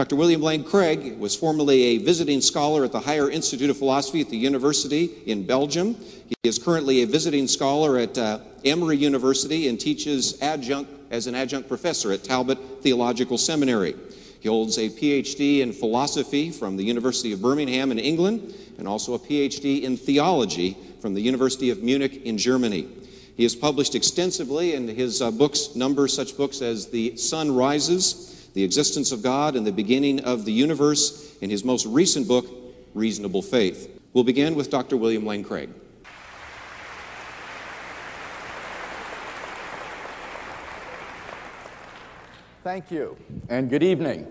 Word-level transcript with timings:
Dr. 0.00 0.16
William 0.16 0.40
Lane 0.40 0.64
Craig 0.64 1.18
was 1.18 1.36
formerly 1.36 1.82
a 1.82 1.98
visiting 1.98 2.40
scholar 2.40 2.84
at 2.86 2.92
the 2.92 3.00
Higher 3.00 3.30
Institute 3.30 3.68
of 3.68 3.76
Philosophy 3.76 4.22
at 4.22 4.30
the 4.30 4.36
University 4.38 5.10
in 5.26 5.46
Belgium. 5.46 5.94
He 6.26 6.34
is 6.42 6.58
currently 6.58 7.02
a 7.02 7.06
visiting 7.06 7.46
scholar 7.46 7.98
at 7.98 8.16
uh, 8.16 8.38
Emory 8.64 8.96
University 8.96 9.68
and 9.68 9.78
teaches 9.78 10.40
adjunct 10.40 10.90
as 11.10 11.26
an 11.26 11.34
adjunct 11.34 11.68
professor 11.68 12.12
at 12.12 12.24
Talbot 12.24 12.58
Theological 12.80 13.36
Seminary. 13.36 13.94
He 14.40 14.48
holds 14.48 14.78
a 14.78 14.88
PhD 14.88 15.60
in 15.60 15.70
philosophy 15.70 16.50
from 16.50 16.78
the 16.78 16.82
University 16.82 17.34
of 17.34 17.42
Birmingham 17.42 17.92
in 17.92 17.98
England 17.98 18.54
and 18.78 18.88
also 18.88 19.12
a 19.12 19.18
PhD 19.18 19.82
in 19.82 19.98
theology 19.98 20.78
from 21.02 21.12
the 21.12 21.20
University 21.20 21.68
of 21.68 21.82
Munich 21.82 22.22
in 22.24 22.38
Germany. 22.38 22.88
He 23.36 23.42
has 23.42 23.54
published 23.54 23.94
extensively, 23.94 24.74
and 24.74 24.88
his 24.88 25.20
uh, 25.20 25.30
books 25.30 25.74
number 25.74 26.08
such 26.08 26.38
books 26.38 26.62
as 26.62 26.88
The 26.88 27.16
Son 27.16 27.54
Rises, 27.54 28.29
The 28.52 28.64
Existence 28.64 29.12
of 29.12 29.22
God, 29.22 29.54
and 29.54 29.64
the 29.64 29.72
Beginning 29.72 30.20
of 30.24 30.44
the 30.44 30.52
Universe, 30.52 31.36
in 31.40 31.50
his 31.50 31.64
most 31.64 31.86
recent 31.86 32.26
book, 32.26 32.46
Reasonable 32.94 33.42
Faith. 33.42 34.00
We'll 34.12 34.24
begin 34.24 34.56
with 34.56 34.70
Dr. 34.70 34.96
William 34.96 35.24
Lane 35.24 35.44
Craig. 35.44 35.70
Thank 42.64 42.90
you, 42.90 43.16
and 43.48 43.70
good 43.70 43.84
evening. 43.84 44.26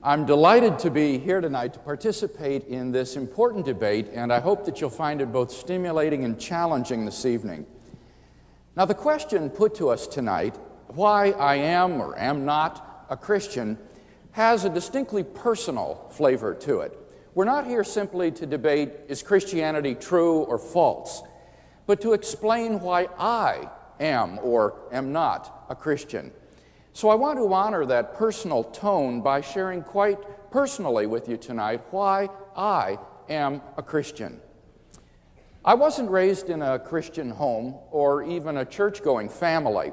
I'm 0.00 0.24
delighted 0.24 0.78
to 0.78 0.90
be 0.90 1.18
here 1.18 1.40
tonight 1.40 1.72
to 1.74 1.80
participate 1.80 2.68
in 2.68 2.92
this 2.92 3.16
important 3.16 3.64
debate, 3.64 4.08
and 4.12 4.32
I 4.32 4.38
hope 4.38 4.64
that 4.66 4.80
you'll 4.80 4.90
find 4.90 5.20
it 5.20 5.32
both 5.32 5.50
stimulating 5.50 6.24
and 6.24 6.38
challenging 6.38 7.04
this 7.04 7.26
evening. 7.26 7.66
Now, 8.76 8.84
the 8.84 8.94
question 8.94 9.50
put 9.50 9.74
to 9.74 9.88
us 9.88 10.06
tonight, 10.06 10.56
why 10.86 11.32
I 11.32 11.56
am 11.56 12.00
or 12.00 12.16
am 12.16 12.44
not 12.44 12.85
a 13.08 13.16
Christian, 13.16 13.78
has 14.32 14.64
a 14.64 14.70
distinctly 14.70 15.22
personal 15.22 16.08
flavor 16.10 16.54
to 16.54 16.80
it. 16.80 16.98
We're 17.34 17.44
not 17.44 17.66
here 17.66 17.84
simply 17.84 18.30
to 18.32 18.46
debate 18.46 18.90
is 19.08 19.22
Christianity 19.22 19.94
true 19.94 20.38
or 20.40 20.58
false, 20.58 21.22
but 21.86 22.00
to 22.00 22.12
explain 22.12 22.80
why 22.80 23.08
I 23.18 23.70
am 24.00 24.38
or 24.42 24.74
am 24.92 25.12
not 25.12 25.66
a 25.68 25.74
Christian. 25.74 26.32
So 26.92 27.10
I 27.10 27.14
want 27.14 27.38
to 27.38 27.52
honor 27.52 27.84
that 27.86 28.14
personal 28.14 28.64
tone 28.64 29.20
by 29.20 29.42
sharing 29.42 29.82
quite 29.82 30.18
personally 30.50 31.06
with 31.06 31.28
you 31.28 31.36
tonight 31.36 31.82
why 31.90 32.28
I 32.56 32.98
am 33.28 33.60
a 33.76 33.82
Christian. 33.82 34.40
I 35.64 35.74
wasn't 35.74 36.10
raised 36.10 36.48
in 36.48 36.62
a 36.62 36.78
Christian 36.78 37.28
home 37.28 37.74
or 37.90 38.22
even 38.22 38.56
a 38.56 38.64
church 38.64 39.02
going 39.02 39.28
family. 39.28 39.92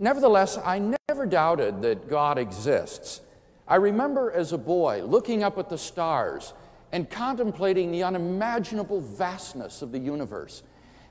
Nevertheless, 0.00 0.58
I 0.64 0.78
never 1.08 1.26
doubted 1.26 1.82
that 1.82 2.08
God 2.08 2.38
exists. 2.38 3.20
I 3.68 3.76
remember 3.76 4.32
as 4.32 4.52
a 4.54 4.58
boy 4.58 5.02
looking 5.04 5.42
up 5.42 5.58
at 5.58 5.68
the 5.68 5.76
stars 5.76 6.54
and 6.90 7.08
contemplating 7.08 7.92
the 7.92 8.02
unimaginable 8.02 9.02
vastness 9.02 9.82
of 9.82 9.92
the 9.92 9.98
universe 9.98 10.62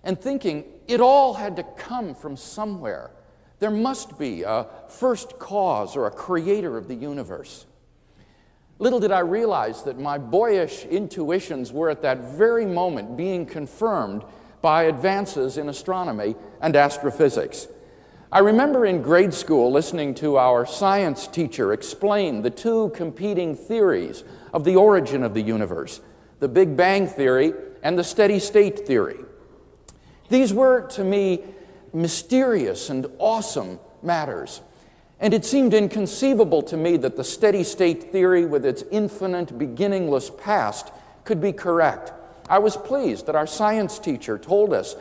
and 0.04 0.20
thinking 0.20 0.66
it 0.88 1.02
all 1.02 1.36
had 1.36 1.56
to 1.58 1.64
come 1.78 2.16
from 2.16 2.36
somewhere. 2.36 3.12
There 3.60 3.70
must 3.70 4.18
be 4.18 4.42
a 4.42 4.66
first 4.88 5.38
cause 5.38 5.96
or 5.96 6.08
a 6.08 6.12
creator 6.12 6.76
of 6.76 6.88
the 6.88 6.96
universe. 6.96 7.68
Little 8.80 9.00
did 9.00 9.12
I 9.12 9.20
realize 9.20 9.84
that 9.84 10.00
my 10.00 10.18
boyish 10.18 10.86
intuitions 10.86 11.72
were 11.72 11.92
at 11.92 12.02
that 12.02 12.18
very 12.18 12.66
moment 12.66 13.16
being 13.16 13.46
confirmed 13.46 14.24
by 14.62 14.84
advances 14.84 15.58
in 15.58 15.70
astronomy 15.70 16.36
and 16.60 16.76
astrophysics. 16.76 17.68
I 18.32 18.40
remember 18.40 18.86
in 18.86 19.02
grade 19.02 19.34
school 19.34 19.72
listening 19.72 20.14
to 20.16 20.38
our 20.38 20.64
science 20.64 21.26
teacher 21.26 21.74
explain 21.74 22.44
the 22.44 22.52
two 22.52 22.90
competing 22.90 23.56
theories 23.56 24.24
of 24.54 24.64
the 24.64 24.76
origin 24.76 25.24
of 25.24 25.34
the 25.34 25.42
universe 25.42 26.00
the 26.40 26.48
Big 26.48 26.78
Bang 26.78 27.08
theory 27.08 27.54
and 27.84 27.98
the 27.98 28.04
steady 28.04 28.40
state 28.40 28.88
theory. 28.88 29.18
These 30.30 30.54
were, 30.54 30.88
to 30.90 31.04
me, 31.04 31.44
mysterious 31.92 32.90
and 32.90 33.08
awesome 33.18 33.80
matters. 34.04 34.62
And 35.20 35.34
it 35.34 35.44
seemed 35.44 35.74
inconceivable 35.74 36.62
to 36.62 36.78
me 36.78 36.96
that 36.98 37.18
the 37.18 37.26
steady 37.26 37.66
state 37.66 38.12
theory, 38.12 38.46
with 38.46 38.66
its 38.66 38.84
infinite, 38.90 39.58
beginningless 39.58 40.30
past, 40.30 40.94
could 41.26 41.42
be 41.42 41.52
correct. 41.52 42.14
I 42.48 42.60
was 42.60 42.78
pleased 42.78 43.26
that 43.26 43.36
our 43.36 43.48
science 43.48 44.00
teacher 44.00 44.38
told 44.38 44.72
us 44.72 44.96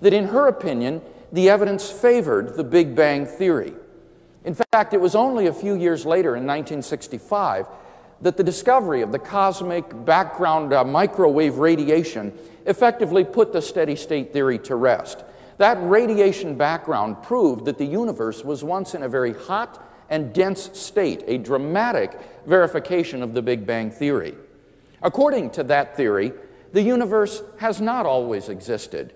that, 0.00 0.12
in 0.12 0.26
her 0.26 0.46
opinion, 0.46 1.02
the 1.34 1.50
evidence 1.50 1.90
favored 1.90 2.54
the 2.54 2.62
Big 2.62 2.94
Bang 2.94 3.26
theory. 3.26 3.74
In 4.44 4.54
fact, 4.54 4.94
it 4.94 5.00
was 5.00 5.16
only 5.16 5.48
a 5.48 5.52
few 5.52 5.74
years 5.74 6.06
later, 6.06 6.36
in 6.36 6.46
1965, 6.46 7.66
that 8.20 8.36
the 8.36 8.44
discovery 8.44 9.02
of 9.02 9.10
the 9.10 9.18
cosmic 9.18 10.04
background 10.04 10.72
uh, 10.72 10.84
microwave 10.84 11.58
radiation 11.58 12.32
effectively 12.66 13.24
put 13.24 13.52
the 13.52 13.60
steady 13.60 13.96
state 13.96 14.32
theory 14.32 14.60
to 14.60 14.76
rest. 14.76 15.24
That 15.58 15.76
radiation 15.80 16.54
background 16.54 17.20
proved 17.24 17.64
that 17.64 17.78
the 17.78 17.84
universe 17.84 18.44
was 18.44 18.62
once 18.62 18.94
in 18.94 19.02
a 19.02 19.08
very 19.08 19.32
hot 19.32 19.84
and 20.10 20.32
dense 20.32 20.70
state, 20.78 21.24
a 21.26 21.38
dramatic 21.38 22.16
verification 22.46 23.24
of 23.24 23.34
the 23.34 23.42
Big 23.42 23.66
Bang 23.66 23.90
Theory. 23.90 24.36
According 25.02 25.50
to 25.50 25.64
that 25.64 25.96
theory, 25.96 26.32
the 26.72 26.82
universe 26.82 27.42
has 27.58 27.80
not 27.80 28.06
always 28.06 28.48
existed. 28.48 29.14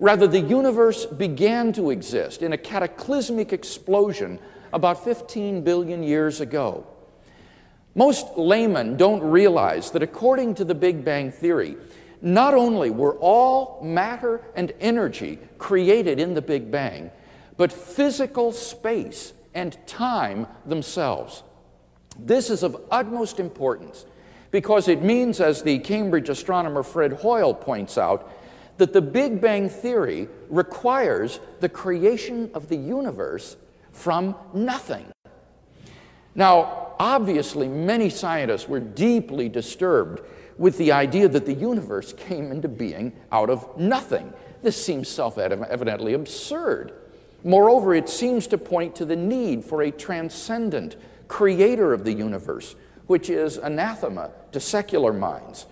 Rather, 0.00 0.26
the 0.26 0.40
universe 0.40 1.04
began 1.04 1.74
to 1.74 1.90
exist 1.90 2.42
in 2.42 2.54
a 2.54 2.58
cataclysmic 2.58 3.52
explosion 3.52 4.38
about 4.72 5.04
15 5.04 5.62
billion 5.62 6.02
years 6.02 6.40
ago. 6.40 6.86
Most 7.94 8.26
laymen 8.38 8.96
don't 8.96 9.22
realize 9.22 9.90
that 9.90 10.02
according 10.02 10.54
to 10.54 10.64
the 10.64 10.74
Big 10.74 11.04
Bang 11.04 11.30
Theory, 11.30 11.76
not 12.22 12.54
only 12.54 12.88
were 12.88 13.16
all 13.16 13.80
matter 13.82 14.40
and 14.54 14.72
energy 14.80 15.38
created 15.58 16.18
in 16.18 16.32
the 16.32 16.42
Big 16.42 16.70
Bang, 16.70 17.10
but 17.58 17.70
physical 17.70 18.52
space 18.52 19.34
and 19.54 19.76
time 19.86 20.46
themselves. 20.64 21.42
This 22.18 22.48
is 22.48 22.62
of 22.62 22.80
utmost 22.90 23.38
importance 23.38 24.06
because 24.50 24.88
it 24.88 25.02
means, 25.02 25.40
as 25.40 25.62
the 25.62 25.78
Cambridge 25.80 26.28
astronomer 26.28 26.82
Fred 26.82 27.12
Hoyle 27.12 27.54
points 27.54 27.98
out, 27.98 28.32
that 28.80 28.94
the 28.94 29.02
Big 29.02 29.42
Bang 29.42 29.68
Theory 29.68 30.26
requires 30.48 31.38
the 31.60 31.68
creation 31.68 32.50
of 32.54 32.68
the 32.70 32.76
universe 32.76 33.58
from 33.92 34.34
nothing. 34.54 35.04
Now, 36.34 36.94
obviously, 36.98 37.68
many 37.68 38.08
scientists 38.08 38.66
were 38.66 38.80
deeply 38.80 39.50
disturbed 39.50 40.22
with 40.56 40.78
the 40.78 40.92
idea 40.92 41.28
that 41.28 41.44
the 41.44 41.52
universe 41.52 42.14
came 42.14 42.50
into 42.50 42.68
being 42.68 43.12
out 43.30 43.50
of 43.50 43.78
nothing. 43.78 44.32
This 44.62 44.82
seems 44.82 45.08
self 45.08 45.36
evidently 45.36 46.14
absurd. 46.14 46.92
Moreover, 47.44 47.94
it 47.94 48.08
seems 48.08 48.46
to 48.46 48.56
point 48.56 48.94
to 48.96 49.04
the 49.04 49.16
need 49.16 49.62
for 49.62 49.82
a 49.82 49.90
transcendent 49.90 50.96
creator 51.28 51.92
of 51.92 52.04
the 52.04 52.12
universe, 52.14 52.76
which 53.08 53.28
is 53.28 53.58
anathema 53.58 54.30
to 54.52 54.60
secular 54.60 55.12
minds. 55.12 55.66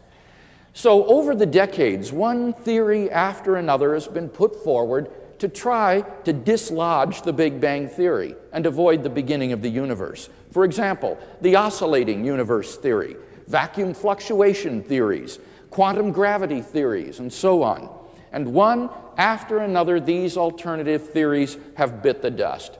So, 0.79 1.05
over 1.07 1.35
the 1.35 1.45
decades, 1.45 2.13
one 2.13 2.53
theory 2.53 3.11
after 3.11 3.57
another 3.57 3.95
has 3.95 4.07
been 4.07 4.29
put 4.29 4.63
forward 4.63 5.11
to 5.41 5.49
try 5.49 6.03
to 6.23 6.33
dislodge 6.33 7.23
the 7.23 7.33
Big 7.33 7.61
Bang 7.61 7.89
Theory 7.89 8.37
and 8.53 8.65
avoid 8.65 9.03
the 9.03 9.11
beginning 9.11 9.51
of 9.51 9.61
the 9.61 9.69
universe. 9.69 10.29
For 10.53 10.65
example, 10.65 11.19
the 11.41 11.57
oscillating 11.57 12.25
universe 12.25 12.77
theory, 12.77 13.17
vacuum 13.49 13.93
fluctuation 13.93 14.85
theories, 14.85 15.41
quantum 15.71 16.13
gravity 16.13 16.63
theories, 16.63 17.19
and 17.19 17.33
so 17.33 17.65
on. 17.65 17.93
And 18.31 18.55
one 18.55 18.89
after 19.17 19.59
another, 19.59 19.99
these 19.99 20.37
alternative 20.37 21.11
theories 21.11 21.57
have 21.75 22.05
bit 22.05 22.23
the 22.23 22.31
dust. 22.31 22.79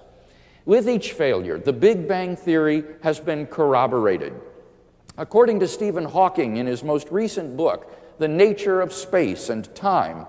With 0.65 0.89
each 0.89 1.15
failure, 1.15 1.59
the 1.59 1.73
Big 1.73 2.07
Bang 2.07 2.37
Theory 2.37 2.85
has 3.03 3.19
been 3.19 3.47
corroborated. 3.47 4.35
According 5.19 5.59
to 5.61 5.69
Stephen 5.69 6.05
Hawking 6.05 6.59
in 6.59 6.67
his 6.67 6.85
most 6.85 7.09
recent 7.11 7.57
book, 7.57 8.19
The 8.19 8.29
Nature 8.29 8.81
of 8.81 8.93
Space 8.93 9.49
and 9.49 9.75
Time, 9.75 10.27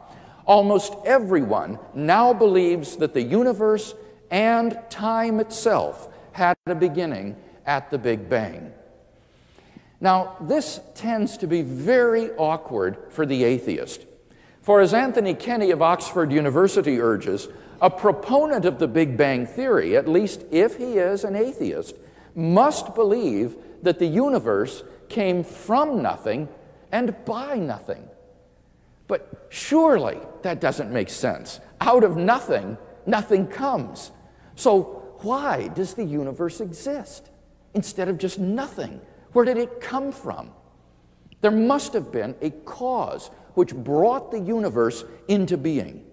almost 0.48 0.96
everyone 1.06 1.78
now 1.94 2.34
believes 2.34 2.96
that 2.96 3.14
the 3.14 3.22
universe 3.22 3.94
and 4.32 4.78
time 4.90 5.40
itself 5.40 6.10
had 6.32 6.58
a 6.66 6.74
beginning 6.74 7.36
at 7.68 7.92
the 7.92 8.00
Big 8.00 8.28
Bang. 8.30 8.74
Now, 10.02 10.38
this 10.42 10.80
tends 10.96 11.38
to 11.38 11.46
be 11.46 11.62
very 11.62 12.32
awkward 12.32 12.98
for 13.10 13.28
the 13.28 13.44
atheist. 13.44 14.08
For 14.64 14.82
as 14.82 14.96
Anthony 14.96 15.36
Kenny 15.36 15.70
of 15.70 15.84
Oxford 15.84 16.32
University 16.32 17.00
urges, 17.00 17.48
a 17.80 17.92
proponent 17.92 18.66
of 18.66 18.80
the 18.80 18.88
Big 18.88 19.18
Bang 19.18 19.46
Theory, 19.46 19.96
at 19.96 20.08
least 20.08 20.46
if 20.50 20.78
he 20.78 20.98
is 20.98 21.24
an 21.24 21.36
atheist, 21.36 21.96
must 22.34 22.96
believe 22.96 23.56
that 23.84 24.00
the 24.00 24.06
universe 24.06 24.84
came 25.08 25.44
from 25.44 26.02
nothing 26.02 26.48
and 26.92 27.16
by 27.26 27.56
nothing. 27.56 28.08
But 29.08 29.48
surely 29.50 30.20
that 30.44 30.62
doesn't 30.62 30.92
make 30.92 31.10
sense. 31.10 31.60
Out 31.82 32.04
of 32.04 32.18
nothing, 32.18 32.78
nothing 33.06 33.48
comes. 33.48 34.12
So, 34.56 35.18
why 35.22 35.70
does 35.70 35.96
the 35.96 36.04
universe 36.04 36.62
exist 36.62 37.30
instead 37.74 38.08
of 38.08 38.18
just 38.18 38.40
nothing? 38.40 39.02
Where 39.34 39.46
did 39.46 39.58
it 39.58 39.82
come 39.82 40.12
from? 40.12 40.52
There 41.42 41.52
must 41.52 41.94
have 41.94 42.12
been 42.12 42.36
a 42.42 42.52
cause 42.52 43.32
which 43.54 43.76
brought 43.76 44.32
the 44.32 44.40
universe 44.40 45.04
into 45.28 45.58
being. 45.58 46.06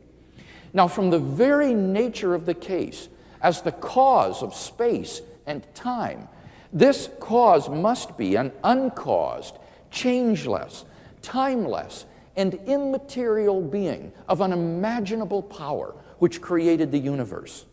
Now, 0.72 0.88
from 0.88 1.10
the 1.10 1.18
very 1.18 1.74
nature 1.74 2.34
of 2.34 2.46
the 2.46 2.54
case, 2.54 3.08
as 3.40 3.62
the 3.62 3.72
cause 3.72 4.42
of 4.42 4.54
space 4.54 5.22
and 5.46 5.66
time, 5.74 6.28
this 6.76 7.08
cause 7.20 7.70
must 7.70 8.19
be 8.19 8.37
an 8.37 8.52
uncaused, 8.62 9.56
changeless, 9.90 10.84
timeless, 11.23 12.05
and 12.37 12.52
immaterial 12.67 13.62
being 13.62 14.12
of 14.28 14.43
unimaginable 14.43 15.43
power 15.43 15.94
which 16.19 16.43
created 16.43 16.93
the 16.93 16.99
universe. 16.99 17.64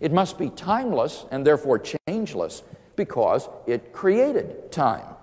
It 0.00 0.12
must 0.12 0.38
be 0.38 0.48
timeless 0.48 1.26
and 1.30 1.46
therefore 1.46 1.82
changeless 2.08 2.62
because 2.96 3.50
it 3.66 3.92
created 3.92 4.72
time, 4.72 5.14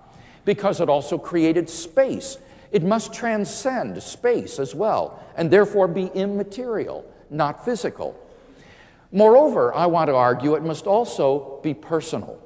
because 0.44 0.80
it 0.80 0.88
also 0.88 1.18
created 1.18 1.68
space. 1.68 2.38
It 2.70 2.84
must 2.84 3.12
transcend 3.12 4.00
space 4.04 4.60
as 4.60 4.72
well, 4.72 5.20
and 5.36 5.50
therefore 5.50 5.88
be 5.88 6.12
immaterial, 6.14 7.04
not 7.28 7.64
physical. 7.64 8.16
Moreover, 9.10 9.74
I 9.74 9.86
want 9.86 10.10
to 10.10 10.14
argue 10.14 10.54
it 10.54 10.62
must 10.62 10.86
also 10.86 11.58
be 11.60 11.74
personal. 11.74 12.40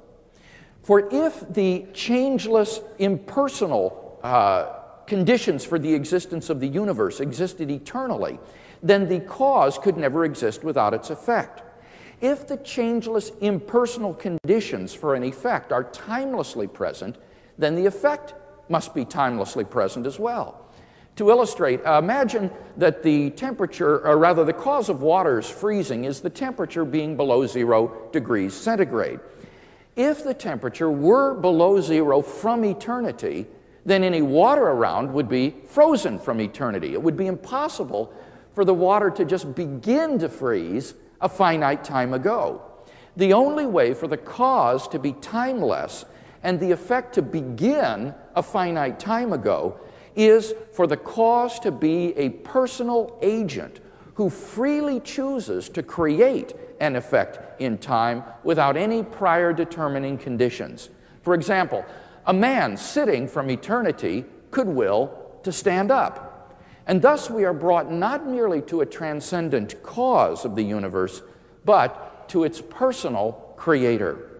For 0.88 1.06
if 1.12 1.52
the 1.52 1.84
changeless, 1.92 2.80
impersonal 2.98 4.18
uh, 4.22 4.72
conditions 5.06 5.62
for 5.62 5.78
the 5.78 5.92
existence 5.92 6.48
of 6.48 6.60
the 6.60 6.66
universe 6.66 7.20
existed 7.20 7.70
eternally, 7.70 8.38
then 8.82 9.06
the 9.06 9.20
cause 9.20 9.76
could 9.76 9.98
never 9.98 10.24
exist 10.24 10.64
without 10.64 10.94
its 10.94 11.10
effect. 11.10 11.62
If 12.22 12.48
the 12.48 12.56
changeless, 12.56 13.32
impersonal 13.42 14.14
conditions 14.14 14.94
for 14.94 15.14
an 15.14 15.24
effect 15.24 15.72
are 15.72 15.84
timelessly 15.84 16.66
present, 16.66 17.16
then 17.58 17.74
the 17.74 17.84
effect 17.84 18.32
must 18.70 18.94
be 18.94 19.04
timelessly 19.04 19.64
present 19.64 20.06
as 20.06 20.18
well. 20.18 20.70
To 21.16 21.28
illustrate, 21.28 21.84
uh, 21.84 21.98
imagine 22.02 22.50
that 22.78 23.02
the 23.02 23.28
temperature, 23.28 24.06
or 24.06 24.16
rather 24.16 24.42
the 24.42 24.54
cause 24.54 24.88
of 24.88 25.02
water's 25.02 25.50
freezing, 25.50 26.04
is 26.04 26.22
the 26.22 26.30
temperature 26.30 26.86
being 26.86 27.14
below 27.14 27.46
zero 27.46 28.08
degrees 28.10 28.54
centigrade. 28.54 29.20
If 29.98 30.22
the 30.22 30.32
temperature 30.32 30.92
were 30.92 31.34
below 31.34 31.80
zero 31.80 32.22
from 32.22 32.64
eternity, 32.64 33.48
then 33.84 34.04
any 34.04 34.22
water 34.22 34.62
around 34.62 35.12
would 35.12 35.28
be 35.28 35.56
frozen 35.66 36.20
from 36.20 36.40
eternity. 36.40 36.92
It 36.92 37.02
would 37.02 37.16
be 37.16 37.26
impossible 37.26 38.14
for 38.52 38.64
the 38.64 38.72
water 38.72 39.10
to 39.10 39.24
just 39.24 39.56
begin 39.56 40.20
to 40.20 40.28
freeze 40.28 40.94
a 41.20 41.28
finite 41.28 41.82
time 41.82 42.14
ago. 42.14 42.62
The 43.16 43.32
only 43.32 43.66
way 43.66 43.92
for 43.92 44.06
the 44.06 44.16
cause 44.16 44.86
to 44.88 45.00
be 45.00 45.14
timeless 45.14 46.04
and 46.44 46.60
the 46.60 46.70
effect 46.70 47.14
to 47.14 47.22
begin 47.22 48.14
a 48.36 48.42
finite 48.42 49.00
time 49.00 49.32
ago 49.32 49.80
is 50.14 50.54
for 50.72 50.86
the 50.86 50.96
cause 50.96 51.58
to 51.58 51.72
be 51.72 52.16
a 52.16 52.28
personal 52.30 53.18
agent 53.20 53.80
who 54.18 54.28
freely 54.28 54.98
chooses 54.98 55.68
to 55.68 55.80
create 55.80 56.52
an 56.80 56.96
effect 56.96 57.62
in 57.62 57.78
time 57.78 58.24
without 58.42 58.76
any 58.76 59.00
prior 59.00 59.52
determining 59.52 60.18
conditions. 60.18 60.90
For 61.22 61.34
example, 61.34 61.86
a 62.26 62.32
man 62.32 62.76
sitting 62.76 63.28
from 63.28 63.48
eternity 63.48 64.24
could 64.50 64.66
will 64.66 65.38
to 65.44 65.52
stand 65.52 65.92
up. 65.92 66.60
And 66.88 67.00
thus 67.00 67.30
we 67.30 67.44
are 67.44 67.52
brought 67.52 67.92
not 67.92 68.26
merely 68.26 68.60
to 68.62 68.80
a 68.80 68.86
transcendent 68.86 69.80
cause 69.84 70.44
of 70.44 70.56
the 70.56 70.64
universe, 70.64 71.22
but 71.64 72.28
to 72.30 72.42
its 72.42 72.60
personal 72.60 73.54
creator. 73.56 74.30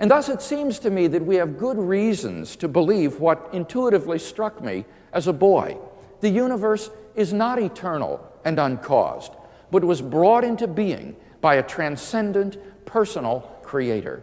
And 0.00 0.10
thus 0.10 0.28
it 0.28 0.42
seems 0.42 0.80
to 0.80 0.90
me 0.90 1.06
that 1.06 1.24
we 1.24 1.36
have 1.36 1.56
good 1.56 1.78
reasons 1.78 2.56
to 2.56 2.66
believe 2.66 3.20
what 3.20 3.48
intuitively 3.52 4.18
struck 4.18 4.60
me 4.60 4.86
as 5.12 5.28
a 5.28 5.32
boy. 5.32 5.78
The 6.18 6.30
universe 6.30 6.90
is 7.14 7.32
not 7.32 7.58
eternal 7.58 8.20
and 8.44 8.58
uncaused, 8.58 9.32
but 9.70 9.84
was 9.84 10.02
brought 10.02 10.44
into 10.44 10.66
being 10.66 11.16
by 11.40 11.56
a 11.56 11.62
transcendent 11.62 12.56
personal 12.86 13.40
creator. 13.62 14.22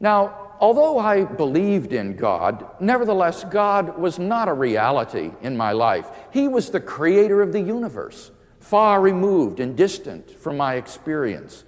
Now, 0.00 0.52
although 0.60 0.98
I 0.98 1.24
believed 1.24 1.92
in 1.92 2.16
God, 2.16 2.66
nevertheless, 2.80 3.44
God 3.44 3.98
was 3.98 4.18
not 4.18 4.48
a 4.48 4.52
reality 4.52 5.30
in 5.42 5.56
my 5.56 5.72
life. 5.72 6.08
He 6.30 6.48
was 6.48 6.70
the 6.70 6.80
creator 6.80 7.40
of 7.42 7.52
the 7.52 7.60
universe, 7.60 8.30
far 8.60 9.00
removed 9.00 9.60
and 9.60 9.76
distant 9.76 10.30
from 10.30 10.56
my 10.56 10.74
experience. 10.74 11.64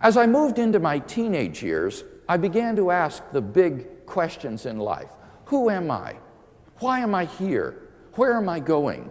As 0.00 0.16
I 0.16 0.26
moved 0.26 0.58
into 0.58 0.78
my 0.78 0.98
teenage 1.00 1.62
years, 1.62 2.04
I 2.28 2.36
began 2.36 2.76
to 2.76 2.90
ask 2.90 3.22
the 3.32 3.40
big 3.40 4.06
questions 4.06 4.66
in 4.66 4.78
life 4.78 5.10
Who 5.46 5.70
am 5.70 5.90
I? 5.90 6.16
Why 6.78 7.00
am 7.00 7.14
I 7.14 7.24
here? 7.24 7.85
Where 8.16 8.34
am 8.34 8.48
I 8.48 8.60
going? 8.60 9.10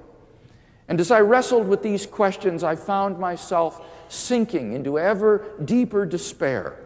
And 0.88 1.00
as 1.00 1.12
I 1.12 1.22
wrestled 1.22 1.68
with 1.68 1.82
these 1.82 2.06
questions, 2.06 2.64
I 2.64 2.76
found 2.76 3.18
myself 3.18 3.86
sinking 4.10 4.74
into 4.74 5.00
ever 5.00 5.46
deeper 5.64 6.06
despair 6.06 6.78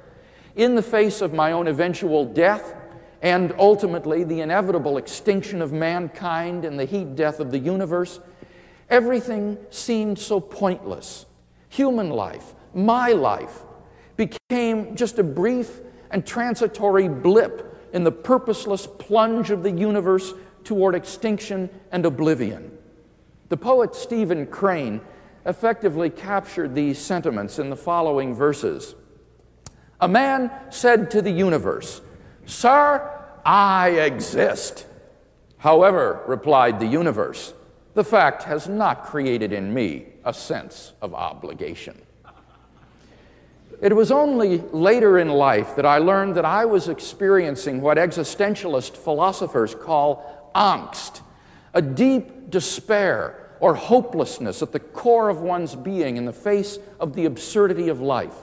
in 0.55 0.75
the 0.75 0.81
face 0.81 1.21
of 1.21 1.33
my 1.33 1.51
own 1.51 1.67
eventual 1.67 2.25
death 2.25 2.75
and 3.21 3.53
ultimately 3.57 4.23
the 4.23 4.41
inevitable 4.41 4.97
extinction 4.97 5.61
of 5.61 5.73
mankind 5.73 6.63
and 6.63 6.79
the 6.79 6.85
heat 6.85 7.15
death 7.15 7.39
of 7.39 7.51
the 7.51 7.59
universe, 7.59 8.19
everything 8.89 9.57
seemed 9.69 10.17
so 10.17 10.39
pointless. 10.39 11.25
Human 11.69 12.09
life, 12.09 12.55
my 12.73 13.11
life, 13.11 13.63
became 14.15 14.95
just 14.95 15.19
a 15.19 15.23
brief 15.23 15.81
and 16.11 16.25
transitory 16.25 17.07
blip 17.07 17.65
in 17.93 18.03
the 18.03 18.11
purposeless 18.11 18.87
plunge 18.87 19.51
of 19.51 19.63
the 19.63 19.71
universe 19.71 20.33
toward 20.63 20.95
extinction 20.95 21.69
and 21.91 22.05
oblivion. 22.05 22.77
The 23.49 23.57
poet 23.57 23.95
Stephen 23.95 24.45
Crane 24.47 25.01
effectively 25.45 26.09
captured 26.09 26.75
these 26.75 26.99
sentiments 26.99 27.59
in 27.59 27.69
the 27.69 27.75
following 27.75 28.35
verses. 28.35 28.95
A 30.01 30.07
man 30.07 30.51
said 30.69 31.11
to 31.11 31.21
the 31.21 31.31
universe, 31.31 32.01
Sir, 32.45 33.25
I 33.45 33.89
exist. 33.89 34.85
However, 35.57 36.21
replied 36.27 36.79
the 36.79 36.85
universe, 36.85 37.53
the 37.95 38.03
fact 38.03 38.43
has 38.43 38.67
not 38.67 39.03
created 39.03 39.51
in 39.51 39.73
me 39.73 40.07
a 40.23 40.33
sense 40.33 40.93
of 41.01 41.13
obligation. 41.13 42.01
It 43.81 43.95
was 43.95 44.11
only 44.11 44.57
later 44.71 45.19
in 45.19 45.29
life 45.29 45.75
that 45.75 45.85
I 45.85 45.99
learned 45.99 46.35
that 46.35 46.45
I 46.45 46.65
was 46.65 46.89
experiencing 46.89 47.81
what 47.81 47.97
existentialist 47.97 48.97
philosophers 48.97 49.73
call 49.73 50.38
angst, 50.55 51.21
a 51.73 51.81
deep 51.81 52.49
despair 52.49 53.49
or 53.59 53.75
hopelessness 53.75 54.61
at 54.61 54.71
the 54.71 54.79
core 54.79 55.29
of 55.29 55.41
one's 55.41 55.75
being 55.75 56.17
in 56.17 56.25
the 56.25 56.33
face 56.33 56.79
of 56.99 57.13
the 57.13 57.25
absurdity 57.25 57.89
of 57.89 58.01
life. 58.01 58.35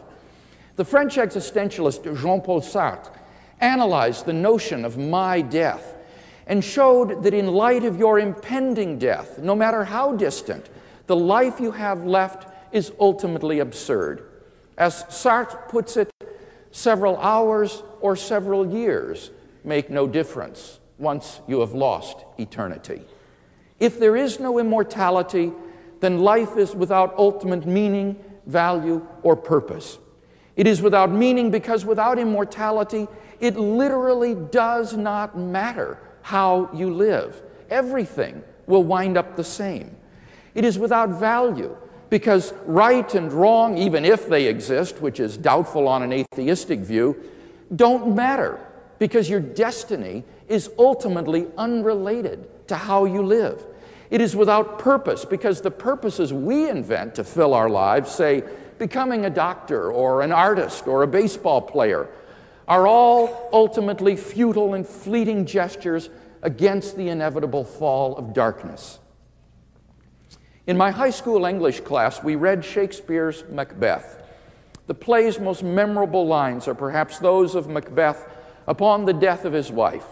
The 0.76 0.84
French 0.84 1.16
existentialist 1.16 2.04
Jean 2.20 2.40
Paul 2.40 2.60
Sartre 2.60 3.10
analyzed 3.60 4.26
the 4.26 4.32
notion 4.32 4.84
of 4.84 4.98
my 4.98 5.40
death 5.40 5.94
and 6.46 6.62
showed 6.62 7.22
that 7.22 7.34
in 7.34 7.46
light 7.48 7.84
of 7.84 7.98
your 7.98 8.18
impending 8.18 8.98
death, 8.98 9.38
no 9.38 9.54
matter 9.54 9.84
how 9.84 10.12
distant, 10.14 10.68
the 11.06 11.16
life 11.16 11.60
you 11.60 11.72
have 11.72 12.04
left 12.04 12.52
is 12.72 12.92
ultimately 13.00 13.60
absurd. 13.60 14.28
As 14.76 15.04
Sartre 15.04 15.68
puts 15.68 15.96
it, 15.96 16.10
several 16.70 17.16
hours 17.16 17.82
or 18.00 18.14
several 18.14 18.70
years 18.70 19.30
make 19.64 19.88
no 19.88 20.06
difference 20.06 20.78
once 20.98 21.40
you 21.46 21.60
have 21.60 21.72
lost 21.72 22.24
eternity. 22.38 23.02
If 23.78 23.98
there 23.98 24.16
is 24.16 24.40
no 24.40 24.58
immortality, 24.58 25.52
then 26.00 26.20
life 26.20 26.56
is 26.56 26.74
without 26.74 27.14
ultimate 27.18 27.66
meaning, 27.66 28.16
value, 28.46 29.06
or 29.22 29.36
purpose. 29.36 29.98
It 30.56 30.66
is 30.66 30.80
without 30.80 31.10
meaning 31.10 31.50
because 31.50 31.84
without 31.84 32.18
immortality, 32.18 33.06
it 33.40 33.56
literally 33.56 34.34
does 34.34 34.94
not 34.96 35.38
matter 35.38 35.98
how 36.22 36.70
you 36.72 36.92
live. 36.92 37.42
Everything 37.68 38.42
will 38.66 38.82
wind 38.82 39.18
up 39.18 39.36
the 39.36 39.44
same. 39.44 39.94
It 40.54 40.64
is 40.64 40.78
without 40.78 41.10
value 41.10 41.76
because 42.08 42.54
right 42.64 43.14
and 43.14 43.32
wrong, 43.32 43.76
even 43.76 44.04
if 44.04 44.28
they 44.28 44.46
exist, 44.46 45.02
which 45.02 45.20
is 45.20 45.36
doubtful 45.36 45.86
on 45.86 46.02
an 46.02 46.12
atheistic 46.12 46.80
view, 46.80 47.16
don't 47.74 48.14
matter 48.14 48.65
because 48.98 49.28
your 49.28 49.40
destiny 49.40 50.24
is 50.48 50.70
ultimately 50.78 51.46
unrelated 51.58 52.46
to 52.68 52.76
how 52.76 53.04
you 53.04 53.22
live. 53.22 53.64
It 54.10 54.20
is 54.20 54.36
without 54.36 54.78
purpose 54.78 55.24
because 55.24 55.60
the 55.60 55.70
purposes 55.70 56.32
we 56.32 56.68
invent 56.68 57.16
to 57.16 57.24
fill 57.24 57.54
our 57.54 57.68
lives, 57.68 58.10
say, 58.10 58.44
becoming 58.78 59.24
a 59.24 59.30
doctor 59.30 59.90
or 59.90 60.22
an 60.22 60.32
artist 60.32 60.86
or 60.86 61.02
a 61.02 61.06
baseball 61.06 61.60
player 61.60 62.08
are 62.68 62.86
all 62.86 63.48
ultimately 63.52 64.16
futile 64.16 64.74
and 64.74 64.86
fleeting 64.86 65.46
gestures 65.46 66.10
against 66.42 66.96
the 66.96 67.08
inevitable 67.08 67.64
fall 67.64 68.16
of 68.16 68.32
darkness. 68.32 68.98
In 70.66 70.76
my 70.76 70.90
high 70.90 71.10
school 71.10 71.46
English 71.46 71.80
class, 71.80 72.22
we 72.22 72.34
read 72.34 72.64
Shakespeare's 72.64 73.44
Macbeth. 73.50 74.22
The 74.88 74.94
play's 74.94 75.38
most 75.38 75.62
memorable 75.62 76.26
lines 76.26 76.68
are 76.68 76.74
perhaps 76.74 77.18
those 77.18 77.54
of 77.54 77.68
Macbeth 77.68 78.35
upon 78.66 79.04
the 79.04 79.12
death 79.12 79.44
of 79.44 79.52
his 79.52 79.70
wife. 79.70 80.06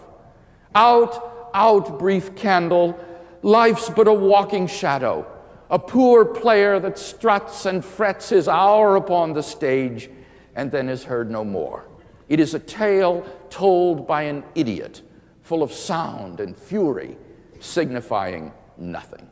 Out, 0.74 1.50
out, 1.54 1.98
brief 1.98 2.34
candle, 2.34 2.98
life's 3.42 3.90
but 3.90 4.08
a 4.08 4.12
walking 4.12 4.66
shadow, 4.66 5.26
a 5.70 5.78
poor 5.78 6.24
player 6.24 6.78
that 6.80 6.98
struts 6.98 7.66
and 7.66 7.84
frets 7.84 8.28
his 8.28 8.48
hour 8.48 8.96
upon 8.96 9.32
the 9.32 9.42
stage 9.42 10.10
and 10.56 10.70
then 10.70 10.88
is 10.88 11.04
heard 11.04 11.30
no 11.30 11.44
more. 11.44 11.86
It 12.28 12.40
is 12.40 12.54
a 12.54 12.58
tale 12.58 13.26
told 13.50 14.06
by 14.06 14.22
an 14.22 14.44
idiot, 14.54 15.02
full 15.42 15.62
of 15.62 15.72
sound 15.72 16.40
and 16.40 16.56
fury, 16.56 17.16
signifying 17.60 18.52
nothing. 18.76 19.30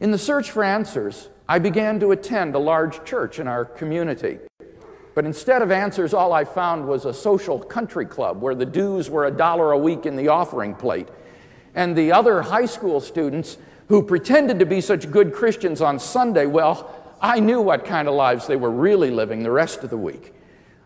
In 0.00 0.10
the 0.10 0.18
search 0.18 0.50
for 0.50 0.62
answers, 0.62 1.28
I 1.48 1.58
began 1.58 1.98
to 2.00 2.12
attend 2.12 2.54
a 2.54 2.58
large 2.58 3.04
church 3.04 3.38
in 3.38 3.48
our 3.48 3.64
community. 3.64 4.38
But 5.18 5.26
instead 5.26 5.62
of 5.62 5.72
answers, 5.72 6.14
all 6.14 6.32
I 6.32 6.44
found 6.44 6.86
was 6.86 7.04
a 7.04 7.12
social 7.12 7.58
country 7.58 8.06
club 8.06 8.40
where 8.40 8.54
the 8.54 8.64
dues 8.64 9.10
were 9.10 9.26
a 9.26 9.32
dollar 9.32 9.72
a 9.72 9.76
week 9.76 10.06
in 10.06 10.14
the 10.14 10.28
offering 10.28 10.76
plate. 10.76 11.08
And 11.74 11.96
the 11.96 12.12
other 12.12 12.40
high 12.40 12.66
school 12.66 13.00
students 13.00 13.58
who 13.88 14.00
pretended 14.00 14.60
to 14.60 14.64
be 14.64 14.80
such 14.80 15.10
good 15.10 15.34
Christians 15.34 15.80
on 15.80 15.98
Sunday, 15.98 16.46
well, 16.46 17.16
I 17.20 17.40
knew 17.40 17.60
what 17.60 17.84
kind 17.84 18.06
of 18.06 18.14
lives 18.14 18.46
they 18.46 18.54
were 18.54 18.70
really 18.70 19.10
living 19.10 19.42
the 19.42 19.50
rest 19.50 19.82
of 19.82 19.90
the 19.90 19.98
week. 19.98 20.34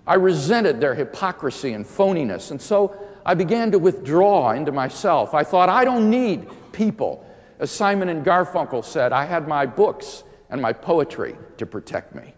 I 0.07 0.15
resented 0.15 0.81
their 0.81 0.95
hypocrisy 0.95 1.75
and 1.75 1.85
phoniness, 1.85 2.51
and 2.53 2.63
so 2.63 2.97
I 3.27 3.35
began 3.35 3.71
to 3.73 3.79
withdraw 3.79 4.53
into 4.53 4.73
myself. 4.73 5.35
I 5.35 5.45
thought, 5.45 5.69
I 5.69 5.85
don't 5.85 6.09
need 6.09 6.49
people. 6.73 7.23
As 7.59 7.71
Simon 7.71 8.09
and 8.09 8.25
Garfunkel 8.25 8.83
said, 8.83 9.13
I 9.13 9.27
had 9.27 9.47
my 9.47 9.67
books 9.67 10.25
and 10.49 10.63
my 10.63 10.73
poetry 10.73 11.37
to 11.59 11.67
protect 11.67 12.15
me. 12.15 12.33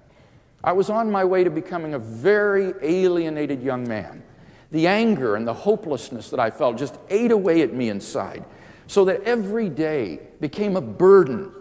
I 0.64 0.72
was 0.72 0.90
on 0.90 1.12
my 1.12 1.24
way 1.24 1.44
to 1.44 1.50
becoming 1.50 1.94
a 1.94 1.98
very 1.98 2.74
alienated 2.82 3.62
young 3.62 3.86
man. 3.86 4.24
The 4.72 4.88
anger 4.88 5.36
and 5.36 5.46
the 5.46 5.54
hopelessness 5.54 6.30
that 6.30 6.40
I 6.40 6.50
felt 6.50 6.76
just 6.76 6.98
ate 7.08 7.30
away 7.30 7.62
at 7.62 7.72
me 7.72 7.90
inside, 7.90 8.44
so 8.88 9.04
that 9.04 9.22
every 9.22 9.68
day 9.68 10.18
became 10.40 10.76
a 10.76 10.80
burden 10.80 11.52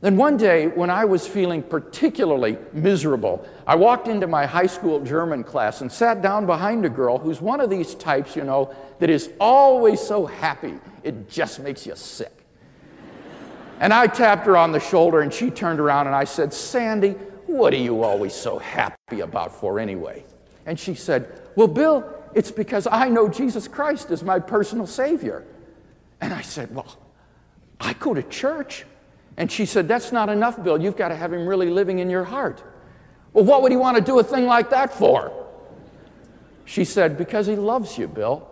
then 0.00 0.16
one 0.16 0.38
day, 0.38 0.66
when 0.68 0.88
I 0.88 1.04
was 1.04 1.26
feeling 1.26 1.62
particularly 1.62 2.56
miserable, 2.72 3.46
I 3.66 3.74
walked 3.74 4.08
into 4.08 4.26
my 4.26 4.46
high 4.46 4.66
school 4.66 4.98
German 5.00 5.44
class 5.44 5.82
and 5.82 5.92
sat 5.92 6.22
down 6.22 6.46
behind 6.46 6.86
a 6.86 6.88
girl 6.88 7.18
who's 7.18 7.42
one 7.42 7.60
of 7.60 7.68
these 7.68 7.94
types, 7.94 8.34
you 8.34 8.44
know, 8.44 8.74
that 8.98 9.10
is 9.10 9.30
always 9.38 10.00
so 10.00 10.24
happy, 10.24 10.74
it 11.02 11.28
just 11.28 11.60
makes 11.60 11.86
you 11.86 11.94
sick. 11.96 12.32
and 13.78 13.92
I 13.92 14.06
tapped 14.06 14.46
her 14.46 14.56
on 14.56 14.72
the 14.72 14.80
shoulder 14.80 15.20
and 15.20 15.32
she 15.32 15.50
turned 15.50 15.80
around 15.80 16.06
and 16.06 16.16
I 16.16 16.24
said, 16.24 16.54
Sandy, 16.54 17.14
what 17.50 17.72
are 17.72 17.78
you 17.78 18.02
always 18.02 18.34
so 18.34 18.58
happy 18.58 19.20
about 19.20 19.52
for 19.52 19.78
anyway? 19.78 20.24
And 20.66 20.78
she 20.78 20.94
said, 20.94 21.40
Well, 21.56 21.68
Bill, 21.68 22.04
it's 22.34 22.50
because 22.50 22.86
I 22.90 23.08
know 23.08 23.28
Jesus 23.28 23.66
Christ 23.68 24.10
is 24.10 24.22
my 24.22 24.38
personal 24.38 24.86
Savior. 24.86 25.44
And 26.20 26.32
I 26.32 26.42
said, 26.42 26.74
Well, 26.74 26.96
I 27.80 27.94
go 27.94 28.14
to 28.14 28.22
church. 28.22 28.84
And 29.36 29.50
she 29.50 29.66
said, 29.66 29.88
That's 29.88 30.12
not 30.12 30.28
enough, 30.28 30.62
Bill. 30.62 30.80
You've 30.80 30.96
got 30.96 31.08
to 31.08 31.16
have 31.16 31.32
him 31.32 31.46
really 31.46 31.70
living 31.70 31.98
in 31.98 32.10
your 32.10 32.24
heart. 32.24 32.62
Well, 33.32 33.44
what 33.44 33.62
would 33.62 33.72
he 33.72 33.76
want 33.76 33.96
to 33.96 34.02
do 34.02 34.18
a 34.18 34.24
thing 34.24 34.46
like 34.46 34.70
that 34.70 34.92
for? 34.92 35.32
She 36.64 36.84
said, 36.84 37.16
Because 37.16 37.46
he 37.46 37.56
loves 37.56 37.96
you, 37.98 38.06
Bill. 38.06 38.46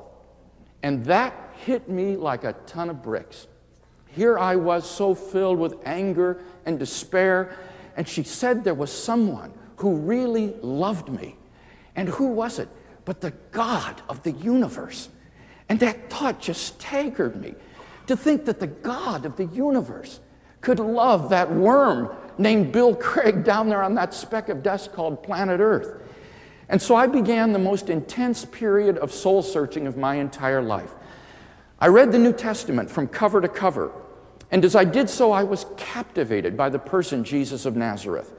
And 0.82 1.04
that 1.04 1.34
hit 1.64 1.88
me 1.88 2.16
like 2.16 2.44
a 2.44 2.54
ton 2.66 2.88
of 2.90 3.02
bricks. 3.02 3.46
Here 4.08 4.38
I 4.38 4.56
was 4.56 4.88
so 4.88 5.14
filled 5.14 5.58
with 5.58 5.74
anger 5.84 6.40
and 6.64 6.78
despair. 6.78 7.56
And 7.98 8.08
she 8.08 8.22
said 8.22 8.62
there 8.62 8.74
was 8.74 8.92
someone 8.92 9.52
who 9.76 9.96
really 9.96 10.54
loved 10.62 11.08
me. 11.08 11.36
And 11.96 12.08
who 12.08 12.28
was 12.28 12.60
it? 12.60 12.68
But 13.04 13.20
the 13.20 13.32
God 13.50 14.00
of 14.08 14.22
the 14.22 14.30
universe. 14.30 15.08
And 15.68 15.80
that 15.80 16.08
thought 16.08 16.40
just 16.40 16.64
staggered 16.64 17.42
me 17.42 17.56
to 18.06 18.16
think 18.16 18.44
that 18.44 18.60
the 18.60 18.68
God 18.68 19.26
of 19.26 19.36
the 19.36 19.46
universe 19.46 20.20
could 20.60 20.78
love 20.78 21.30
that 21.30 21.52
worm 21.52 22.14
named 22.38 22.70
Bill 22.70 22.94
Craig 22.94 23.42
down 23.42 23.68
there 23.68 23.82
on 23.82 23.96
that 23.96 24.14
speck 24.14 24.48
of 24.48 24.62
dust 24.62 24.92
called 24.92 25.20
planet 25.24 25.58
Earth. 25.58 26.00
And 26.68 26.80
so 26.80 26.94
I 26.94 27.08
began 27.08 27.52
the 27.52 27.58
most 27.58 27.90
intense 27.90 28.44
period 28.44 28.96
of 28.98 29.10
soul 29.10 29.42
searching 29.42 29.88
of 29.88 29.96
my 29.96 30.14
entire 30.14 30.62
life. 30.62 30.94
I 31.80 31.88
read 31.88 32.12
the 32.12 32.18
New 32.18 32.32
Testament 32.32 32.90
from 32.90 33.08
cover 33.08 33.40
to 33.40 33.48
cover, 33.48 33.90
and 34.50 34.64
as 34.64 34.74
I 34.74 34.84
did 34.84 35.10
so, 35.10 35.32
I 35.32 35.44
was 35.44 35.66
captivated 35.76 36.56
by 36.56 36.70
the 36.70 36.78
person 36.78 37.24
Jesus 37.24 37.66
of 37.66 37.76
Nazareth. 37.76 38.32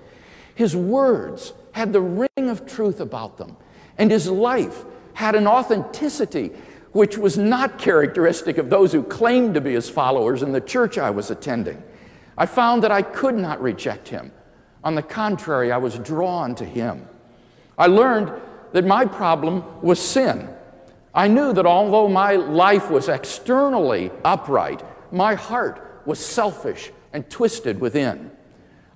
His 0.56 0.76
words 0.76 1.54
had 1.72 1.94
the 1.94 2.02
ring 2.02 2.50
of 2.50 2.66
truth 2.66 3.00
about 3.00 3.38
them, 3.38 3.56
and 3.98 4.10
his 4.10 4.28
life 4.28 4.86
had 5.14 5.36
an 5.36 5.48
authenticity 5.48 6.52
which 6.92 7.18
was 7.18 7.38
not 7.38 7.78
characteristic 7.78 8.58
of 8.58 8.70
those 8.70 8.92
who 8.92 9.04
claimed 9.04 9.54
to 9.54 9.62
be 9.62 9.74
his 9.74 9.90
followers 9.90 10.42
in 10.42 10.52
the 10.52 10.62
church 10.62 10.98
I 10.98 11.12
was 11.12 11.30
attending. 11.30 11.82
I 12.38 12.48
found 12.48 12.84
that 12.84 12.92
I 12.92 13.04
could 13.04 13.36
not 13.36 13.62
reject 13.62 14.08
him. 14.08 14.32
On 14.84 14.96
the 14.96 15.04
contrary, 15.04 15.72
I 15.72 15.78
was 15.78 16.00
drawn 16.00 16.56
to 16.56 16.66
him. 16.66 17.08
I 17.78 17.88
learned 17.88 18.32
that 18.72 18.86
my 18.86 19.06
problem 19.06 19.64
was 19.82 20.00
sin. 20.00 20.50
I 21.14 21.28
knew 21.28 21.54
that 21.54 21.66
although 21.66 22.08
my 22.08 22.34
life 22.36 22.90
was 22.90 23.10
externally 23.10 24.12
upright, 24.24 24.84
my 25.12 25.36
heart 25.36 25.89
was 26.10 26.20
selfish 26.20 26.92
and 27.14 27.30
twisted 27.30 27.80
within. 27.80 28.32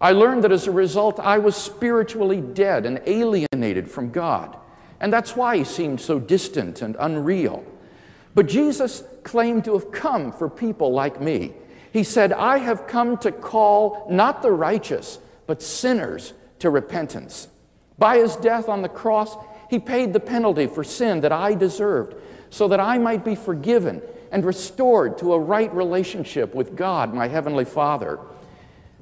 I 0.01 0.11
learned 0.11 0.43
that 0.43 0.51
as 0.51 0.67
a 0.67 0.71
result, 0.71 1.17
I 1.19 1.37
was 1.37 1.55
spiritually 1.55 2.41
dead 2.41 2.85
and 2.85 3.01
alienated 3.05 3.89
from 3.89 4.11
God. 4.11 4.57
And 4.99 5.13
that's 5.13 5.37
why 5.37 5.55
he 5.57 5.63
seemed 5.63 6.01
so 6.01 6.19
distant 6.19 6.81
and 6.81 6.97
unreal. 6.99 7.63
But 8.35 8.47
Jesus 8.47 9.03
claimed 9.23 9.63
to 9.63 9.73
have 9.73 9.93
come 9.93 10.33
for 10.33 10.49
people 10.49 10.91
like 10.91 11.21
me 11.21 11.53
he 11.93 12.03
said, 12.03 12.33
I 12.33 12.57
have 12.57 12.87
come 12.87 13.17
to 13.17 13.31
call 13.31 14.07
not 14.09 14.41
the 14.41 14.51
righteous, 14.51 15.19
but 15.45 15.61
sinners 15.61 16.33
to 16.57 16.71
repentance. 16.71 17.47
By 17.99 18.17
his 18.17 18.35
death 18.35 18.67
on 18.67 18.81
the 18.81 18.89
cross, 18.89 19.37
he 19.69 19.77
paid 19.77 20.11
the 20.11 20.19
penalty 20.19 20.65
for 20.65 20.83
sin 20.83 21.21
that 21.21 21.31
I 21.31 21.53
deserved, 21.53 22.15
so 22.49 22.67
that 22.67 22.79
I 22.79 22.97
might 22.97 23.23
be 23.23 23.35
forgiven 23.35 24.01
and 24.33 24.43
restored 24.43 25.17
to 25.19 25.33
a 25.33 25.39
right 25.39 25.73
relationship 25.73 26.53
with 26.53 26.75
God, 26.75 27.13
my 27.13 27.27
Heavenly 27.27 27.65
Father. 27.65 28.19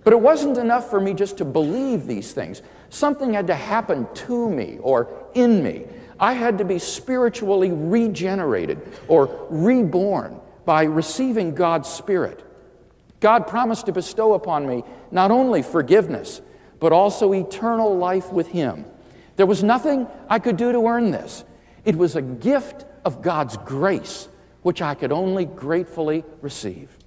But 0.03 0.13
it 0.13 0.19
wasn't 0.19 0.57
enough 0.57 0.89
for 0.89 0.99
me 0.99 1.13
just 1.13 1.37
to 1.37 1.45
believe 1.45 2.05
these 2.05 2.33
things. 2.33 2.61
Something 2.89 3.33
had 3.33 3.47
to 3.47 3.55
happen 3.55 4.07
to 4.13 4.49
me 4.49 4.77
or 4.81 5.07
in 5.33 5.63
me. 5.63 5.85
I 6.19 6.33
had 6.33 6.57
to 6.57 6.65
be 6.65 6.77
spiritually 6.77 7.71
regenerated 7.71 8.81
or 9.07 9.47
reborn 9.49 10.39
by 10.65 10.83
receiving 10.83 11.55
God's 11.55 11.87
Spirit. 11.87 12.43
God 13.21 13.47
promised 13.47 13.85
to 13.85 13.93
bestow 13.93 14.33
upon 14.33 14.67
me 14.67 14.83
not 15.11 15.31
only 15.31 15.61
forgiveness, 15.61 16.41
but 16.81 16.91
also 16.91 17.33
eternal 17.33 17.97
life 17.97 18.33
with 18.33 18.47
Him. 18.47 18.85
There 19.37 19.45
was 19.45 19.63
nothing 19.63 20.07
I 20.29 20.39
could 20.39 20.57
do 20.57 20.73
to 20.73 20.87
earn 20.87 21.11
this. 21.11 21.45
It 21.85 21.95
was 21.95 22.17
a 22.17 22.21
gift 22.21 22.85
of 23.05 23.21
God's 23.21 23.55
grace, 23.57 24.27
which 24.61 24.81
I 24.81 24.95
could 24.95 25.11
only 25.11 25.45
gratefully 25.45 26.23
receive. 26.41 26.97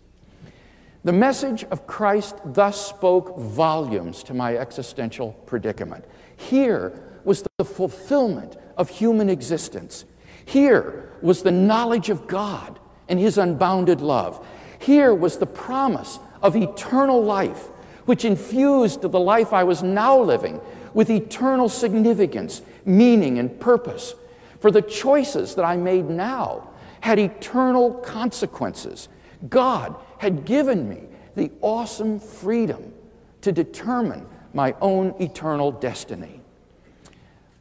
The 1.04 1.12
message 1.12 1.64
of 1.64 1.86
Christ 1.86 2.36
thus 2.44 2.88
spoke 2.88 3.38
volumes 3.38 4.22
to 4.24 4.34
my 4.34 4.56
existential 4.56 5.32
predicament. 5.44 6.04
Here 6.36 6.92
was 7.24 7.44
the 7.58 7.64
fulfillment 7.64 8.56
of 8.76 8.88
human 8.88 9.28
existence. 9.28 10.04
Here 10.44 11.12
was 11.20 11.42
the 11.42 11.50
knowledge 11.50 12.10
of 12.10 12.26
God 12.26 12.78
and 13.08 13.18
His 13.18 13.38
unbounded 13.38 14.00
love. 14.00 14.46
Here 14.78 15.14
was 15.14 15.36
the 15.36 15.46
promise 15.46 16.18
of 16.42 16.56
eternal 16.56 17.22
life, 17.22 17.68
which 18.06 18.24
infused 18.24 19.02
the 19.02 19.20
life 19.20 19.52
I 19.52 19.64
was 19.64 19.82
now 19.82 20.18
living 20.18 20.60
with 20.94 21.10
eternal 21.10 21.68
significance, 21.68 22.62
meaning, 22.84 23.38
and 23.38 23.58
purpose. 23.60 24.14
For 24.60 24.70
the 24.70 24.82
choices 24.82 25.54
that 25.56 25.64
I 25.64 25.76
made 25.76 26.08
now 26.08 26.70
had 27.04 27.18
eternal 27.18 27.92
consequences. 27.92 29.10
God 29.50 29.94
had 30.16 30.46
given 30.46 30.88
me 30.88 31.02
the 31.34 31.50
awesome 31.60 32.18
freedom 32.18 32.94
to 33.42 33.52
determine 33.52 34.26
my 34.54 34.74
own 34.80 35.14
eternal 35.20 35.70
destiny. 35.70 36.40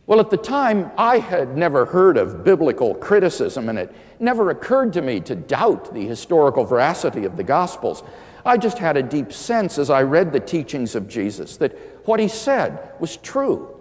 Well, 0.07 0.21
at 0.21 0.29
the 0.29 0.37
time, 0.37 0.91
I 0.97 1.17
had 1.19 1.57
never 1.57 1.83
heard 1.83 2.15
of 2.15 2.45
biblical 2.45 2.95
criticism, 2.95 3.67
and 3.67 3.77
it 3.77 3.93
never 4.17 4.49
occurred 4.49 4.93
to 4.93 5.01
me 5.01 5.19
to 5.19 5.35
doubt 5.35 5.93
the 5.93 6.07
historical 6.07 6.63
veracity 6.63 7.25
of 7.25 7.35
the 7.35 7.43
Gospels. 7.43 8.01
I 8.45 8.55
just 8.55 8.77
had 8.77 8.95
a 8.95 9.03
deep 9.03 9.33
sense 9.33 9.77
as 9.77 9.89
I 9.89 10.03
read 10.03 10.31
the 10.31 10.39
teachings 10.39 10.95
of 10.95 11.09
Jesus 11.09 11.57
that 11.57 11.77
what 12.07 12.21
he 12.21 12.29
said 12.29 12.93
was 13.01 13.17
true. 13.17 13.77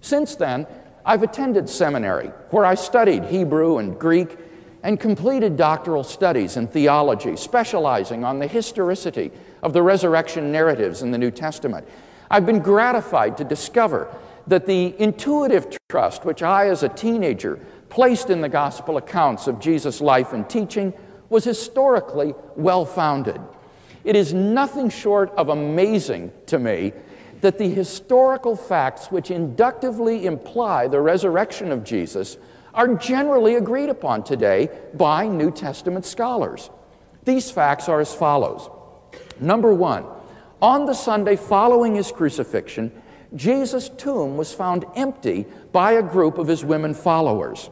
Since 0.00 0.36
then, 0.36 0.66
I've 1.04 1.22
attended 1.22 1.68
seminary 1.68 2.28
where 2.48 2.64
I 2.64 2.76
studied 2.76 3.24
Hebrew 3.26 3.76
and 3.76 3.98
Greek 3.98 4.38
and 4.82 4.98
completed 4.98 5.56
doctoral 5.56 6.04
studies 6.04 6.56
in 6.56 6.66
theology, 6.66 7.36
specializing 7.36 8.24
on 8.24 8.38
the 8.38 8.46
historicity 8.46 9.30
of 9.62 9.72
the 9.72 9.82
resurrection 9.82 10.50
narratives 10.50 11.02
in 11.02 11.10
the 11.10 11.18
New 11.18 11.30
Testament. 11.30 11.86
I've 12.30 12.46
been 12.46 12.60
gratified 12.60 13.36
to 13.36 13.44
discover 13.44 14.14
that 14.46 14.66
the 14.66 14.94
intuitive 15.00 15.76
trust 15.88 16.24
which 16.24 16.42
I, 16.42 16.68
as 16.68 16.82
a 16.82 16.88
teenager, 16.88 17.60
placed 17.88 18.30
in 18.30 18.40
the 18.40 18.48
gospel 18.48 18.96
accounts 18.96 19.46
of 19.46 19.60
Jesus' 19.60 20.00
life 20.00 20.32
and 20.32 20.48
teaching 20.48 20.92
was 21.28 21.44
historically 21.44 22.34
well 22.56 22.84
founded. 22.84 23.40
It 24.04 24.16
is 24.16 24.34
nothing 24.34 24.90
short 24.90 25.30
of 25.36 25.48
amazing 25.48 26.32
to 26.46 26.58
me 26.58 26.92
that 27.40 27.58
the 27.58 27.68
historical 27.68 28.56
facts 28.56 29.10
which 29.10 29.30
inductively 29.30 30.26
imply 30.26 30.88
the 30.88 31.00
resurrection 31.00 31.70
of 31.70 31.84
Jesus 31.84 32.36
are 32.74 32.94
generally 32.94 33.54
agreed 33.56 33.88
upon 33.88 34.22
today 34.22 34.68
by 34.94 35.26
New 35.26 35.50
Testament 35.50 36.04
scholars. 36.04 36.70
These 37.24 37.50
facts 37.50 37.88
are 37.88 38.00
as 38.00 38.14
follows 38.14 38.68
Number 39.40 39.74
one, 39.74 40.04
on 40.60 40.86
the 40.86 40.94
Sunday 40.94 41.36
following 41.36 41.94
his 41.94 42.12
crucifixion, 42.12 42.92
Jesus' 43.34 43.88
tomb 43.88 44.36
was 44.36 44.52
found 44.52 44.84
empty 44.94 45.46
by 45.72 45.92
a 45.92 46.02
group 46.02 46.38
of 46.38 46.48
his 46.48 46.64
women 46.64 46.94
followers. 46.94 47.70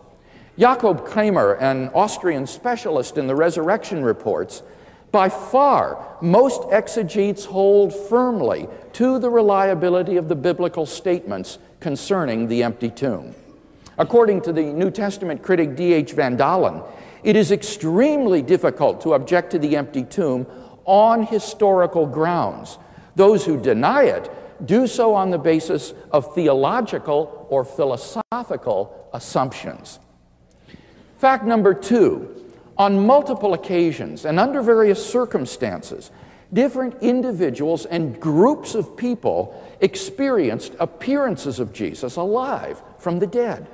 Jakob 0.58 1.06
Kremer, 1.06 1.54
an 1.54 1.90
Austrian 1.94 2.46
specialist 2.46 3.16
in 3.16 3.26
the 3.26 3.34
resurrection 3.34 4.02
reports, 4.02 4.62
by 5.12 5.28
far, 5.28 6.16
most 6.20 6.62
exegetes 6.70 7.44
hold 7.44 7.94
firmly 7.94 8.68
to 8.92 9.18
the 9.18 9.30
reliability 9.30 10.16
of 10.16 10.28
the 10.28 10.36
biblical 10.36 10.86
statements 10.86 11.58
concerning 11.80 12.46
the 12.46 12.62
empty 12.62 12.90
tomb. 12.90 13.34
According 14.00 14.40
to 14.42 14.52
the 14.54 14.62
New 14.62 14.90
Testament 14.90 15.42
critic 15.42 15.76
D.H. 15.76 16.12
Van 16.12 16.34
Daalen, 16.34 16.82
it 17.22 17.36
is 17.36 17.52
extremely 17.52 18.40
difficult 18.40 19.02
to 19.02 19.12
object 19.12 19.50
to 19.50 19.58
the 19.58 19.76
empty 19.76 20.04
tomb 20.04 20.46
on 20.86 21.24
historical 21.26 22.06
grounds. 22.06 22.78
Those 23.14 23.44
who 23.44 23.60
deny 23.60 24.04
it 24.04 24.30
do 24.66 24.86
so 24.86 25.14
on 25.14 25.28
the 25.28 25.36
basis 25.36 25.92
of 26.12 26.34
theological 26.34 27.46
or 27.50 27.62
philosophical 27.62 29.10
assumptions. 29.12 29.98
Fact 31.18 31.44
number 31.44 31.74
two 31.74 32.54
on 32.78 33.06
multiple 33.06 33.52
occasions 33.52 34.24
and 34.24 34.40
under 34.40 34.62
various 34.62 35.04
circumstances, 35.04 36.10
different 36.54 36.94
individuals 37.02 37.84
and 37.84 38.18
groups 38.18 38.74
of 38.74 38.96
people 38.96 39.62
experienced 39.82 40.74
appearances 40.80 41.60
of 41.60 41.74
Jesus 41.74 42.16
alive 42.16 42.80
from 42.98 43.18
the 43.18 43.26
dead. 43.26 43.68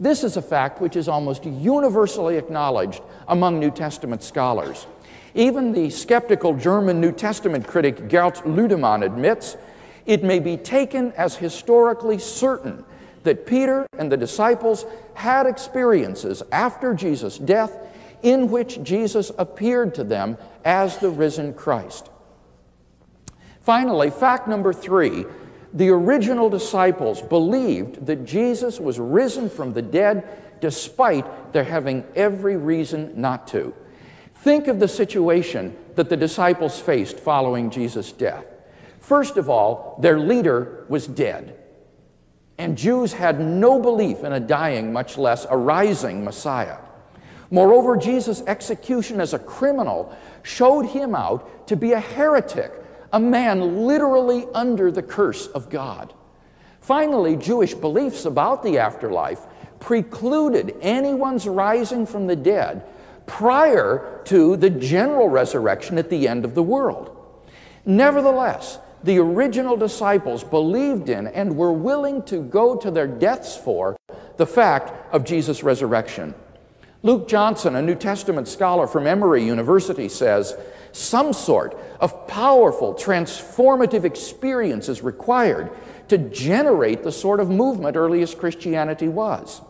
This 0.00 0.24
is 0.24 0.38
a 0.38 0.42
fact 0.42 0.80
which 0.80 0.96
is 0.96 1.08
almost 1.08 1.44
universally 1.44 2.38
acknowledged 2.38 3.02
among 3.28 3.60
New 3.60 3.70
Testament 3.70 4.22
scholars. 4.22 4.86
Even 5.34 5.72
the 5.72 5.90
skeptical 5.90 6.54
German 6.54 7.02
New 7.02 7.12
Testament 7.12 7.66
critic 7.66 8.08
Gerd 8.08 8.36
Lüdemann 8.36 9.04
admits 9.04 9.58
it 10.06 10.24
may 10.24 10.38
be 10.38 10.56
taken 10.56 11.12
as 11.12 11.36
historically 11.36 12.18
certain 12.18 12.82
that 13.24 13.44
Peter 13.46 13.86
and 13.98 14.10
the 14.10 14.16
disciples 14.16 14.86
had 15.12 15.46
experiences 15.46 16.42
after 16.50 16.94
Jesus' 16.94 17.36
death 17.36 17.76
in 18.22 18.50
which 18.50 18.82
Jesus 18.82 19.30
appeared 19.38 19.94
to 19.94 20.04
them 20.04 20.38
as 20.64 20.96
the 20.96 21.10
risen 21.10 21.52
Christ. 21.52 22.08
Finally, 23.60 24.10
fact 24.10 24.48
number 24.48 24.72
three 24.72 25.26
the 25.72 25.88
original 25.90 26.50
disciples 26.50 27.22
believed 27.22 28.06
that 28.06 28.24
Jesus 28.24 28.80
was 28.80 28.98
risen 28.98 29.48
from 29.48 29.72
the 29.72 29.82
dead 29.82 30.60
despite 30.60 31.52
their 31.52 31.64
having 31.64 32.04
every 32.14 32.56
reason 32.56 33.12
not 33.20 33.46
to. 33.48 33.74
Think 34.34 34.68
of 34.68 34.80
the 34.80 34.88
situation 34.88 35.76
that 35.96 36.08
the 36.08 36.16
disciples 36.16 36.80
faced 36.80 37.20
following 37.20 37.70
Jesus' 37.70 38.12
death. 38.12 38.44
First 38.98 39.36
of 39.36 39.48
all, 39.48 39.98
their 40.00 40.18
leader 40.18 40.86
was 40.88 41.06
dead. 41.06 41.56
And 42.58 42.76
Jews 42.76 43.12
had 43.12 43.40
no 43.40 43.80
belief 43.80 44.22
in 44.22 44.32
a 44.32 44.40
dying, 44.40 44.92
much 44.92 45.16
less 45.16 45.46
a 45.48 45.56
rising 45.56 46.24
Messiah. 46.24 46.78
Moreover, 47.50 47.96
Jesus' 47.96 48.42
execution 48.46 49.20
as 49.20 49.34
a 49.34 49.38
criminal 49.38 50.14
showed 50.42 50.86
him 50.86 51.14
out 51.14 51.66
to 51.68 51.76
be 51.76 51.92
a 51.92 52.00
heretic, 52.00 52.72
a 53.12 53.20
man 53.20 53.86
literally 53.86 54.46
under 54.54 54.90
the 54.90 55.02
curse 55.02 55.46
of 55.48 55.70
God. 55.70 56.14
Finally, 56.80 57.36
Jewish 57.36 57.74
beliefs 57.74 58.24
about 58.24 58.62
the 58.62 58.78
afterlife 58.78 59.46
precluded 59.80 60.76
anyone's 60.80 61.46
rising 61.46 62.06
from 62.06 62.26
the 62.26 62.36
dead 62.36 62.84
prior 63.26 64.20
to 64.24 64.56
the 64.56 64.70
general 64.70 65.28
resurrection 65.28 65.98
at 65.98 66.10
the 66.10 66.26
end 66.26 66.44
of 66.44 66.54
the 66.54 66.62
world. 66.62 67.16
Nevertheless, 67.84 68.78
the 69.02 69.18
original 69.18 69.76
disciples 69.76 70.44
believed 70.44 71.08
in 71.08 71.26
and 71.28 71.56
were 71.56 71.72
willing 71.72 72.22
to 72.24 72.42
go 72.42 72.76
to 72.76 72.90
their 72.90 73.06
deaths 73.06 73.56
for 73.56 73.96
the 74.36 74.46
fact 74.46 74.92
of 75.14 75.24
Jesus' 75.24 75.62
resurrection. 75.62 76.34
Luke 77.02 77.28
Johnson, 77.28 77.76
a 77.76 77.82
New 77.82 77.94
Testament 77.94 78.46
scholar 78.46 78.86
from 78.86 79.06
Emory 79.06 79.44
University, 79.44 80.08
says 80.08 80.54
some 80.92 81.32
sort 81.32 81.78
of 82.00 82.26
powerful, 82.26 82.94
transformative 82.94 84.04
experience 84.04 84.88
is 84.88 85.02
required 85.02 85.70
to 86.08 86.18
generate 86.18 87.02
the 87.02 87.12
sort 87.12 87.40
of 87.40 87.48
movement 87.48 87.96
earliest 87.96 88.38
Christianity 88.38 89.08
was. 89.08 89.62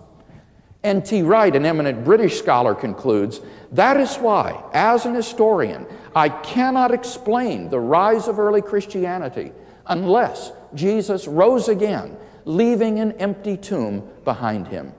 N.T. 0.83 1.23
Wright, 1.23 1.55
an 1.55 1.67
eminent 1.67 2.05
British 2.05 2.39
scholar, 2.39 2.75
concludes 2.75 3.41
that 3.73 3.99
is 3.99 4.17
why, 4.17 4.65
as 4.73 5.05
an 5.05 5.15
historian, 5.15 5.87
I 6.17 6.31
cannot 6.31 6.93
explain 6.93 7.69
the 7.69 7.79
rise 7.79 8.29
of 8.29 8.39
early 8.39 8.63
Christianity 8.63 9.53
unless 9.87 10.53
Jesus 10.75 11.29
rose 11.29 11.69
again, 11.69 12.17
leaving 12.47 12.99
an 12.99 13.13
empty 13.13 13.59
tomb 13.59 14.09
behind 14.25 14.69
him. 14.69 14.95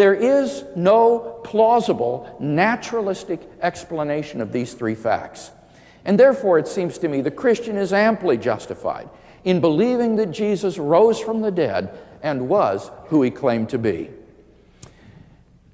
There 0.00 0.14
is 0.14 0.64
no 0.74 1.42
plausible, 1.44 2.34
naturalistic 2.40 3.38
explanation 3.60 4.40
of 4.40 4.50
these 4.50 4.72
three 4.72 4.94
facts. 4.94 5.50
And 6.06 6.18
therefore, 6.18 6.58
it 6.58 6.66
seems 6.66 6.96
to 6.96 7.08
me 7.08 7.20
the 7.20 7.30
Christian 7.30 7.76
is 7.76 7.92
amply 7.92 8.38
justified 8.38 9.10
in 9.44 9.60
believing 9.60 10.16
that 10.16 10.30
Jesus 10.30 10.78
rose 10.78 11.20
from 11.20 11.42
the 11.42 11.50
dead 11.50 11.98
and 12.22 12.48
was 12.48 12.90
who 13.08 13.20
he 13.20 13.30
claimed 13.30 13.68
to 13.68 13.78
be. 13.78 14.08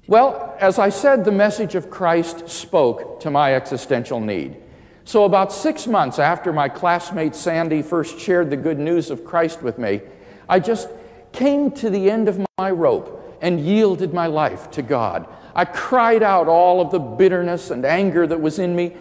Well, 0.07 0.57
as 0.59 0.77
I 0.77 0.89
said, 0.89 1.23
the 1.23 1.31
message 1.31 1.75
of 1.75 1.89
Christ 1.89 2.49
spoke 2.49 3.21
to 3.21 3.31
my 3.31 3.55
existential 3.55 4.19
need. 4.19 4.57
So, 5.05 5.23
about 5.23 5.53
six 5.53 5.87
months 5.87 6.19
after 6.19 6.51
my 6.51 6.67
classmate 6.67 7.33
Sandy 7.33 7.81
first 7.81 8.19
shared 8.19 8.49
the 8.49 8.57
good 8.57 8.77
news 8.77 9.09
of 9.09 9.23
Christ 9.23 9.63
with 9.63 9.77
me, 9.77 10.01
I 10.49 10.59
just 10.59 10.89
came 11.31 11.71
to 11.71 11.89
the 11.89 12.11
end 12.11 12.27
of 12.27 12.45
my 12.57 12.71
rope 12.71 13.23
and 13.41 13.59
yielded 13.59 14.13
my 14.13 14.27
life 14.27 14.71
to 14.71 14.81
God. 14.81 15.27
I 15.55 15.65
cried 15.65 16.23
out 16.23 16.47
all 16.47 16.81
of 16.81 16.91
the 16.91 16.99
bitterness 16.99 17.71
and 17.71 17.85
anger 17.85 18.27
that 18.27 18.39
was 18.39 18.59
in 18.59 18.75
me, 18.75 18.95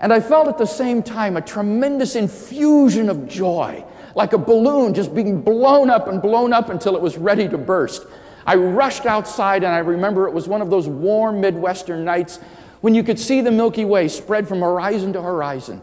and 0.00 0.12
I 0.12 0.20
felt 0.20 0.48
at 0.48 0.58
the 0.58 0.66
same 0.66 1.02
time 1.02 1.36
a 1.36 1.40
tremendous 1.40 2.16
infusion 2.16 3.08
of 3.08 3.28
joy, 3.28 3.84
like 4.14 4.32
a 4.32 4.38
balloon 4.38 4.94
just 4.94 5.14
being 5.14 5.40
blown 5.40 5.88
up 5.88 6.08
and 6.08 6.20
blown 6.20 6.52
up 6.52 6.68
until 6.68 6.94
it 6.94 7.02
was 7.02 7.16
ready 7.16 7.48
to 7.48 7.56
burst. 7.56 8.06
I 8.46 8.56
rushed 8.56 9.06
outside, 9.06 9.64
and 9.64 9.72
I 9.72 9.78
remember 9.78 10.28
it 10.28 10.34
was 10.34 10.46
one 10.46 10.60
of 10.60 10.68
those 10.68 10.88
warm 10.88 11.40
Midwestern 11.40 12.04
nights 12.04 12.38
when 12.82 12.94
you 12.94 13.02
could 13.02 13.18
see 13.18 13.40
the 13.40 13.50
Milky 13.50 13.86
Way 13.86 14.08
spread 14.08 14.46
from 14.46 14.60
horizon 14.60 15.14
to 15.14 15.22
horizon. 15.22 15.80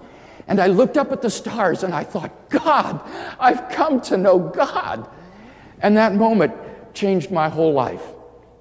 And 0.48 0.60
I 0.60 0.68
looked 0.68 0.98
up 0.98 1.12
at 1.12 1.22
the 1.22 1.30
stars 1.30 1.82
and 1.84 1.94
I 1.94 2.04
thought, 2.04 2.50
God, 2.50 3.02
I've 3.40 3.70
come 3.70 4.02
to 4.02 4.18
know 4.18 4.38
God. 4.38 5.10
And 5.82 5.98
that 5.98 6.14
moment 6.14 6.54
changed 6.94 7.32
my 7.32 7.50
whole 7.50 7.74
life. 7.74 8.04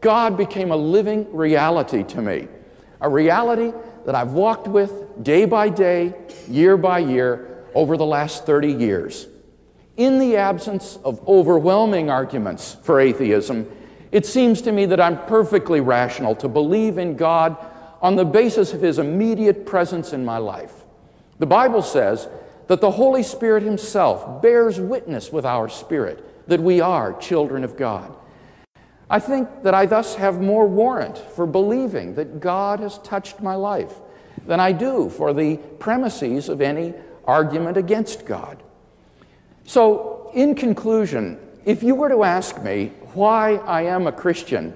God 0.01 0.37
became 0.37 0.71
a 0.71 0.77
living 0.77 1.31
reality 1.35 2.03
to 2.05 2.23
me, 2.23 2.49
a 3.01 3.09
reality 3.09 3.73
that 4.07 4.15
I've 4.15 4.33
walked 4.33 4.67
with 4.67 5.23
day 5.23 5.45
by 5.45 5.69
day, 5.69 6.15
year 6.49 6.77
by 6.77 7.01
year, 7.01 7.65
over 7.75 7.97
the 7.97 8.07
last 8.07 8.47
30 8.47 8.73
years. 8.73 9.27
In 9.97 10.19
the 10.19 10.37
absence 10.37 10.99
of 11.05 11.27
overwhelming 11.29 12.11
arguments 12.11 12.77
for 12.83 13.01
atheism, 13.01 13.71
it 14.11 14.27
seems 14.27 14.63
to 14.63 14.73
me 14.73 14.87
that 14.87 15.01
I'm 15.01 15.19
perfectly 15.27 15.81
rational 15.81 16.35
to 16.37 16.49
believe 16.49 16.99
in 16.99 17.17
God 17.17 17.57
on 18.01 18.17
the 18.17 18.25
basis 18.25 18.73
of 18.73 18.81
His 18.81 18.99
immediate 18.99 19.67
presence 19.67 20.13
in 20.13 20.25
my 20.25 20.39
life. 20.39 20.73
The 21.39 21.47
Bible 21.47 21.83
says 21.83 22.29
that 22.67 22.81
the 22.81 22.91
Holy 22.91 23.23
Spirit 23.23 23.63
Himself 23.63 24.43
bears 24.43 24.81
witness 24.81 25.31
with 25.31 25.45
our 25.45 25.69
spirit 25.69 26.49
that 26.49 26.61
we 26.61 26.81
are 26.81 27.13
children 27.19 27.63
of 27.63 27.77
God. 27.77 28.15
I 29.11 29.19
think 29.19 29.65
that 29.65 29.75
I 29.75 29.87
thus 29.87 30.15
have 30.15 30.41
more 30.41 30.69
warrant 30.69 31.19
for 31.19 31.45
believing 31.45 32.15
that 32.15 32.39
God 32.39 32.79
has 32.79 32.99
touched 32.99 33.41
my 33.41 33.57
life 33.57 33.93
than 34.47 34.61
I 34.61 34.71
do 34.71 35.11
for 35.11 35.33
the 35.33 35.57
premises 35.57 36.49
of 36.49 36.61
any 36.61 36.95
argument 37.25 37.77
against 37.77 38.25
God. 38.25 38.63
So, 39.65 40.31
in 40.33 40.55
conclusion, 40.55 41.41
if 41.65 41.83
you 41.83 41.97
were 41.97 42.09
to 42.09 42.23
ask 42.23 42.63
me 42.63 42.93
why 43.15 43.57
I 43.57 43.83
am 43.83 44.07
a 44.07 44.13
Christian, 44.13 44.75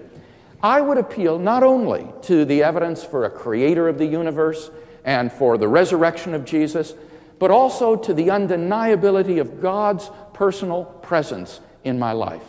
I 0.63 0.81
would 0.81 0.99
appeal 0.99 1.39
not 1.39 1.63
only 1.63 2.09
to 2.23 2.45
the 2.45 2.65
evidence 2.65 3.05
for 3.05 3.25
a 3.25 3.31
creator 3.31 3.89
of 3.89 3.99
the 3.99 4.07
universe 4.07 4.71
and 5.05 5.31
for 5.31 5.57
the 5.59 5.69
resurrection 5.69 6.35
of 6.35 6.45
Jesus, 6.45 6.95
but 7.39 7.53
also 7.53 7.95
to 7.97 8.13
the 8.13 8.29
undeniability 8.29 9.41
of 9.41 9.61
God's 9.61 10.11
personal 10.33 10.85
presence 10.85 11.61
in 11.85 11.99
my 11.99 12.13
life. 12.13 12.45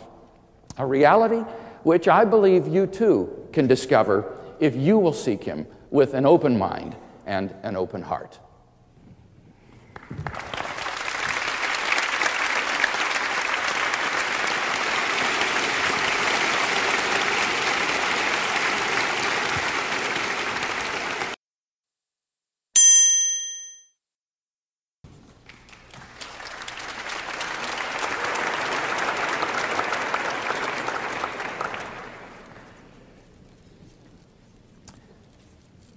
A 0.78 0.86
reality 0.86 1.44
which 1.86 2.08
I 2.08 2.24
believe 2.24 2.66
you 2.66 2.84
too 2.88 3.48
can 3.52 3.68
discover 3.68 4.36
if 4.58 4.74
you 4.74 4.98
will 4.98 5.12
seek 5.12 5.44
Him 5.44 5.68
with 5.92 6.14
an 6.14 6.26
open 6.26 6.58
mind 6.58 6.96
and 7.26 7.54
an 7.62 7.76
open 7.76 8.02
heart. 8.02 8.40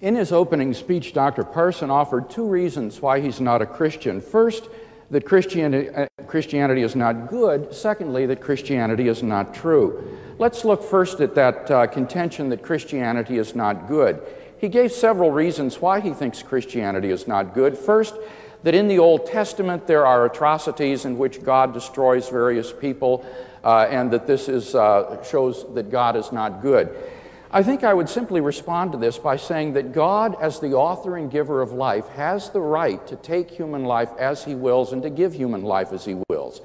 In 0.10 0.16
his 0.16 0.32
opening 0.32 0.74
speech, 0.74 1.14
Dr. 1.14 1.44
Parson 1.44 1.92
offered 1.92 2.32
two 2.32 2.48
reasons 2.48 3.00
why 3.00 3.20
he's 3.20 3.40
not 3.40 3.62
a 3.62 3.66
Christian. 3.68 4.22
First, 4.22 4.68
that 5.12 5.24
Christianity, 5.24 5.90
uh, 5.90 6.08
Christianity 6.26 6.82
is 6.82 6.96
not 6.96 7.30
good. 7.30 7.72
Secondly, 7.72 8.26
that 8.26 8.42
Christianity 8.42 9.08
is 9.08 9.22
not 9.22 9.54
true. 9.54 10.18
Let's 10.40 10.66
look 10.66 10.82
first 10.82 11.22
at 11.22 11.36
that 11.36 11.70
uh, 11.70 11.86
contention 11.86 12.50
that 12.50 12.64
Christianity 12.64 13.38
is 13.38 13.54
not 13.54 13.88
good. 13.88 14.20
He 14.58 14.68
gave 14.68 14.92
several 14.92 15.30
reasons 15.30 15.80
why 15.80 16.00
he 16.00 16.12
thinks 16.12 16.42
Christianity 16.42 17.12
is 17.12 17.28
not 17.28 17.54
good. 17.54 17.78
First, 17.78 18.16
that 18.64 18.74
in 18.74 18.88
the 18.88 18.98
Old 18.98 19.28
Testament 19.28 19.86
there 19.86 20.08
are 20.08 20.26
atrocities 20.26 21.06
in 21.06 21.20
which 21.20 21.44
God 21.44 21.72
destroys 21.72 22.30
various 22.30 22.74
people, 22.74 23.24
uh, 23.64 23.86
and 23.92 24.10
that 24.10 24.26
this 24.26 24.50
is, 24.50 24.74
uh, 24.74 25.22
shows 25.22 25.72
that 25.76 25.92
God 25.92 26.16
is 26.16 26.32
not 26.32 26.64
good. 26.64 26.98
I 27.52 27.64
think 27.64 27.84
I 27.84 27.96
would 27.96 28.10
simply 28.10 28.42
respond 28.42 28.92
to 28.92 28.98
this 29.00 29.18
by 29.18 29.36
saying 29.36 29.74
that 29.74 29.92
God, 29.92 30.36
as 30.40 30.60
the 30.60 30.74
author 30.74 31.18
and 31.18 31.32
giver 31.32 31.62
of 31.62 31.72
life, 31.72 32.08
has 32.10 32.52
the 32.52 32.62
right 32.62 33.06
to 33.08 33.16
take 33.16 33.50
human 33.50 33.86
life 33.86 34.10
as 34.20 34.46
He 34.46 34.54
wills 34.54 34.94
and 34.94 35.02
to 35.02 35.10
give 35.10 35.34
human 35.34 35.64
life 35.64 35.92
as 35.92 36.06
He 36.06 36.22
wills. 36.30 36.62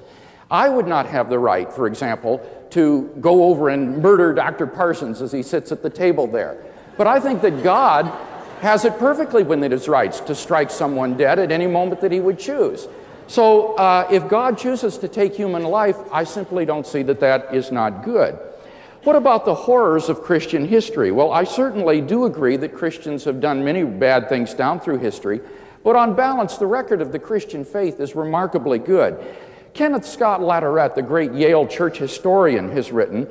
I 0.51 0.69
would 0.69 0.87
not 0.87 1.07
have 1.07 1.29
the 1.29 1.39
right, 1.39 1.71
for 1.73 1.87
example, 1.87 2.39
to 2.71 3.09
go 3.19 3.45
over 3.45 3.69
and 3.69 4.01
murder 4.03 4.33
Dr. 4.33 4.67
Parsons 4.67 5.21
as 5.21 5.31
he 5.31 5.41
sits 5.41 5.71
at 5.71 5.81
the 5.81 5.89
table 5.89 6.27
there. 6.27 6.63
But 6.97 7.07
I 7.07 7.19
think 7.19 7.41
that 7.41 7.63
God 7.63 8.05
has 8.61 8.85
it 8.85 8.97
perfectly 8.99 9.43
within 9.43 9.71
his 9.71 9.87
rights 9.87 10.19
to 10.21 10.35
strike 10.35 10.69
someone 10.69 11.17
dead 11.17 11.39
at 11.39 11.51
any 11.51 11.67
moment 11.67 12.01
that 12.01 12.11
he 12.11 12.19
would 12.19 12.37
choose. 12.37 12.87
So 13.27 13.73
uh, 13.75 14.07
if 14.11 14.27
God 14.27 14.57
chooses 14.57 14.99
to 14.99 15.07
take 15.07 15.33
human 15.33 15.63
life, 15.63 15.97
I 16.11 16.25
simply 16.25 16.63
don't 16.63 16.85
see 16.85 17.01
that 17.03 17.19
that 17.21 17.53
is 17.53 17.71
not 17.71 18.03
good. 18.03 18.37
What 19.05 19.15
about 19.15 19.45
the 19.45 19.53
horrors 19.53 20.09
of 20.09 20.23
Christian 20.23 20.67
history? 20.67 21.11
Well, 21.11 21.31
I 21.31 21.43
certainly 21.43 22.01
do 22.01 22.25
agree 22.25 22.57
that 22.57 22.73
Christians 22.73 23.23
have 23.25 23.39
done 23.39 23.63
many 23.63 23.83
bad 23.83 24.27
things 24.29 24.55
down 24.55 24.79
through 24.79 24.97
history, 24.97 25.41
but 25.83 25.95
on 25.95 26.15
balance, 26.15 26.57
the 26.57 26.65
record 26.65 27.03
of 27.03 27.11
the 27.11 27.19
Christian 27.19 27.63
faith 27.63 27.99
is 27.99 28.15
remarkably 28.15 28.79
good. 28.79 29.23
Kenneth 29.75 30.07
Scott 30.07 30.41
Latourette, 30.41 30.95
the 30.95 31.03
great 31.03 31.33
Yale 31.33 31.67
church 31.67 31.99
historian, 31.99 32.71
has 32.71 32.91
written 32.91 33.27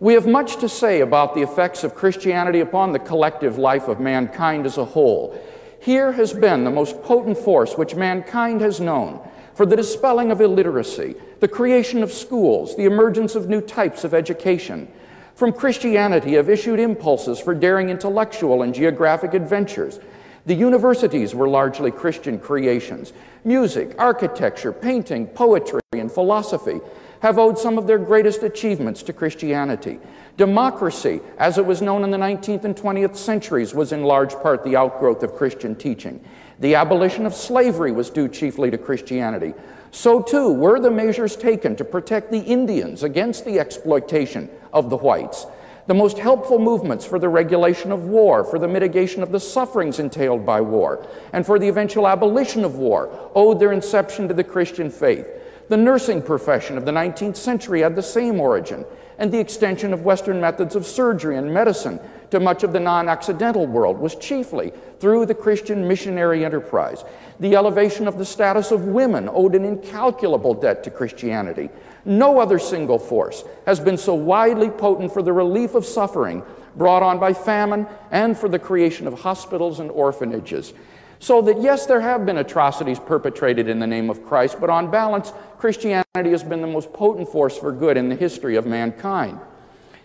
We 0.00 0.12
have 0.12 0.26
much 0.26 0.56
to 0.56 0.68
say 0.68 1.00
about 1.00 1.34
the 1.34 1.40
effects 1.40 1.82
of 1.82 1.94
Christianity 1.94 2.60
upon 2.60 2.92
the 2.92 2.98
collective 2.98 3.56
life 3.56 3.88
of 3.88 3.98
mankind 3.98 4.66
as 4.66 4.76
a 4.76 4.84
whole. 4.84 5.42
Here 5.80 6.12
has 6.12 6.34
been 6.34 6.62
the 6.62 6.70
most 6.70 7.02
potent 7.02 7.38
force 7.38 7.78
which 7.78 7.94
mankind 7.94 8.60
has 8.60 8.80
known 8.80 9.26
for 9.54 9.64
the 9.64 9.76
dispelling 9.76 10.30
of 10.30 10.42
illiteracy, 10.42 11.14
the 11.40 11.48
creation 11.48 12.02
of 12.02 12.12
schools, 12.12 12.76
the 12.76 12.84
emergence 12.84 13.34
of 13.34 13.48
new 13.48 13.62
types 13.62 14.04
of 14.04 14.12
education, 14.12 14.92
from 15.36 15.52
Christianity 15.52 16.32
have 16.32 16.48
issued 16.48 16.80
impulses 16.80 17.38
for 17.38 17.54
daring 17.54 17.90
intellectual 17.90 18.62
and 18.62 18.74
geographic 18.74 19.34
adventures. 19.34 20.00
The 20.46 20.54
universities 20.54 21.34
were 21.34 21.46
largely 21.46 21.90
Christian 21.90 22.38
creations. 22.38 23.12
Music, 23.44 23.94
architecture, 23.98 24.72
painting, 24.72 25.26
poetry, 25.26 25.80
and 25.92 26.10
philosophy 26.10 26.80
have 27.20 27.38
owed 27.38 27.58
some 27.58 27.76
of 27.76 27.86
their 27.86 27.98
greatest 27.98 28.42
achievements 28.42 29.02
to 29.02 29.12
Christianity. 29.12 29.98
Democracy, 30.38 31.20
as 31.38 31.58
it 31.58 31.66
was 31.66 31.82
known 31.82 32.02
in 32.02 32.10
the 32.10 32.16
19th 32.16 32.64
and 32.64 32.74
20th 32.74 33.16
centuries, 33.16 33.74
was 33.74 33.92
in 33.92 34.04
large 34.04 34.34
part 34.36 34.64
the 34.64 34.76
outgrowth 34.76 35.22
of 35.22 35.34
Christian 35.34 35.74
teaching. 35.74 36.24
The 36.60 36.76
abolition 36.76 37.26
of 37.26 37.34
slavery 37.34 37.92
was 37.92 38.08
due 38.08 38.28
chiefly 38.28 38.70
to 38.70 38.78
Christianity. 38.78 39.52
So, 39.90 40.20
too, 40.20 40.52
were 40.52 40.80
the 40.80 40.90
measures 40.90 41.36
taken 41.36 41.76
to 41.76 41.84
protect 41.84 42.30
the 42.30 42.40
Indians 42.40 43.02
against 43.02 43.44
the 43.44 43.58
exploitation 43.58 44.50
of 44.72 44.90
the 44.90 44.96
whites. 44.96 45.46
The 45.86 45.94
most 45.94 46.18
helpful 46.18 46.58
movements 46.58 47.04
for 47.04 47.18
the 47.18 47.28
regulation 47.28 47.92
of 47.92 48.04
war, 48.04 48.42
for 48.42 48.58
the 48.58 48.66
mitigation 48.66 49.22
of 49.22 49.30
the 49.30 49.38
sufferings 49.38 50.00
entailed 50.00 50.44
by 50.44 50.60
war, 50.60 51.06
and 51.32 51.46
for 51.46 51.58
the 51.60 51.68
eventual 51.68 52.08
abolition 52.08 52.64
of 52.64 52.76
war 52.76 53.30
owed 53.34 53.60
their 53.60 53.72
inception 53.72 54.26
to 54.26 54.34
the 54.34 54.42
Christian 54.42 54.90
faith. 54.90 55.28
The 55.68 55.76
nursing 55.76 56.22
profession 56.22 56.76
of 56.76 56.84
the 56.84 56.92
19th 56.92 57.36
century 57.36 57.82
had 57.82 57.94
the 57.94 58.02
same 58.02 58.40
origin, 58.40 58.84
and 59.18 59.30
the 59.30 59.38
extension 59.38 59.92
of 59.92 60.04
Western 60.04 60.40
methods 60.40 60.74
of 60.74 60.86
surgery 60.86 61.36
and 61.36 61.54
medicine 61.54 62.00
to 62.30 62.40
much 62.40 62.62
of 62.62 62.72
the 62.72 62.80
non 62.80 63.08
Occidental 63.08 63.66
world 63.66 63.98
was 63.98 64.14
chiefly 64.16 64.72
through 65.00 65.26
the 65.26 65.34
Christian 65.34 65.86
missionary 65.86 66.44
enterprise. 66.44 67.04
The 67.40 67.54
elevation 67.54 68.08
of 68.08 68.18
the 68.18 68.24
status 68.24 68.70
of 68.70 68.86
women 68.86 69.28
owed 69.28 69.54
an 69.54 69.64
incalculable 69.64 70.54
debt 70.54 70.82
to 70.84 70.90
Christianity. 70.90 71.70
No 72.04 72.38
other 72.38 72.58
single 72.58 72.98
force 72.98 73.44
has 73.66 73.80
been 73.80 73.98
so 73.98 74.14
widely 74.14 74.70
potent 74.70 75.12
for 75.12 75.22
the 75.22 75.32
relief 75.32 75.74
of 75.74 75.84
suffering 75.84 76.42
brought 76.76 77.02
on 77.02 77.18
by 77.18 77.32
famine 77.32 77.86
and 78.10 78.36
for 78.36 78.48
the 78.48 78.58
creation 78.58 79.06
of 79.06 79.20
hospitals 79.20 79.80
and 79.80 79.90
orphanages. 79.90 80.72
So 81.18 81.40
that, 81.42 81.60
yes, 81.62 81.86
there 81.86 82.00
have 82.00 82.26
been 82.26 82.38
atrocities 82.38 83.00
perpetrated 83.00 83.68
in 83.68 83.78
the 83.78 83.86
name 83.86 84.10
of 84.10 84.24
Christ, 84.24 84.58
but 84.60 84.68
on 84.68 84.90
balance, 84.90 85.32
Christianity 85.58 86.30
has 86.30 86.42
been 86.42 86.60
the 86.60 86.66
most 86.66 86.92
potent 86.92 87.28
force 87.28 87.56
for 87.56 87.72
good 87.72 87.96
in 87.96 88.08
the 88.08 88.14
history 88.14 88.56
of 88.56 88.66
mankind. 88.66 89.40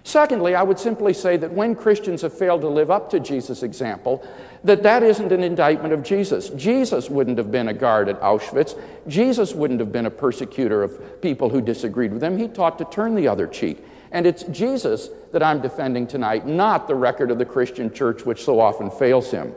Secondly, 0.03 0.55
I 0.55 0.63
would 0.63 0.79
simply 0.79 1.13
say 1.13 1.37
that 1.37 1.51
when 1.51 1.75
Christians 1.75 2.23
have 2.23 2.35
failed 2.35 2.61
to 2.61 2.67
live 2.67 2.89
up 2.89 3.09
to 3.11 3.19
Jesus' 3.19 3.61
example, 3.61 4.25
that 4.63 4.81
that 4.83 5.03
isn't 5.03 5.31
an 5.31 5.43
indictment 5.43 5.93
of 5.93 6.01
Jesus. 6.03 6.49
Jesus 6.49 7.09
wouldn't 7.09 7.37
have 7.37 7.51
been 7.51 7.67
a 7.67 7.73
guard 7.73 8.09
at 8.09 8.19
Auschwitz. 8.19 8.79
Jesus 9.07 9.53
wouldn't 9.53 9.79
have 9.79 9.91
been 9.91 10.07
a 10.07 10.11
persecutor 10.11 10.81
of 10.81 11.21
people 11.21 11.49
who 11.49 11.61
disagreed 11.61 12.13
with 12.13 12.23
him. 12.23 12.37
He 12.37 12.47
taught 12.47 12.79
to 12.79 12.85
turn 12.85 13.15
the 13.15 13.27
other 13.27 13.47
cheek. 13.47 13.85
And 14.11 14.25
it's 14.25 14.43
Jesus 14.43 15.09
that 15.31 15.43
I'm 15.43 15.61
defending 15.61 16.07
tonight, 16.07 16.45
not 16.45 16.87
the 16.87 16.95
record 16.95 17.31
of 17.31 17.37
the 17.37 17.45
Christian 17.45 17.93
church, 17.93 18.25
which 18.25 18.43
so 18.43 18.59
often 18.59 18.89
fails 18.89 19.31
him. 19.31 19.53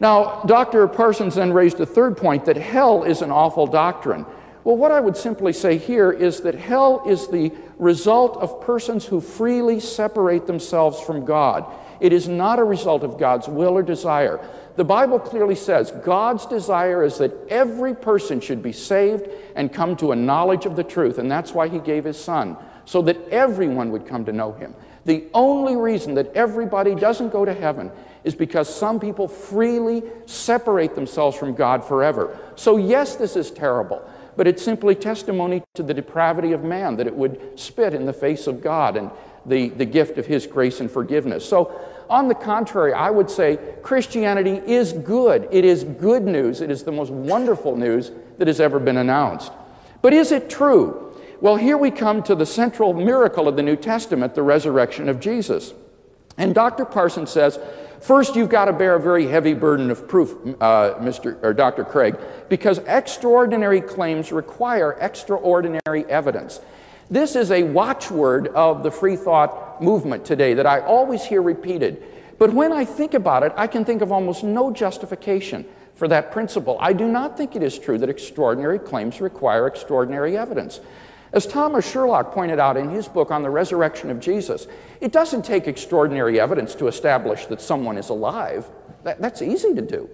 Now, 0.00 0.42
Dr. 0.46 0.88
Parsons 0.88 1.36
then 1.36 1.52
raised 1.52 1.78
a 1.78 1.86
third 1.86 2.16
point 2.16 2.46
that 2.46 2.56
hell 2.56 3.04
is 3.04 3.22
an 3.22 3.30
awful 3.30 3.68
doctrine. 3.68 4.26
Well, 4.64 4.76
what 4.76 4.92
I 4.92 5.00
would 5.00 5.16
simply 5.16 5.52
say 5.52 5.76
here 5.76 6.12
is 6.12 6.40
that 6.42 6.54
hell 6.54 7.02
is 7.06 7.26
the 7.28 7.52
result 7.78 8.36
of 8.36 8.60
persons 8.60 9.04
who 9.04 9.20
freely 9.20 9.80
separate 9.80 10.46
themselves 10.46 11.00
from 11.00 11.24
God. 11.24 11.66
It 12.00 12.12
is 12.12 12.28
not 12.28 12.58
a 12.58 12.64
result 12.64 13.02
of 13.02 13.18
God's 13.18 13.48
will 13.48 13.76
or 13.76 13.82
desire. 13.82 14.40
The 14.76 14.84
Bible 14.84 15.18
clearly 15.18 15.56
says 15.56 15.90
God's 16.04 16.46
desire 16.46 17.04
is 17.04 17.18
that 17.18 17.32
every 17.48 17.94
person 17.94 18.40
should 18.40 18.62
be 18.62 18.72
saved 18.72 19.28
and 19.56 19.72
come 19.72 19.96
to 19.96 20.12
a 20.12 20.16
knowledge 20.16 20.64
of 20.64 20.76
the 20.76 20.84
truth, 20.84 21.18
and 21.18 21.30
that's 21.30 21.52
why 21.52 21.68
He 21.68 21.78
gave 21.78 22.04
His 22.04 22.18
Son, 22.18 22.56
so 22.84 23.02
that 23.02 23.28
everyone 23.28 23.90
would 23.90 24.06
come 24.06 24.24
to 24.24 24.32
know 24.32 24.52
Him. 24.52 24.74
The 25.04 25.24
only 25.34 25.74
reason 25.74 26.14
that 26.14 26.34
everybody 26.34 26.94
doesn't 26.94 27.30
go 27.30 27.44
to 27.44 27.52
heaven 27.52 27.90
is 28.22 28.36
because 28.36 28.72
some 28.72 29.00
people 29.00 29.26
freely 29.26 30.04
separate 30.26 30.94
themselves 30.94 31.36
from 31.36 31.54
God 31.54 31.84
forever. 31.84 32.38
So, 32.54 32.76
yes, 32.76 33.16
this 33.16 33.34
is 33.34 33.50
terrible 33.50 34.08
but 34.36 34.46
it's 34.46 34.62
simply 34.62 34.94
testimony 34.94 35.62
to 35.74 35.82
the 35.82 35.94
depravity 35.94 36.52
of 36.52 36.64
man 36.64 36.96
that 36.96 37.06
it 37.06 37.14
would 37.14 37.58
spit 37.58 37.94
in 37.94 38.06
the 38.06 38.12
face 38.12 38.46
of 38.46 38.62
God 38.62 38.96
and 38.96 39.10
the, 39.44 39.68
the 39.70 39.84
gift 39.84 40.18
of 40.18 40.26
His 40.26 40.46
grace 40.46 40.80
and 40.80 40.90
forgiveness. 40.90 41.48
So, 41.48 41.80
on 42.08 42.28
the 42.28 42.34
contrary, 42.34 42.92
I 42.92 43.10
would 43.10 43.30
say 43.30 43.58
Christianity 43.82 44.60
is 44.66 44.92
good. 44.92 45.48
It 45.50 45.64
is 45.64 45.84
good 45.84 46.24
news. 46.24 46.60
It 46.60 46.70
is 46.70 46.82
the 46.82 46.92
most 46.92 47.10
wonderful 47.10 47.74
news 47.74 48.12
that 48.38 48.48
has 48.48 48.60
ever 48.60 48.78
been 48.78 48.98
announced. 48.98 49.50
But 50.02 50.12
is 50.12 50.30
it 50.30 50.50
true? 50.50 51.16
Well, 51.40 51.56
here 51.56 51.78
we 51.78 51.90
come 51.90 52.22
to 52.24 52.34
the 52.34 52.46
central 52.46 52.92
miracle 52.92 53.48
of 53.48 53.56
the 53.56 53.62
New 53.62 53.76
Testament, 53.76 54.34
the 54.34 54.42
resurrection 54.42 55.08
of 55.08 55.20
Jesus. 55.20 55.72
And 56.36 56.54
Dr. 56.54 56.84
Parsons 56.84 57.30
says 57.30 57.58
First, 58.02 58.34
you've 58.34 58.48
got 58.48 58.64
to 58.64 58.72
bear 58.72 58.96
a 58.96 59.00
very 59.00 59.28
heavy 59.28 59.54
burden 59.54 59.88
of 59.88 60.08
proof, 60.08 60.32
uh, 60.60 60.94
Mr. 60.94 61.40
or 61.40 61.54
Dr. 61.54 61.84
Craig, 61.84 62.18
because 62.48 62.80
extraordinary 62.80 63.80
claims 63.80 64.32
require 64.32 64.98
extraordinary 65.00 66.04
evidence. 66.06 66.60
This 67.12 67.36
is 67.36 67.52
a 67.52 67.62
watchword 67.62 68.48
of 68.48 68.82
the 68.82 68.90
free 68.90 69.14
thought 69.14 69.80
movement 69.80 70.24
today 70.24 70.52
that 70.54 70.66
I 70.66 70.80
always 70.80 71.22
hear 71.22 71.42
repeated. 71.42 72.02
But 72.40 72.52
when 72.52 72.72
I 72.72 72.84
think 72.84 73.14
about 73.14 73.44
it, 73.44 73.52
I 73.56 73.68
can 73.68 73.84
think 73.84 74.02
of 74.02 74.10
almost 74.10 74.42
no 74.42 74.72
justification 74.72 75.64
for 75.94 76.08
that 76.08 76.32
principle. 76.32 76.78
I 76.80 76.94
do 76.94 77.06
not 77.06 77.36
think 77.36 77.54
it 77.54 77.62
is 77.62 77.78
true 77.78 77.98
that 77.98 78.10
extraordinary 78.10 78.80
claims 78.80 79.20
require 79.20 79.68
extraordinary 79.68 80.36
evidence. 80.36 80.80
As 81.32 81.46
Thomas 81.46 81.90
Sherlock 81.90 82.32
pointed 82.32 82.58
out 82.58 82.76
in 82.76 82.90
his 82.90 83.08
book 83.08 83.30
on 83.30 83.42
the 83.42 83.50
resurrection 83.50 84.10
of 84.10 84.20
Jesus, 84.20 84.66
it 85.00 85.12
doesn't 85.12 85.44
take 85.44 85.66
extraordinary 85.66 86.38
evidence 86.38 86.74
to 86.74 86.88
establish 86.88 87.46
that 87.46 87.60
someone 87.60 87.96
is 87.96 88.10
alive. 88.10 88.66
That, 89.04 89.20
that's 89.20 89.40
easy 89.40 89.74
to 89.74 89.82
do. 89.82 90.10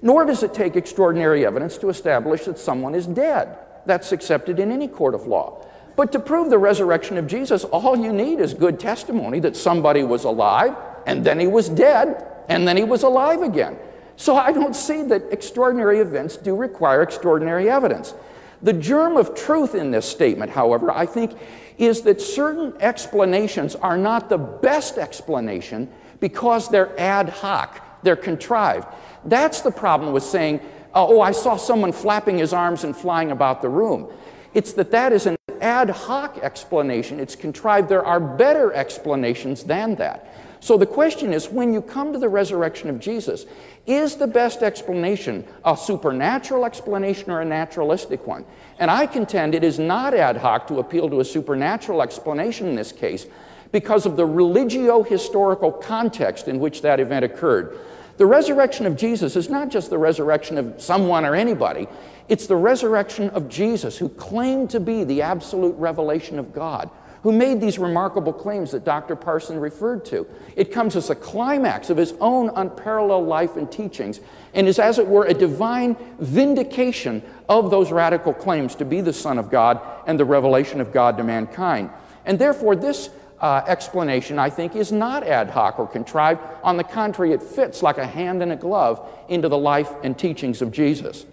Nor 0.00 0.24
does 0.24 0.42
it 0.42 0.54
take 0.54 0.74
extraordinary 0.74 1.44
evidence 1.44 1.76
to 1.78 1.90
establish 1.90 2.44
that 2.46 2.58
someone 2.58 2.94
is 2.94 3.06
dead. 3.06 3.58
That's 3.84 4.12
accepted 4.12 4.58
in 4.58 4.72
any 4.72 4.88
court 4.88 5.14
of 5.14 5.26
law. 5.26 5.66
But 5.94 6.10
to 6.12 6.18
prove 6.18 6.48
the 6.48 6.58
resurrection 6.58 7.18
of 7.18 7.26
Jesus, 7.26 7.64
all 7.64 7.96
you 7.96 8.12
need 8.12 8.40
is 8.40 8.54
good 8.54 8.80
testimony 8.80 9.40
that 9.40 9.56
somebody 9.56 10.02
was 10.02 10.24
alive, 10.24 10.74
and 11.06 11.24
then 11.24 11.38
he 11.38 11.46
was 11.46 11.68
dead, 11.68 12.26
and 12.48 12.66
then 12.66 12.78
he 12.78 12.84
was 12.84 13.02
alive 13.02 13.42
again. 13.42 13.76
So 14.16 14.36
I 14.36 14.52
don't 14.52 14.74
see 14.74 15.02
that 15.04 15.22
extraordinary 15.30 15.98
events 15.98 16.36
do 16.36 16.56
require 16.56 17.02
extraordinary 17.02 17.68
evidence. 17.68 18.14
The 18.62 18.72
germ 18.72 19.16
of 19.16 19.34
truth 19.34 19.74
in 19.74 19.90
this 19.90 20.08
statement, 20.08 20.50
however, 20.50 20.90
I 20.90 21.06
think, 21.06 21.32
is 21.78 22.02
that 22.02 22.20
certain 22.20 22.74
explanations 22.80 23.74
are 23.74 23.96
not 23.96 24.28
the 24.28 24.38
best 24.38 24.98
explanation 24.98 25.88
because 26.20 26.68
they're 26.68 26.98
ad 27.00 27.28
hoc, 27.28 28.02
they're 28.02 28.16
contrived. 28.16 28.86
That's 29.24 29.62
the 29.62 29.70
problem 29.70 30.12
with 30.12 30.22
saying, 30.22 30.60
uh, 30.94 31.06
oh, 31.06 31.20
I 31.20 31.32
saw 31.32 31.56
someone 31.56 31.92
flapping 31.92 32.38
his 32.38 32.52
arms 32.52 32.84
and 32.84 32.96
flying 32.96 33.30
about 33.30 33.62
the 33.62 33.68
room. 33.68 34.12
It's 34.54 34.74
that 34.74 34.90
that 34.90 35.12
is 35.12 35.26
an 35.26 35.36
ad 35.60 35.90
hoc 35.90 36.38
explanation, 36.38 37.18
it's 37.18 37.34
contrived. 37.34 37.88
There 37.88 38.04
are 38.04 38.20
better 38.20 38.72
explanations 38.72 39.64
than 39.64 39.94
that. 39.96 40.32
So 40.60 40.76
the 40.76 40.86
question 40.86 41.32
is 41.32 41.48
when 41.48 41.72
you 41.72 41.82
come 41.82 42.12
to 42.12 42.18
the 42.20 42.28
resurrection 42.28 42.88
of 42.88 43.00
Jesus, 43.00 43.46
is 43.86 44.16
the 44.16 44.26
best 44.26 44.62
explanation 44.62 45.44
a 45.64 45.76
supernatural 45.76 46.64
explanation 46.64 47.30
or 47.30 47.40
a 47.40 47.44
naturalistic 47.44 48.26
one? 48.26 48.44
And 48.78 48.90
I 48.90 49.06
contend 49.06 49.54
it 49.54 49.64
is 49.64 49.78
not 49.78 50.14
ad 50.14 50.36
hoc 50.36 50.66
to 50.68 50.78
appeal 50.78 51.10
to 51.10 51.20
a 51.20 51.24
supernatural 51.24 52.02
explanation 52.02 52.68
in 52.68 52.76
this 52.76 52.92
case 52.92 53.26
because 53.72 54.06
of 54.06 54.16
the 54.16 54.26
religio 54.26 55.02
historical 55.02 55.72
context 55.72 56.46
in 56.46 56.60
which 56.60 56.82
that 56.82 57.00
event 57.00 57.24
occurred. 57.24 57.78
The 58.18 58.26
resurrection 58.26 58.86
of 58.86 58.96
Jesus 58.96 59.34
is 59.34 59.48
not 59.48 59.70
just 59.70 59.90
the 59.90 59.98
resurrection 59.98 60.58
of 60.58 60.80
someone 60.80 61.24
or 61.24 61.34
anybody, 61.34 61.88
it's 62.28 62.46
the 62.46 62.56
resurrection 62.56 63.30
of 63.30 63.48
Jesus 63.48 63.98
who 63.98 64.08
claimed 64.10 64.70
to 64.70 64.80
be 64.80 65.02
the 65.02 65.22
absolute 65.22 65.74
revelation 65.76 66.38
of 66.38 66.52
God 66.52 66.90
who 67.22 67.32
made 67.32 67.60
these 67.60 67.78
remarkable 67.78 68.32
claims 68.32 68.72
that 68.72 68.84
Dr. 68.84 69.14
Parson 69.14 69.58
referred 69.58 70.04
to. 70.06 70.26
It 70.56 70.72
comes 70.72 70.96
as 70.96 71.08
a 71.08 71.14
climax 71.14 71.88
of 71.88 71.96
his 71.96 72.14
own 72.20 72.50
unparalleled 72.50 73.28
life 73.28 73.56
and 73.56 73.70
teachings 73.70 74.20
and 74.54 74.66
is, 74.66 74.78
as 74.78 74.98
it 74.98 75.06
were, 75.06 75.24
a 75.26 75.34
divine 75.34 75.96
vindication 76.18 77.22
of 77.48 77.70
those 77.70 77.92
radical 77.92 78.34
claims 78.34 78.74
to 78.76 78.84
be 78.84 79.00
the 79.00 79.12
Son 79.12 79.38
of 79.38 79.50
God 79.50 79.80
and 80.06 80.18
the 80.18 80.24
revelation 80.24 80.80
of 80.80 80.92
God 80.92 81.16
to 81.16 81.24
mankind. 81.24 81.90
And 82.26 82.38
therefore, 82.38 82.74
this 82.76 83.10
uh, 83.40 83.62
explanation, 83.66 84.38
I 84.38 84.50
think, 84.50 84.76
is 84.76 84.92
not 84.92 85.24
ad 85.24 85.50
hoc 85.50 85.78
or 85.78 85.86
contrived. 85.86 86.40
On 86.62 86.76
the 86.76 86.84
contrary, 86.84 87.32
it 87.32 87.42
fits 87.42 87.82
like 87.82 87.98
a 87.98 88.06
hand 88.06 88.42
in 88.42 88.50
a 88.50 88.56
glove 88.56 89.08
into 89.28 89.48
the 89.48 89.58
life 89.58 89.90
and 90.02 90.18
teachings 90.18 90.62
of 90.62 90.70
Jesus. 90.70 91.26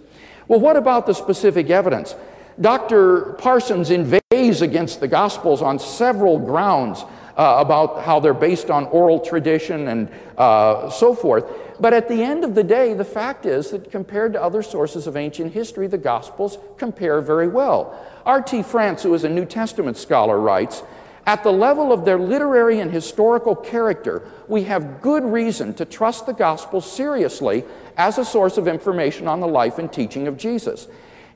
Well, 0.47 0.59
what 0.59 0.75
about 0.75 1.05
the 1.05 1.13
specific 1.13 1.69
evidence? 1.69 2.15
Dr. 2.61 3.35
Parsons 3.37 3.89
inveighs 3.89 4.61
against 4.61 4.99
the 4.99 5.07
Gospels 5.07 5.61
on 5.61 5.79
several 5.79 6.37
grounds 6.37 7.05
uh, 7.37 7.55
about 7.59 8.03
how 8.03 8.19
they're 8.19 8.33
based 8.33 8.69
on 8.69 8.85
oral 8.87 9.21
tradition 9.21 9.87
and 9.87 10.09
uh, 10.37 10.89
so 10.89 11.15
forth. 11.15 11.45
But 11.79 11.93
at 11.93 12.09
the 12.09 12.21
end 12.21 12.43
of 12.43 12.55
the 12.55 12.63
day, 12.63 12.93
the 12.93 13.05
fact 13.05 13.45
is 13.45 13.71
that 13.71 13.89
compared 13.89 14.33
to 14.33 14.43
other 14.43 14.61
sources 14.61 15.07
of 15.07 15.15
ancient 15.15 15.53
history, 15.53 15.87
the 15.87 15.97
Gospels 15.97 16.57
compare 16.77 17.21
very 17.21 17.47
well. 17.47 17.97
R.T. 18.25 18.63
France, 18.63 19.03
who 19.03 19.13
is 19.13 19.23
a 19.23 19.29
New 19.29 19.45
Testament 19.45 19.95
scholar, 19.95 20.37
writes 20.37 20.83
At 21.25 21.45
the 21.45 21.53
level 21.53 21.93
of 21.93 22.03
their 22.03 22.19
literary 22.19 22.81
and 22.81 22.91
historical 22.91 23.55
character, 23.55 24.23
we 24.49 24.63
have 24.63 25.01
good 25.01 25.23
reason 25.23 25.73
to 25.75 25.85
trust 25.85 26.25
the 26.25 26.33
Gospels 26.33 26.91
seriously 26.91 27.63
as 27.95 28.17
a 28.17 28.25
source 28.25 28.57
of 28.57 28.67
information 28.67 29.29
on 29.29 29.39
the 29.39 29.47
life 29.47 29.79
and 29.79 29.91
teaching 29.93 30.27
of 30.27 30.35
Jesus. 30.35 30.89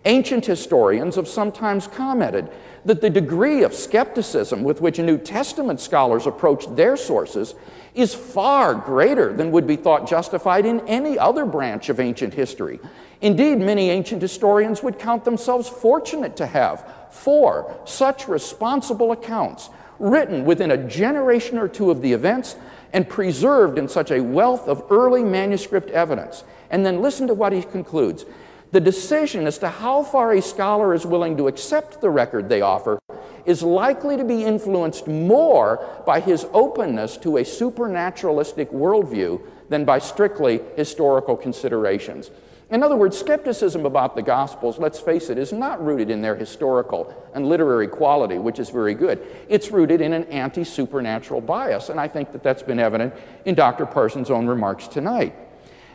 Ancient 0.06 0.46
historians 0.46 1.16
have 1.16 1.30
sometimes 1.30 1.88
commented 1.88 2.50
that 2.84 3.00
the 3.00 3.10
degree 3.10 3.64
of 3.64 3.74
skepticism 3.74 4.64
with 4.64 4.82
which 4.82 5.00
New 5.00 5.18
Testament 5.18 5.80
scholars 5.80 6.28
approach 6.28 6.66
their 6.76 6.98
sources 6.98 7.56
is 7.96 8.14
far 8.14 8.76
greater 8.76 9.32
than 9.32 9.52
would 9.52 9.66
be 9.66 9.78
thought 9.78 10.08
justified 10.08 10.66
in 10.66 10.86
any 10.88 11.18
other 11.18 11.46
branch 11.46 11.88
of 11.88 12.02
ancient 12.02 12.34
history. 12.34 12.82
Indeed, 13.22 13.60
many 13.60 13.90
ancient 13.92 14.22
historians 14.22 14.84
would 14.84 15.00
count 15.00 15.24
themselves 15.24 15.70
fortunate 15.70 16.36
to 16.38 16.48
have 16.48 16.86
four 17.10 17.74
such 17.86 18.28
responsible 18.28 19.14
accounts 19.14 19.70
written 20.00 20.44
within 20.44 20.72
a 20.72 20.88
generation 20.88 21.58
or 21.58 21.70
two 21.70 21.92
of 21.92 22.02
the 22.02 22.12
events 22.12 22.58
and 22.92 23.08
preserved 23.08 23.78
in 23.78 23.88
such 23.88 24.12
a 24.12 24.20
wealth 24.20 24.68
of 24.68 24.84
early 24.90 25.24
manuscript 25.24 25.90
evidence. 25.92 26.44
And 26.70 26.86
then 26.86 27.02
listen 27.02 27.28
to 27.28 27.34
what 27.34 27.54
he 27.54 27.62
concludes. 27.62 28.26
The 28.74 28.82
decision 28.82 29.46
as 29.46 29.60
to 29.60 29.70
how 29.70 30.02
far 30.02 30.32
a 30.32 30.42
scholar 30.42 30.96
is 30.96 31.06
willing 31.06 31.38
to 31.38 31.48
accept 31.48 32.02
the 32.02 32.10
record 32.10 32.50
they 32.50 32.62
offer 32.62 32.98
is 33.46 33.62
likely 33.62 34.18
to 34.18 34.24
be 34.24 34.44
influenced 34.44 35.08
more 35.08 36.02
by 36.08 36.20
his 36.20 36.48
openness 36.54 37.16
to 37.18 37.38
a 37.38 37.46
supernaturalistic 37.46 38.72
worldview 38.72 39.40
than 39.70 39.86
by 39.86 40.00
strictly 40.00 40.60
historical 40.76 41.38
considerations. 41.38 42.32
In 42.72 42.82
other 42.82 42.96
words, 42.96 43.16
skepticism 43.16 43.86
about 43.86 44.16
the 44.16 44.24
Gospels, 44.24 44.80
let's 44.80 45.00
face 45.00 45.30
it, 45.30 45.38
is 45.38 45.54
not 45.54 45.86
rooted 45.86 46.10
in 46.10 46.24
their 46.24 46.36
historical 46.36 47.14
and 47.36 47.46
literary 47.46 47.88
quality, 47.88 48.40
which 48.40 48.58
is 48.58 48.72
very 48.72 48.96
good. 48.96 49.24
It's 49.50 49.70
rooted 49.70 50.02
in 50.02 50.14
an 50.14 50.24
anti 50.26 50.64
supernatural 50.64 51.42
bias, 51.42 51.90
and 51.90 52.00
I 52.00 52.08
think 52.08 52.32
that 52.32 52.42
that's 52.42 52.64
been 52.64 52.80
evident 52.80 53.14
in 53.46 53.54
Dr. 53.54 53.86
Parsons' 53.86 54.32
own 54.32 54.48
remarks 54.48 54.88
tonight. 54.88 55.36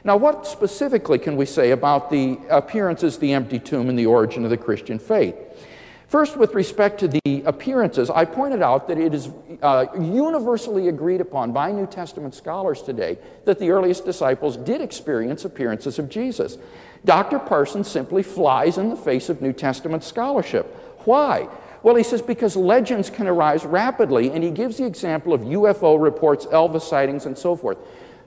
Now, 0.04 0.16
what 0.16 0.46
specifically 0.46 1.18
can 1.18 1.36
we 1.36 1.46
say 1.46 1.72
about 1.72 2.10
the 2.10 2.38
appearances, 2.48 3.18
the 3.18 3.32
empty 3.32 3.58
tomb, 3.58 3.88
and 3.88 3.98
the 3.98 4.06
origin 4.06 4.44
of 4.44 4.50
the 4.50 4.56
Christian 4.56 4.98
faith? 4.98 5.34
First, 6.08 6.38
with 6.38 6.54
respect 6.54 7.00
to 7.00 7.08
the 7.08 7.42
appearances, 7.44 8.08
I 8.08 8.24
pointed 8.24 8.62
out 8.62 8.88
that 8.88 8.96
it 8.96 9.12
is 9.12 9.28
uh, 9.60 9.86
universally 9.94 10.88
agreed 10.88 11.20
upon 11.20 11.52
by 11.52 11.70
New 11.70 11.86
Testament 11.86 12.34
scholars 12.34 12.80
today 12.80 13.18
that 13.44 13.58
the 13.58 13.70
earliest 13.70 14.06
disciples 14.06 14.56
did 14.56 14.80
experience 14.80 15.44
appearances 15.44 15.98
of 15.98 16.08
Jesus. 16.08 16.56
Dr. 17.04 17.38
Parsons 17.38 17.88
simply 17.88 18.22
flies 18.22 18.78
in 18.78 18.88
the 18.88 18.96
face 18.96 19.28
of 19.28 19.42
New 19.42 19.52
Testament 19.52 20.02
scholarship. 20.02 20.66
Why? 21.04 21.46
Well, 21.82 21.94
he 21.94 22.02
says 22.02 22.22
because 22.22 22.56
legends 22.56 23.10
can 23.10 23.28
arise 23.28 23.66
rapidly, 23.66 24.30
and 24.30 24.42
he 24.42 24.50
gives 24.50 24.78
the 24.78 24.86
example 24.86 25.34
of 25.34 25.42
UFO 25.42 26.02
reports, 26.02 26.46
Elvis 26.46 26.82
sightings, 26.82 27.26
and 27.26 27.36
so 27.36 27.54
forth. 27.54 27.76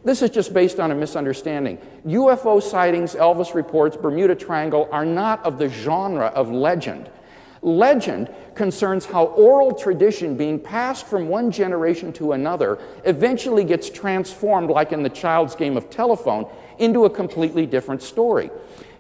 This 0.04 0.22
is 0.22 0.32
just 0.32 0.54
based 0.54 0.80
on 0.80 0.92
a 0.92 0.96
misunderstanding. 0.96 1.78
UFO 2.06 2.62
sightings, 2.62 3.14
Elvis 3.14 3.54
reports, 3.54 3.96
Bermuda 3.96 4.36
Triangle 4.36 4.90
are 4.92 5.06
not 5.06 5.46
of 5.46 5.60
the 5.60 5.70
genre 5.70 6.28
of 6.28 6.50
legend. 6.50 7.10
Legend 7.62 8.34
concerns 8.56 9.06
how 9.06 9.26
oral 9.26 9.74
tradition 9.76 10.36
being 10.36 10.60
passed 10.60 11.06
from 11.06 11.30
one 11.30 11.52
generation 11.52 12.12
to 12.14 12.32
another 12.32 12.80
eventually 13.06 13.64
gets 13.64 13.90
transformed, 13.90 14.72
like 14.72 14.92
in 14.92 15.04
the 15.04 15.10
child's 15.10 15.56
game 15.56 15.78
of 15.78 15.90
telephone, 15.92 16.50
into 16.80 17.06
a 17.06 17.10
completely 17.10 17.68
different 17.68 18.02
story. 18.02 18.50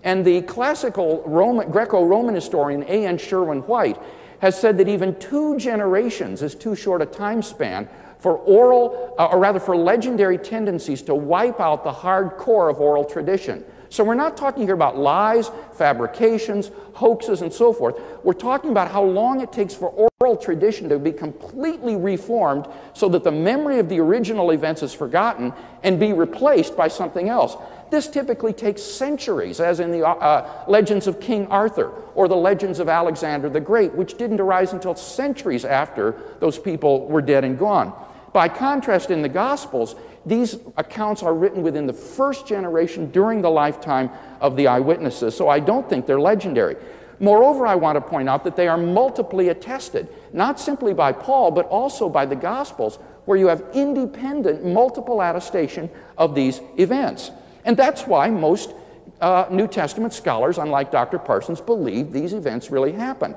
And 0.04 0.24
the 0.24 0.44
classical 0.44 1.24
Greco 1.72 2.06
Roman 2.06 2.36
historian 2.36 2.84
A.N. 2.84 3.18
Sherwin 3.18 3.60
White 3.62 3.98
has 4.40 4.60
said 4.60 4.78
that 4.78 4.88
even 4.88 5.18
two 5.20 5.58
generations 5.58 6.44
is 6.44 6.54
too 6.54 6.76
short 6.76 7.02
a 7.02 7.06
time 7.06 7.42
span 7.42 7.90
for 8.22 8.38
oral, 8.38 9.16
uh, 9.18 9.26
or 9.26 9.40
rather 9.40 9.60
for 9.60 9.76
legendary 9.76 10.38
tendencies 10.38 11.02
to 11.02 11.16
wipe 11.16 11.60
out 11.60 11.84
the 11.84 11.92
hard 11.92 12.38
core 12.38 12.70
of 12.70 12.80
oral 12.80 13.04
tradition. 13.04 13.66
So 13.90 14.06
we're 14.06 14.16
not 14.16 14.38
talking 14.38 14.64
here 14.64 14.76
about 14.76 14.98
lies, 14.98 15.52
fabrications, 15.74 16.72
hoaxes, 16.94 17.42
and 17.42 17.52
so 17.52 17.74
forth. 17.74 18.00
We're 18.24 18.34
talking 18.34 18.70
about 18.70 18.90
how 18.90 19.04
long 19.04 19.42
it 19.42 19.52
takes 19.52 19.74
for 19.74 20.08
oral 20.22 20.38
tradition 20.38 20.88
to 20.90 21.00
be 21.00 21.12
completely 21.12 21.98
reformed 21.98 22.68
so 22.94 23.10
that 23.10 23.26
the 23.26 23.32
memory 23.32 23.80
of 23.80 23.90
the 23.90 24.00
original 24.00 24.52
events 24.52 24.82
is 24.82 24.94
forgotten 24.94 25.52
and 25.84 26.00
be 26.00 26.14
replaced 26.14 26.78
by 26.78 26.88
something 26.88 27.28
else. 27.28 27.58
This 27.90 28.08
typically 28.08 28.54
takes 28.54 28.82
centuries, 28.82 29.60
as 29.60 29.82
in 29.82 29.92
the 29.92 30.08
uh, 30.08 30.14
uh, 30.14 30.64
legends 30.70 31.08
of 31.08 31.20
King 31.20 31.48
Arthur 31.48 31.90
or 32.16 32.30
the 32.30 32.36
legends 32.36 32.80
of 32.80 32.88
Alexander 32.88 33.50
the 33.50 33.60
Great, 33.60 33.94
which 33.94 34.18
didn't 34.18 34.40
arise 34.40 34.72
until 34.72 34.96
centuries 34.96 35.66
after 35.66 36.16
those 36.40 36.58
people 36.58 37.08
were 37.08 37.22
dead 37.22 37.44
and 37.44 37.60
gone. 37.60 37.94
By 38.34 38.48
contrast, 38.48 39.12
in 39.12 39.22
the 39.22 39.30
Gospels, 39.30 39.96
these 40.26 40.58
accounts 40.78 41.24
are 41.24 41.34
written 41.34 41.64
within 41.64 41.88
the 41.88 41.94
first 41.94 42.48
generation 42.48 43.12
during 43.12 43.42
the 43.42 43.50
lifetime 43.50 44.10
of 44.40 44.56
the 44.56 44.68
eyewitnesses, 44.68 45.36
so 45.36 45.50
I 45.50 45.60
don't 45.60 45.90
think 45.90 46.06
they're 46.06 46.20
legendary. 46.20 46.76
Moreover, 47.20 47.68
I 47.68 47.76
want 47.76 47.98
to 47.98 48.02
point 48.02 48.30
out 48.30 48.44
that 48.46 48.56
they 48.56 48.68
are 48.68 48.78
multiply 48.78 49.44
attested, 49.44 50.08
not 50.34 50.60
simply 50.60 50.94
by 50.94 51.12
Paul, 51.12 51.52
but 51.52 51.68
also 51.68 52.10
by 52.10 52.26
the 52.26 52.36
Gospels, 52.36 52.98
where 53.26 53.38
you 53.38 53.48
have 53.48 53.64
independent, 53.74 54.66
multiple 54.66 55.22
attestation 55.22 55.90
of 56.18 56.34
these 56.34 56.62
events. 56.78 57.32
And 57.64 57.78
that's 57.78 58.08
why 58.08 58.30
most 58.30 58.74
uh, 59.20 59.46
New 59.52 59.68
Testament 59.68 60.14
scholars, 60.14 60.58
unlike 60.58 60.92
Dr. 60.92 61.20
Parsons, 61.20 61.62
believe 61.62 62.12
these 62.12 62.34
events 62.34 62.72
really 62.72 62.92
happen. 62.92 63.36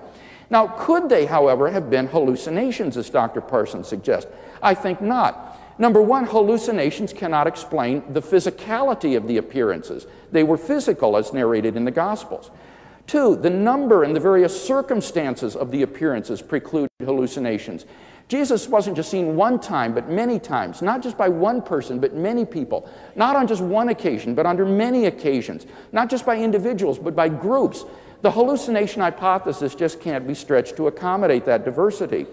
Now, 0.55 0.69
could 0.69 1.09
they, 1.09 1.27
however, 1.27 1.69
have 1.69 1.91
been 1.91 2.07
hallucinations, 2.07 2.97
as 2.97 3.11
Dr. 3.11 3.41
Parsons 3.41 3.89
suggests? 3.89 4.31
I 4.63 4.73
think 4.73 5.01
not. 5.01 5.61
Number 5.81 6.01
one, 6.01 6.27
hallucinations 6.27 7.13
cannot 7.13 7.49
explain 7.49 8.05
the 8.13 8.23
physicality 8.23 9.17
of 9.17 9.27
the 9.27 9.39
appearances. 9.39 10.07
They 10.31 10.45
were 10.45 10.57
physical, 10.57 11.17
as 11.17 11.33
narrated 11.33 11.75
in 11.75 11.85
the 11.85 11.91
Gospels. 11.91 12.53
Two, 13.09 13.35
the 13.35 13.51
number 13.51 14.05
and 14.05 14.15
the 14.15 14.21
various 14.21 14.55
circumstances 14.65 15.57
of 15.57 15.73
the 15.73 15.83
appearances 15.83 16.41
preclude 16.41 16.89
hallucinations. 17.01 17.85
Jesus 18.29 18.69
wasn't 18.69 18.95
just 18.95 19.11
seen 19.11 19.35
one 19.35 19.59
time, 19.59 19.93
but 19.93 20.09
many 20.09 20.39
times, 20.39 20.83
not 20.83 21.03
just 21.03 21.19
by 21.19 21.29
one 21.29 21.63
person, 21.63 21.99
but 21.99 22.15
many 22.15 22.45
people, 22.45 22.89
not 23.17 23.35
on 23.35 23.49
just 23.49 23.61
one 23.61 23.89
occasion, 23.89 24.37
but 24.37 24.47
under 24.47 24.65
many 24.65 25.07
occasions, 25.07 25.67
not 25.91 26.09
just 26.09 26.25
by 26.25 26.37
individuals, 26.39 26.97
but 26.97 27.17
by 27.17 27.29
groups. 27.29 27.85
The 28.25 28.31
hallucination 28.31 29.03
hypothesis 29.03 29.75
just 29.75 30.01
can't 30.01 30.27
be 30.27 30.33
stretched 30.33 30.77
to 30.77 30.87
accommodate 30.87 31.45
that 31.45 31.63
diversity. 31.63 32.27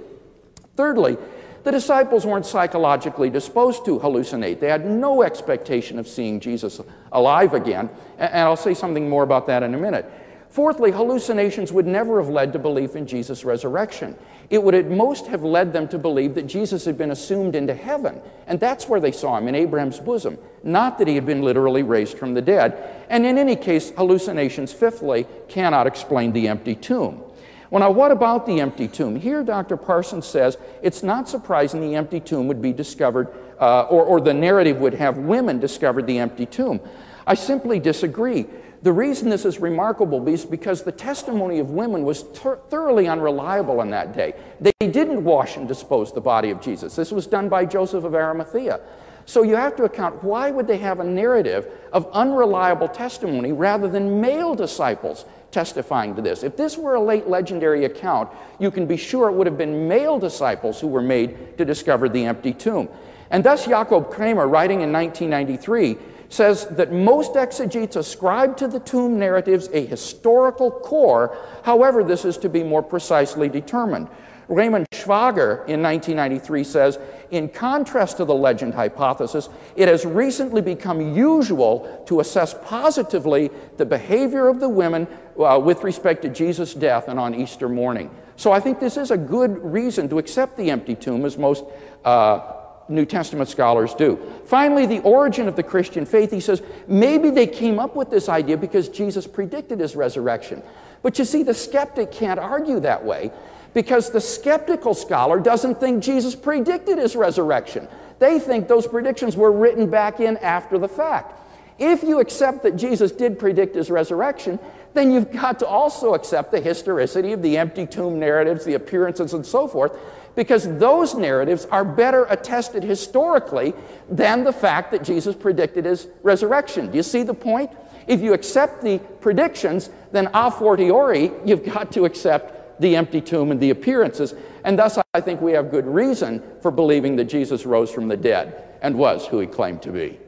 Thirdly, 0.77 1.17
the 1.65 1.71
disciples 1.71 2.25
weren't 2.25 2.45
psychologically 2.45 3.29
disposed 3.29 3.83
to 3.83 3.99
hallucinate. 3.99 4.61
They 4.61 4.69
had 4.69 4.85
no 4.85 5.21
expectation 5.21 5.99
of 5.99 6.07
seeing 6.07 6.39
Jesus 6.39 6.79
alive 7.11 7.53
again, 7.53 7.89
and 8.17 8.39
I'll 8.39 8.55
say 8.55 8.73
something 8.73 9.09
more 9.09 9.23
about 9.23 9.47
that 9.47 9.63
in 9.63 9.73
a 9.73 9.77
minute. 9.77 10.09
Fourthly, 10.51 10.91
hallucinations 10.91 11.71
would 11.71 11.87
never 11.87 12.21
have 12.21 12.29
led 12.29 12.51
to 12.53 12.59
belief 12.59 12.97
in 12.97 13.07
Jesus' 13.07 13.45
resurrection. 13.45 14.17
It 14.49 14.61
would 14.61 14.75
at 14.75 14.91
most 14.91 15.27
have 15.27 15.43
led 15.43 15.71
them 15.71 15.87
to 15.87 15.97
believe 15.97 16.35
that 16.35 16.45
Jesus 16.45 16.83
had 16.83 16.97
been 16.97 17.11
assumed 17.11 17.55
into 17.55 17.73
heaven, 17.73 18.21
and 18.47 18.59
that's 18.59 18.89
where 18.89 18.99
they 18.99 19.13
saw 19.13 19.37
him, 19.37 19.47
in 19.47 19.55
Abraham's 19.55 20.01
bosom, 20.01 20.37
not 20.61 20.97
that 20.97 21.07
he 21.07 21.15
had 21.15 21.25
been 21.25 21.41
literally 21.41 21.83
raised 21.83 22.17
from 22.17 22.33
the 22.33 22.41
dead. 22.41 23.05
And 23.09 23.25
in 23.25 23.37
any 23.37 23.55
case, 23.55 23.91
hallucinations, 23.91 24.73
fifthly, 24.73 25.25
cannot 25.47 25.87
explain 25.87 26.33
the 26.33 26.49
empty 26.49 26.75
tomb. 26.75 27.23
Well, 27.69 27.79
now, 27.79 27.91
what 27.91 28.11
about 28.11 28.45
the 28.45 28.59
empty 28.59 28.89
tomb? 28.89 29.15
Here, 29.15 29.45
Dr. 29.45 29.77
Parsons 29.77 30.25
says 30.25 30.57
it's 30.83 31.01
not 31.01 31.29
surprising 31.29 31.79
the 31.79 31.95
empty 31.95 32.19
tomb 32.19 32.49
would 32.49 32.61
be 32.61 32.73
discovered, 32.73 33.29
uh, 33.61 33.83
or, 33.83 34.03
or 34.03 34.19
the 34.19 34.33
narrative 34.33 34.79
would 34.79 34.95
have 34.95 35.17
women 35.17 35.61
discovered 35.61 36.07
the 36.07 36.19
empty 36.19 36.45
tomb. 36.45 36.81
I 37.25 37.35
simply 37.35 37.79
disagree. 37.79 38.47
The 38.83 38.91
reason 38.91 39.29
this 39.29 39.45
is 39.45 39.59
remarkable 39.59 40.27
is 40.27 40.43
because 40.43 40.81
the 40.81 40.91
testimony 40.91 41.59
of 41.59 41.69
women 41.69 42.03
was 42.03 42.23
thoroughly 42.23 43.07
unreliable 43.07 43.81
in 43.81 43.91
that 43.91 44.15
day. 44.15 44.33
They 44.59 44.71
didn't 44.79 45.23
wash 45.23 45.55
and 45.55 45.67
dispose 45.67 46.11
the 46.11 46.21
body 46.21 46.49
of 46.49 46.61
Jesus. 46.61 46.95
This 46.95 47.11
was 47.11 47.27
done 47.27 47.47
by 47.47 47.65
Joseph 47.65 48.03
of 48.03 48.15
Arimathea. 48.15 48.81
So 49.25 49.43
you 49.43 49.55
have 49.55 49.75
to 49.75 49.83
account 49.83 50.23
why 50.23 50.49
would 50.49 50.65
they 50.65 50.79
have 50.79 50.99
a 50.99 51.03
narrative 51.03 51.67
of 51.93 52.09
unreliable 52.11 52.87
testimony 52.87 53.51
rather 53.51 53.87
than 53.87 54.19
male 54.19 54.55
disciples 54.55 55.25
testifying 55.51 56.15
to 56.15 56.21
this? 56.23 56.43
If 56.43 56.57
this 56.57 56.75
were 56.75 56.95
a 56.95 57.01
late 57.01 57.27
legendary 57.27 57.85
account, 57.85 58.29
you 58.59 58.71
can 58.71 58.87
be 58.87 58.97
sure 58.97 59.29
it 59.29 59.33
would 59.33 59.45
have 59.45 59.59
been 59.59 59.87
male 59.87 60.17
disciples 60.17 60.79
who 60.79 60.87
were 60.87 61.03
made 61.03 61.55
to 61.59 61.65
discover 61.65 62.09
the 62.09 62.25
empty 62.25 62.51
tomb. 62.51 62.89
And 63.29 63.43
thus 63.43 63.65
Jakob 63.67 64.11
Kremer, 64.11 64.47
writing 64.47 64.81
in 64.81 64.91
1993, 64.91 65.97
says 66.31 66.65
that 66.67 66.93
most 66.93 67.35
exegetes 67.35 67.95
ascribe 67.97 68.55
to 68.57 68.67
the 68.67 68.79
tomb 68.79 69.19
narratives 69.19 69.67
a 69.73 69.85
historical 69.85 70.71
core, 70.71 71.37
however, 71.63 72.03
this 72.03 72.23
is 72.23 72.37
to 72.37 72.49
be 72.49 72.63
more 72.63 72.81
precisely 72.81 73.49
determined. 73.49 74.07
Raymund 74.47 74.85
Schwager 74.91 75.67
in 75.67 75.81
1993 75.81 76.63
says, 76.63 76.99
in 77.31 77.47
contrast 77.49 78.17
to 78.17 78.25
the 78.25 78.33
legend 78.33 78.73
hypothesis, 78.73 79.49
it 79.75 79.87
has 79.87 80.05
recently 80.05 80.61
become 80.61 81.15
usual 81.15 82.03
to 82.07 82.19
assess 82.19 82.55
positively 82.65 83.49
the 83.77 83.85
behavior 83.85 84.47
of 84.47 84.59
the 84.59 84.69
women 84.69 85.07
uh, 85.39 85.59
with 85.59 85.83
respect 85.83 86.21
to 86.23 86.29
Jesus' 86.29 86.73
death 86.73 87.07
and 87.07 87.19
on 87.19 87.35
Easter 87.35 87.69
morning. 87.69 88.09
So 88.35 88.51
I 88.51 88.59
think 88.59 88.79
this 88.79 88.97
is 88.97 89.11
a 89.11 89.17
good 89.17 89.57
reason 89.63 90.09
to 90.09 90.17
accept 90.17 90.57
the 90.57 90.71
empty 90.71 90.95
tomb 90.95 91.25
as 91.25 91.37
most 91.37 91.63
uh, 92.03 92.60
New 92.91 93.05
Testament 93.05 93.49
scholars 93.49 93.93
do. 93.93 94.19
Finally, 94.45 94.85
the 94.85 94.99
origin 94.99 95.47
of 95.47 95.55
the 95.55 95.63
Christian 95.63 96.05
faith, 96.05 96.31
he 96.31 96.39
says, 96.39 96.61
maybe 96.87 97.29
they 97.29 97.47
came 97.47 97.79
up 97.79 97.95
with 97.95 98.09
this 98.09 98.29
idea 98.29 98.57
because 98.57 98.89
Jesus 98.89 99.25
predicted 99.25 99.79
his 99.79 99.95
resurrection. 99.95 100.61
But 101.01 101.17
you 101.17 101.25
see, 101.25 101.43
the 101.43 101.53
skeptic 101.53 102.11
can't 102.11 102.39
argue 102.39 102.79
that 102.81 103.03
way 103.03 103.31
because 103.73 104.11
the 104.11 104.21
skeptical 104.21 104.93
scholar 104.93 105.39
doesn't 105.39 105.79
think 105.79 106.03
Jesus 106.03 106.35
predicted 106.35 106.97
his 106.97 107.15
resurrection. 107.15 107.87
They 108.19 108.39
think 108.39 108.67
those 108.67 108.85
predictions 108.85 109.35
were 109.35 109.51
written 109.51 109.89
back 109.89 110.19
in 110.19 110.37
after 110.37 110.77
the 110.77 110.87
fact. 110.87 111.39
If 111.79 112.03
you 112.03 112.19
accept 112.19 112.61
that 112.63 112.75
Jesus 112.75 113.11
did 113.11 113.39
predict 113.39 113.75
his 113.75 113.89
resurrection, 113.89 114.59
then 114.93 115.09
you've 115.09 115.31
got 115.31 115.57
to 115.59 115.67
also 115.67 116.13
accept 116.13 116.51
the 116.51 116.59
historicity 116.59 117.33
of 117.33 117.41
the 117.41 117.57
empty 117.57 117.87
tomb 117.87 118.19
narratives, 118.19 118.65
the 118.65 118.75
appearances, 118.75 119.33
and 119.33 119.45
so 119.45 119.67
forth, 119.67 119.97
because 120.35 120.67
those 120.77 121.15
narratives 121.15 121.65
are 121.65 121.83
better 121.83 122.25
attested 122.25 122.83
historically 122.83 123.73
than 124.09 124.43
the 124.43 124.53
fact 124.53 124.91
that 124.91 125.03
Jesus 125.03 125.35
predicted 125.35 125.85
his 125.85 126.07
resurrection. 126.23 126.91
Do 126.91 126.97
you 126.97 127.03
see 127.03 127.23
the 127.23 127.33
point? 127.33 127.71
If 128.07 128.21
you 128.21 128.33
accept 128.33 128.81
the 128.81 128.99
predictions, 129.19 129.89
then 130.11 130.29
a 130.33 130.49
fortiori, 130.49 131.31
you've 131.45 131.65
got 131.65 131.91
to 131.93 132.05
accept 132.05 132.81
the 132.81 132.95
empty 132.95 133.21
tomb 133.21 133.51
and 133.51 133.59
the 133.59 133.69
appearances. 133.69 134.33
And 134.63 134.77
thus, 134.77 134.97
I 135.13 135.21
think 135.21 135.41
we 135.41 135.51
have 135.53 135.71
good 135.71 135.85
reason 135.85 136.41
for 136.61 136.71
believing 136.71 137.15
that 137.17 137.25
Jesus 137.25 137.65
rose 137.65 137.91
from 137.91 138.07
the 138.07 138.17
dead 138.17 138.77
and 138.81 138.95
was 138.95 139.27
who 139.27 139.39
he 139.39 139.47
claimed 139.47 139.81
to 139.83 139.91
be. 139.91 140.19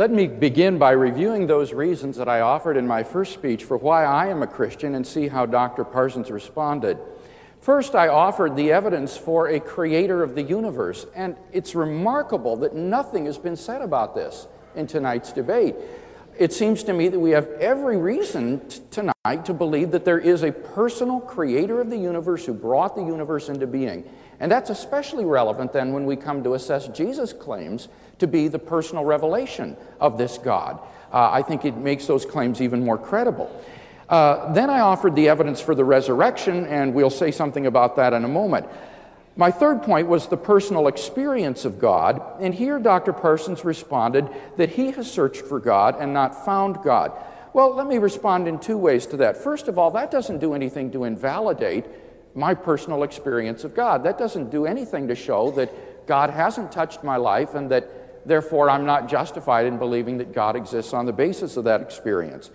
Let 0.00 0.10
me 0.10 0.28
begin 0.28 0.78
by 0.78 0.92
reviewing 0.92 1.46
those 1.46 1.74
reasons 1.74 2.16
that 2.16 2.26
I 2.26 2.40
offered 2.40 2.78
in 2.78 2.86
my 2.86 3.02
first 3.02 3.34
speech 3.34 3.64
for 3.64 3.76
why 3.76 4.06
I 4.06 4.28
am 4.28 4.42
a 4.42 4.46
Christian 4.46 4.94
and 4.94 5.06
see 5.06 5.28
how 5.28 5.44
Dr. 5.44 5.84
Parsons 5.84 6.30
responded. 6.30 6.96
First, 7.60 7.94
I 7.94 8.08
offered 8.08 8.56
the 8.56 8.72
evidence 8.72 9.18
for 9.18 9.48
a 9.48 9.60
creator 9.60 10.22
of 10.22 10.34
the 10.34 10.42
universe, 10.42 11.04
and 11.14 11.36
it's 11.52 11.74
remarkable 11.74 12.56
that 12.56 12.74
nothing 12.74 13.26
has 13.26 13.36
been 13.36 13.56
said 13.56 13.82
about 13.82 14.14
this 14.14 14.46
in 14.74 14.86
tonight's 14.86 15.34
debate. 15.34 15.76
It 16.40 16.54
seems 16.54 16.82
to 16.84 16.94
me 16.94 17.08
that 17.08 17.20
we 17.20 17.32
have 17.32 17.50
every 17.60 17.98
reason 17.98 18.66
t- 18.66 18.80
tonight 18.90 19.44
to 19.44 19.52
believe 19.52 19.90
that 19.90 20.06
there 20.06 20.18
is 20.18 20.42
a 20.42 20.50
personal 20.50 21.20
creator 21.20 21.82
of 21.82 21.90
the 21.90 21.98
universe 21.98 22.46
who 22.46 22.54
brought 22.54 22.96
the 22.96 23.02
universe 23.02 23.50
into 23.50 23.66
being. 23.66 24.10
And 24.40 24.50
that's 24.50 24.70
especially 24.70 25.26
relevant 25.26 25.74
then 25.74 25.92
when 25.92 26.06
we 26.06 26.16
come 26.16 26.42
to 26.44 26.54
assess 26.54 26.88
Jesus' 26.88 27.34
claims 27.34 27.88
to 28.20 28.26
be 28.26 28.48
the 28.48 28.58
personal 28.58 29.04
revelation 29.04 29.76
of 30.00 30.16
this 30.16 30.38
God. 30.38 30.80
Uh, 31.12 31.28
I 31.30 31.42
think 31.42 31.66
it 31.66 31.76
makes 31.76 32.06
those 32.06 32.24
claims 32.24 32.62
even 32.62 32.82
more 32.82 32.96
credible. 32.96 33.54
Uh, 34.08 34.50
then 34.54 34.70
I 34.70 34.80
offered 34.80 35.14
the 35.14 35.28
evidence 35.28 35.60
for 35.60 35.74
the 35.74 35.84
resurrection, 35.84 36.64
and 36.64 36.94
we'll 36.94 37.10
say 37.10 37.30
something 37.30 37.66
about 37.66 37.96
that 37.96 38.14
in 38.14 38.24
a 38.24 38.28
moment. 38.28 38.66
My 39.36 39.50
third 39.50 39.82
point 39.82 40.08
was 40.08 40.26
the 40.26 40.36
personal 40.36 40.88
experience 40.88 41.64
of 41.64 41.78
God, 41.78 42.20
and 42.40 42.54
here 42.54 42.78
Dr. 42.78 43.12
Parsons 43.12 43.64
responded 43.64 44.28
that 44.56 44.70
he 44.70 44.90
has 44.92 45.10
searched 45.10 45.46
for 45.46 45.60
God 45.60 45.96
and 45.98 46.12
not 46.12 46.44
found 46.44 46.82
God. 46.82 47.12
Well, 47.52 47.74
let 47.74 47.86
me 47.86 47.98
respond 47.98 48.48
in 48.48 48.58
two 48.58 48.78
ways 48.78 49.06
to 49.06 49.16
that. 49.18 49.36
First 49.36 49.68
of 49.68 49.78
all, 49.78 49.90
that 49.92 50.10
doesn't 50.10 50.38
do 50.38 50.54
anything 50.54 50.90
to 50.92 51.04
invalidate 51.04 51.86
my 52.34 52.54
personal 52.54 53.02
experience 53.02 53.64
of 53.64 53.74
God. 53.74 54.04
That 54.04 54.18
doesn't 54.18 54.50
do 54.50 54.66
anything 54.66 55.08
to 55.08 55.14
show 55.14 55.50
that 55.52 56.06
God 56.06 56.30
hasn't 56.30 56.70
touched 56.70 57.02
my 57.02 57.16
life 57.16 57.54
and 57.54 57.70
that 57.70 57.88
Therefore, 58.24 58.68
I'm 58.68 58.84
not 58.84 59.08
justified 59.08 59.66
in 59.66 59.78
believing 59.78 60.18
that 60.18 60.32
God 60.32 60.56
exists 60.56 60.92
on 60.92 61.06
the 61.06 61.12
basis 61.12 61.56
of 61.56 61.64
that 61.64 61.80
experience. 61.80 62.50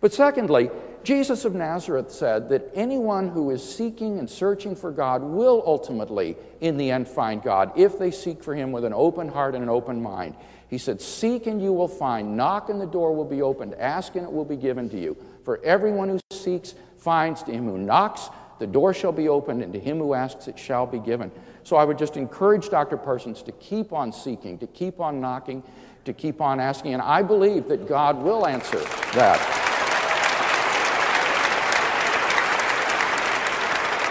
But 0.00 0.12
secondly, 0.12 0.70
Jesus 1.04 1.44
of 1.44 1.54
Nazareth 1.54 2.12
said 2.12 2.48
that 2.50 2.70
anyone 2.74 3.28
who 3.28 3.50
is 3.50 3.62
seeking 3.62 4.18
and 4.18 4.30
searching 4.30 4.76
for 4.76 4.92
God 4.92 5.22
will 5.22 5.62
ultimately, 5.66 6.36
in 6.60 6.76
the 6.76 6.90
end, 6.90 7.08
find 7.08 7.42
God 7.42 7.72
if 7.76 7.98
they 7.98 8.10
seek 8.10 8.42
for 8.42 8.54
Him 8.54 8.70
with 8.70 8.84
an 8.84 8.92
open 8.94 9.28
heart 9.28 9.54
and 9.54 9.62
an 9.62 9.68
open 9.68 10.00
mind. 10.02 10.36
He 10.68 10.78
said, 10.78 11.00
Seek 11.00 11.46
and 11.46 11.60
you 11.60 11.72
will 11.72 11.88
find, 11.88 12.36
knock 12.36 12.68
and 12.68 12.80
the 12.80 12.86
door 12.86 13.14
will 13.14 13.24
be 13.24 13.42
opened, 13.42 13.74
ask 13.74 14.14
and 14.14 14.24
it 14.24 14.32
will 14.32 14.44
be 14.44 14.56
given 14.56 14.88
to 14.90 14.98
you. 14.98 15.16
For 15.44 15.62
everyone 15.64 16.08
who 16.08 16.20
seeks 16.30 16.74
finds, 16.96 17.42
to 17.42 17.52
him 17.52 17.66
who 17.66 17.78
knocks, 17.78 18.30
the 18.58 18.66
door 18.66 18.94
shall 18.94 19.12
be 19.12 19.28
opened, 19.28 19.62
and 19.62 19.72
to 19.72 19.80
him 19.80 19.98
who 19.98 20.14
asks, 20.14 20.46
it 20.46 20.58
shall 20.58 20.86
be 20.86 20.98
given. 20.98 21.32
So 21.64 21.76
I 21.76 21.84
would 21.84 21.98
just 21.98 22.16
encourage 22.16 22.68
Dr. 22.68 22.96
Parsons 22.96 23.42
to 23.42 23.52
keep 23.52 23.92
on 23.92 24.12
seeking, 24.12 24.56
to 24.58 24.66
keep 24.68 25.00
on 25.00 25.20
knocking, 25.20 25.64
to 26.04 26.12
keep 26.12 26.40
on 26.40 26.60
asking, 26.60 26.94
and 26.94 27.02
I 27.02 27.22
believe 27.22 27.68
that 27.68 27.88
God 27.88 28.22
will 28.22 28.46
answer 28.46 28.78
that. 29.14 29.71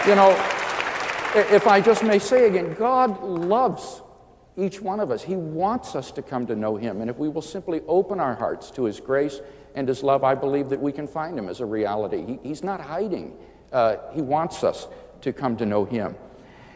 You 0.06 0.16
know, 0.16 0.30
if 1.36 1.68
I 1.68 1.80
just 1.80 2.02
may 2.02 2.18
say 2.18 2.48
again, 2.48 2.74
God 2.74 3.22
loves 3.22 4.02
each 4.56 4.80
one 4.80 4.98
of 4.98 5.12
us. 5.12 5.22
He 5.22 5.36
wants 5.36 5.94
us 5.94 6.10
to 6.12 6.22
come 6.22 6.44
to 6.48 6.56
know 6.56 6.76
Him. 6.76 7.00
And 7.00 7.08
if 7.08 7.18
we 7.18 7.28
will 7.28 7.40
simply 7.40 7.82
open 7.86 8.18
our 8.18 8.34
hearts 8.34 8.72
to 8.72 8.84
His 8.84 8.98
grace 8.98 9.40
and 9.76 9.86
His 9.86 10.02
love, 10.02 10.24
I 10.24 10.34
believe 10.34 10.70
that 10.70 10.80
we 10.80 10.90
can 10.90 11.06
find 11.06 11.38
Him 11.38 11.48
as 11.48 11.60
a 11.60 11.66
reality. 11.66 12.26
He, 12.26 12.48
he's 12.48 12.64
not 12.64 12.80
hiding, 12.80 13.36
uh, 13.72 13.96
He 14.12 14.20
wants 14.20 14.64
us 14.64 14.88
to 15.20 15.32
come 15.32 15.56
to 15.58 15.66
know 15.66 15.84
Him. 15.84 16.16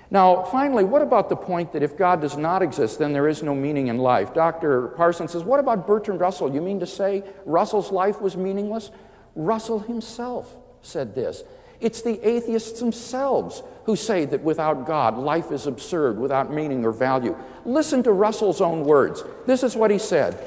Now, 0.08 0.44
finally, 0.44 0.84
what 0.84 1.02
about 1.02 1.28
the 1.28 1.36
point 1.36 1.72
that 1.72 1.82
if 1.82 1.96
God 1.96 2.20
does 2.20 2.36
not 2.36 2.62
exist, 2.62 3.00
then 3.00 3.12
there 3.12 3.26
is 3.26 3.42
no 3.42 3.56
meaning 3.56 3.88
in 3.88 3.98
life? 3.98 4.32
Dr. 4.34 4.88
Parsons 4.88 5.32
says, 5.32 5.42
What 5.42 5.58
about 5.58 5.84
Bertrand 5.84 6.20
Russell? 6.20 6.54
You 6.54 6.60
mean 6.60 6.78
to 6.78 6.86
say 6.86 7.24
Russell's 7.44 7.90
life 7.90 8.20
was 8.20 8.36
meaningless? 8.36 8.92
Russell 9.34 9.80
himself 9.80 10.56
said 10.80 11.16
this. 11.16 11.42
It's 11.80 12.02
the 12.02 12.20
atheists 12.26 12.80
themselves 12.80 13.62
who 13.84 13.96
say 13.96 14.24
that 14.24 14.42
without 14.42 14.86
God, 14.86 15.16
life 15.16 15.52
is 15.52 15.66
absurd, 15.66 16.18
without 16.18 16.52
meaning 16.52 16.84
or 16.84 16.92
value. 16.92 17.36
Listen 17.64 18.02
to 18.02 18.12
Russell's 18.12 18.60
own 18.60 18.84
words. 18.84 19.22
This 19.46 19.62
is 19.62 19.76
what 19.76 19.90
he 19.90 19.98
said 19.98 20.38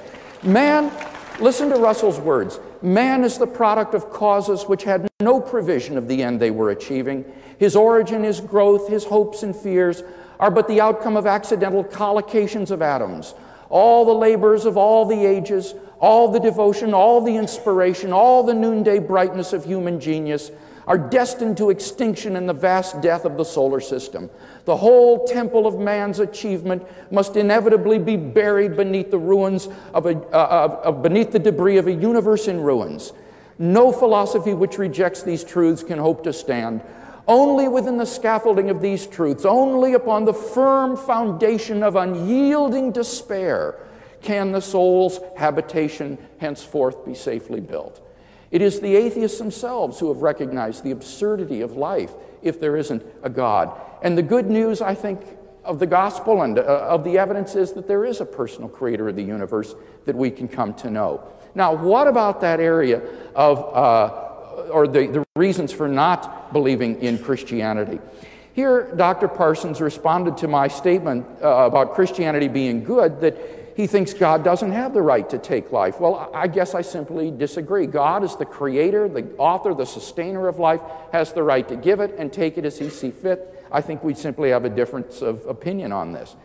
Man, 0.43 0.91
listen 1.39 1.69
to 1.69 1.75
Russell's 1.75 2.19
words. 2.19 2.59
Man 2.81 3.23
is 3.23 3.37
the 3.37 3.47
product 3.47 3.93
of 3.93 4.09
causes 4.09 4.63
which 4.63 4.83
had 4.83 5.07
no 5.19 5.39
provision 5.39 5.97
of 5.97 6.07
the 6.07 6.23
end 6.23 6.39
they 6.39 6.51
were 6.51 6.71
achieving. 6.71 7.25
His 7.57 7.75
origin, 7.75 8.23
his 8.23 8.39
growth, 8.39 8.87
his 8.87 9.03
hopes 9.03 9.43
and 9.43 9.55
fears 9.55 10.03
are 10.39 10.49
but 10.49 10.67
the 10.69 10.79
outcome 10.79 11.17
of 11.17 11.27
accidental 11.27 11.83
collocations 11.83 12.71
of 12.71 12.81
atoms. 12.81 13.35
All 13.69 14.05
the 14.05 14.13
labors 14.13 14.65
of 14.65 14.77
all 14.77 15.05
the 15.05 15.25
ages, 15.25 15.75
all 15.99 16.31
the 16.31 16.39
devotion, 16.39 16.93
all 16.93 17.21
the 17.21 17.35
inspiration, 17.35 18.13
all 18.13 18.43
the 18.43 18.53
noonday 18.53 18.99
brightness 18.99 19.51
of 19.51 19.65
human 19.65 19.99
genius 19.99 20.51
are 20.89 20.97
destined 20.97 21.55
to 21.55 21.69
extinction 21.69 22.35
in 22.35 22.47
the 22.47 22.53
vast 22.53 22.99
death 22.99 23.23
of 23.23 23.37
the 23.37 23.43
solar 23.43 23.79
system. 23.79 24.27
The 24.65 24.75
whole 24.75 25.27
temple 25.27 25.67
of 25.67 25.79
man's 25.79 26.19
achievement 26.19 26.83
must 27.11 27.35
inevitably 27.35 27.99
be 27.99 28.17
buried 28.17 28.75
beneath 28.75 29.11
the 29.11 29.19
ruins 29.19 29.69
of 29.93 30.07
a, 30.07 30.17
uh, 30.33 30.81
uh, 30.83 30.91
beneath 30.91 31.31
the 31.31 31.37
debris 31.37 31.77
of 31.77 31.85
a 31.85 31.93
universe 31.93 32.47
in 32.47 32.59
ruins. 32.59 33.13
No 33.59 33.91
philosophy 33.91 34.55
which 34.55 34.79
rejects 34.79 35.21
these 35.21 35.43
truths 35.43 35.83
can 35.83 35.99
hope 35.99 36.23
to 36.23 36.33
stand. 36.33 36.81
Only 37.27 37.67
within 37.67 37.97
the 37.97 38.05
scaffolding 38.05 38.71
of 38.71 38.81
these 38.81 39.05
truths, 39.05 39.45
only 39.45 39.93
upon 39.93 40.25
the 40.25 40.33
firm 40.33 40.97
foundation 40.97 41.83
of 41.83 41.97
unyielding 41.97 42.91
despair, 42.91 43.75
can 44.23 44.51
the 44.51 44.59
soul's 44.59 45.19
habitation 45.37 46.17
henceforth 46.39 47.05
be 47.05 47.13
safely 47.13 47.59
built. 47.59 48.03
It 48.51 48.61
is 48.61 48.79
the 48.79 48.95
atheists 48.95 49.37
themselves 49.37 49.99
who 49.99 50.07
have 50.07 50.21
recognized 50.21 50.83
the 50.83 50.91
absurdity 50.91 51.61
of 51.61 51.73
life 51.73 52.11
if 52.41 52.59
there 52.59 52.75
isn't 52.77 53.03
a 53.21 53.29
God. 53.29 53.71
And 54.01 54.17
the 54.17 54.23
good 54.23 54.49
news, 54.49 54.81
I 54.81 54.95
think, 54.95 55.21
of 55.63 55.77
the 55.79 55.85
gospel 55.85 56.41
and 56.41 56.57
uh, 56.57 56.63
of 56.63 57.03
the 57.03 57.17
evidence 57.17 57.55
is 57.55 57.73
that 57.73 57.87
there 57.87 58.05
is 58.05 58.21
a 58.21 58.25
personal 58.25 58.69
creator 58.69 59.09
of 59.09 59.15
the 59.15 59.23
universe 59.23 59.75
that 60.05 60.15
we 60.15 60.31
can 60.31 60.47
come 60.47 60.73
to 60.75 60.89
know. 60.89 61.21
Now, 61.53 61.75
what 61.75 62.07
about 62.07 62.41
that 62.41 62.59
area 62.59 63.01
of, 63.35 63.59
uh, 63.59 64.71
or 64.71 64.87
the, 64.87 65.07
the 65.07 65.25
reasons 65.35 65.71
for 65.71 65.87
not 65.87 66.53
believing 66.53 66.99
in 67.01 67.19
Christianity? 67.19 67.99
Here, 68.53 68.91
Dr. 68.95 69.27
Parsons 69.27 69.79
responded 69.79 70.37
to 70.37 70.47
my 70.47 70.67
statement 70.67 71.25
uh, 71.41 71.67
about 71.67 71.93
Christianity 71.93 72.47
being 72.47 72.83
good 72.83 73.21
that 73.21 73.37
he 73.79 73.87
thinks 73.87 74.13
God 74.13 74.43
doesn't 74.43 74.73
have 74.73 74.93
the 74.93 75.01
right 75.01 75.29
to 75.29 75.37
take 75.37 75.71
life. 75.71 76.01
Well, 76.01 76.29
I 76.33 76.47
guess 76.47 76.75
I 76.75 76.81
simply 76.81 77.31
disagree. 77.31 77.87
God 77.87 78.25
is 78.25 78.35
the 78.35 78.43
creator, 78.43 79.07
the 79.07 79.33
author, 79.37 79.73
the 79.73 79.85
sustainer 79.85 80.49
of 80.49 80.59
life, 80.59 80.81
has 81.13 81.31
the 81.31 81.43
right 81.43 81.65
to 81.69 81.77
give 81.77 82.01
it 82.01 82.13
and 82.17 82.33
take 82.33 82.57
it 82.57 82.65
as 82.65 82.77
he 82.77 82.89
sees 82.89 83.13
fit. 83.13 83.63
I 83.71 83.79
think 83.79 84.03
we 84.03 84.15
simply 84.15 84.49
have 84.49 84.65
a 84.65 84.69
difference 84.69 85.21
of 85.21 85.45
opinion 85.45 85.93
on 85.93 86.11
this. 86.11 86.35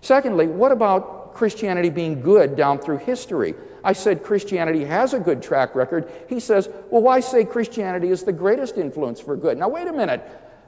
Secondly, 0.00 0.46
what 0.46 0.70
about 0.70 1.34
Christianity 1.34 1.90
being 1.90 2.22
good 2.22 2.54
down 2.54 2.78
through 2.78 2.98
history? 2.98 3.56
I 3.82 3.92
said 3.92 4.22
Christianity 4.22 4.84
has 4.84 5.12
a 5.12 5.18
good 5.18 5.42
track 5.42 5.74
record. 5.74 6.08
He 6.28 6.38
says, 6.38 6.68
well, 6.92 7.02
why 7.02 7.18
say 7.18 7.44
Christianity 7.44 8.10
is 8.10 8.22
the 8.22 8.32
greatest 8.32 8.76
influence 8.76 9.18
for 9.18 9.36
good? 9.36 9.58
Now, 9.58 9.70
wait 9.70 9.88
a 9.88 9.92
minute. 9.92 10.22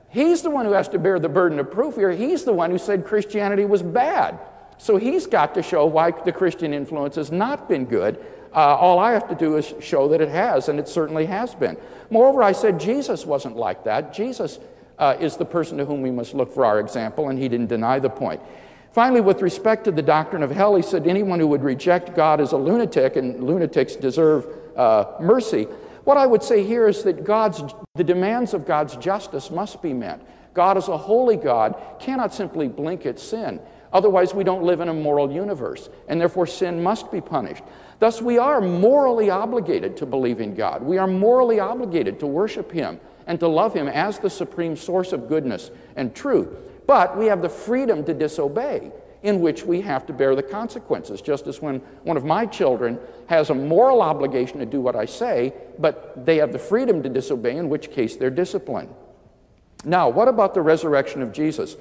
He's 0.09 0.43
the 0.43 0.51
one 0.51 0.67
who 0.67 0.73
has 0.73 0.89
to 0.89 0.99
bear 0.99 1.21
the 1.21 1.29
burden 1.29 1.61
of 1.61 1.71
proof 1.71 1.95
here. 1.95 2.11
He's 2.11 2.43
the 2.43 2.53
one 2.53 2.73
who 2.73 2.79
said 2.79 3.07
Christianity 3.07 3.67
was 3.67 3.85
bad. 3.85 4.41
So 4.79 4.97
he's 4.97 5.27
got 5.27 5.55
to 5.55 5.63
show 5.63 5.87
why 5.87 6.13
the 6.13 6.33
Christian 6.33 6.73
influence 6.73 7.17
has 7.17 7.31
not 7.31 7.69
been 7.69 7.85
good. 7.85 8.25
Uh, 8.55 8.77
all 8.77 8.99
I 8.99 9.13
have 9.13 9.29
to 9.29 9.35
do 9.35 9.57
is 9.57 9.75
show 9.81 10.09
that 10.09 10.21
it 10.21 10.29
has, 10.29 10.69
and 10.69 10.79
it 10.79 10.89
certainly 10.89 11.27
has 11.27 11.55
been. 11.55 11.77
Moreover, 12.11 12.43
I 12.43 12.53
said 12.53 12.81
Jesus 12.81 13.27
wasn't 13.27 13.57
like 13.57 13.85
that. 13.85 14.15
Jesus 14.15 14.59
uh, 14.99 15.17
is 15.21 15.37
the 15.37 15.45
person 15.45 15.79
to 15.79 15.85
whom 15.85 16.01
we 16.01 16.11
must 16.11 16.33
look 16.33 16.53
for 16.53 16.65
our 16.65 16.81
example, 16.81 17.29
and 17.29 17.39
he 17.39 17.49
didn't 17.49 17.67
deny 17.67 17.99
the 17.99 18.09
point. 18.09 18.41
Finally, 18.93 19.21
with 19.21 19.43
respect 19.43 19.85
to 19.85 19.93
the 19.93 20.03
doctrine 20.03 20.43
of 20.43 20.51
hell, 20.51 20.75
he 20.75 20.83
said 20.83 21.07
anyone 21.07 21.39
who 21.39 21.47
would 21.47 21.63
reject 21.63 22.17
God 22.17 22.41
is 22.41 22.53
a 22.53 22.57
lunatic, 22.57 23.17
and 23.17 23.45
lunatics 23.45 23.97
deserve 23.97 24.47
uh, 24.77 25.13
mercy. 25.21 25.65
What 26.05 26.17
I 26.17 26.27
would 26.27 26.43
say 26.43 26.65
here 26.65 26.89
is 26.89 27.03
that 27.03 27.25
God's, 27.25 27.63
the 27.95 28.05
demands 28.05 28.55
of 28.55 28.67
God's 28.67 28.97
justice 28.97 29.51
must 29.51 29.83
be 29.83 29.93
met. 29.93 30.27
God 30.55 30.79
is 30.79 30.89
a 30.89 30.97
holy 30.97 31.37
God, 31.37 31.77
cannot 32.01 32.33
simply 32.33 32.67
blink 32.67 33.05
at 33.05 33.21
sin. 33.21 33.61
Otherwise, 33.93 34.35
we 34.35 34.45
don't 34.45 34.63
live 34.63 34.81
in 34.81 34.89
a 34.89 34.95
moral 34.95 35.33
universe, 35.33 35.89
and 36.09 36.21
therefore 36.21 36.47
sin 36.47 36.83
must 36.83 37.11
be 37.11 37.21
punished. 37.21 37.63
Thus, 37.99 38.23
we 38.23 38.39
are 38.39 38.61
morally 38.61 39.31
obligated 39.31 39.97
to 39.99 40.07
believe 40.07 40.41
in 40.41 40.55
God. 40.55 40.83
We 40.83 40.99
are 40.99 41.07
morally 41.07 41.59
obligated 41.59 42.21
to 42.21 42.27
worship 42.27 42.71
Him 42.71 43.01
and 43.27 43.41
to 43.41 43.49
love 43.49 43.75
Him 43.75 43.89
as 43.89 44.19
the 44.19 44.31
supreme 44.31 44.77
source 44.77 45.13
of 45.13 45.29
goodness 45.29 45.71
and 45.97 46.15
truth. 46.15 46.49
But 46.87 47.17
we 47.19 47.27
have 47.27 47.43
the 47.43 47.49
freedom 47.49 48.05
to 48.05 48.15
disobey, 48.15 48.93
in 49.23 49.41
which 49.41 49.65
we 49.65 49.81
have 49.81 50.07
to 50.07 50.13
bear 50.13 50.37
the 50.37 50.43
consequences, 50.43 51.21
just 51.21 51.47
as 51.47 51.61
when 51.61 51.81
one 52.05 52.17
of 52.17 52.25
my 52.25 52.47
children 52.47 52.99
has 53.27 53.51
a 53.51 53.55
moral 53.55 54.01
obligation 54.01 54.59
to 54.59 54.67
do 54.67 54.81
what 54.81 54.97
I 54.97 55.05
say, 55.05 55.53
but 55.79 56.25
they 56.25 56.37
have 56.37 56.53
the 56.53 56.59
freedom 56.59 57.03
to 57.03 57.09
disobey, 57.09 57.57
in 57.57 57.69
which 57.69 57.91
case 57.91 58.17
they're 58.17 58.31
disciplined. 58.31 58.95
Now, 59.85 60.09
what 60.09 60.29
about 60.29 60.55
the 60.55 60.63
resurrection 60.63 61.21
of 61.21 61.33
Jesus? 61.33 61.77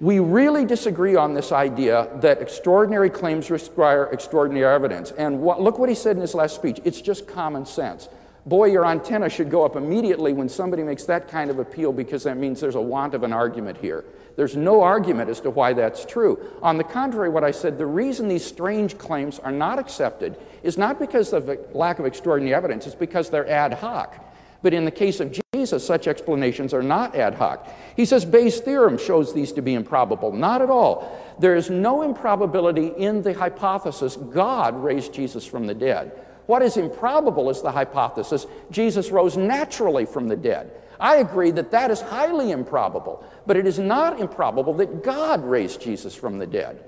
We 0.00 0.18
really 0.18 0.64
disagree 0.64 1.14
on 1.14 1.34
this 1.34 1.52
idea 1.52 2.08
that 2.16 2.40
extraordinary 2.40 3.10
claims 3.10 3.50
require 3.50 4.06
extraordinary 4.06 4.74
evidence. 4.74 5.10
And 5.10 5.42
what, 5.42 5.60
look 5.60 5.78
what 5.78 5.90
he 5.90 5.94
said 5.94 6.16
in 6.16 6.22
his 6.22 6.34
last 6.34 6.54
speech. 6.54 6.80
It's 6.84 7.02
just 7.02 7.26
common 7.26 7.66
sense. 7.66 8.08
Boy, 8.46 8.70
your 8.70 8.86
antenna 8.86 9.28
should 9.28 9.50
go 9.50 9.62
up 9.62 9.76
immediately 9.76 10.32
when 10.32 10.48
somebody 10.48 10.82
makes 10.82 11.04
that 11.04 11.28
kind 11.28 11.50
of 11.50 11.58
appeal 11.58 11.92
because 11.92 12.22
that 12.22 12.38
means 12.38 12.60
there's 12.62 12.76
a 12.76 12.80
want 12.80 13.12
of 13.12 13.24
an 13.24 13.34
argument 13.34 13.76
here. 13.76 14.04
There's 14.36 14.56
no 14.56 14.80
argument 14.80 15.28
as 15.28 15.40
to 15.42 15.50
why 15.50 15.74
that's 15.74 16.06
true. 16.06 16.38
On 16.62 16.78
the 16.78 16.84
contrary, 16.84 17.28
what 17.28 17.44
I 17.44 17.50
said, 17.50 17.76
the 17.76 17.84
reason 17.84 18.26
these 18.26 18.44
strange 18.44 18.96
claims 18.96 19.38
are 19.38 19.52
not 19.52 19.78
accepted 19.78 20.38
is 20.62 20.78
not 20.78 20.98
because 20.98 21.34
of 21.34 21.50
lack 21.74 21.98
of 21.98 22.06
extraordinary 22.06 22.54
evidence, 22.54 22.86
it's 22.86 22.94
because 22.94 23.28
they're 23.28 23.48
ad 23.50 23.74
hoc. 23.74 24.29
But 24.62 24.74
in 24.74 24.84
the 24.84 24.90
case 24.90 25.20
of 25.20 25.38
Jesus, 25.54 25.86
such 25.86 26.06
explanations 26.06 26.74
are 26.74 26.82
not 26.82 27.14
ad 27.14 27.34
hoc. 27.34 27.66
He 27.96 28.04
says 28.04 28.24
Bayes' 28.24 28.60
theorem 28.60 28.98
shows 28.98 29.32
these 29.32 29.52
to 29.52 29.62
be 29.62 29.74
improbable. 29.74 30.32
Not 30.32 30.62
at 30.62 30.70
all. 30.70 31.18
There 31.38 31.56
is 31.56 31.70
no 31.70 32.02
improbability 32.02 32.88
in 32.88 33.22
the 33.22 33.32
hypothesis 33.32 34.16
God 34.16 34.82
raised 34.82 35.14
Jesus 35.14 35.46
from 35.46 35.66
the 35.66 35.74
dead. 35.74 36.12
What 36.46 36.62
is 36.62 36.76
improbable 36.76 37.48
is 37.48 37.62
the 37.62 37.70
hypothesis 37.70 38.46
Jesus 38.70 39.10
rose 39.10 39.36
naturally 39.36 40.04
from 40.04 40.28
the 40.28 40.36
dead. 40.36 40.72
I 40.98 41.16
agree 41.16 41.50
that 41.52 41.70
that 41.70 41.90
is 41.90 42.00
highly 42.00 42.50
improbable, 42.50 43.24
but 43.46 43.56
it 43.56 43.66
is 43.66 43.78
not 43.78 44.20
improbable 44.20 44.74
that 44.74 45.02
God 45.02 45.42
raised 45.44 45.80
Jesus 45.80 46.14
from 46.14 46.38
the 46.38 46.46
dead. 46.46 46.84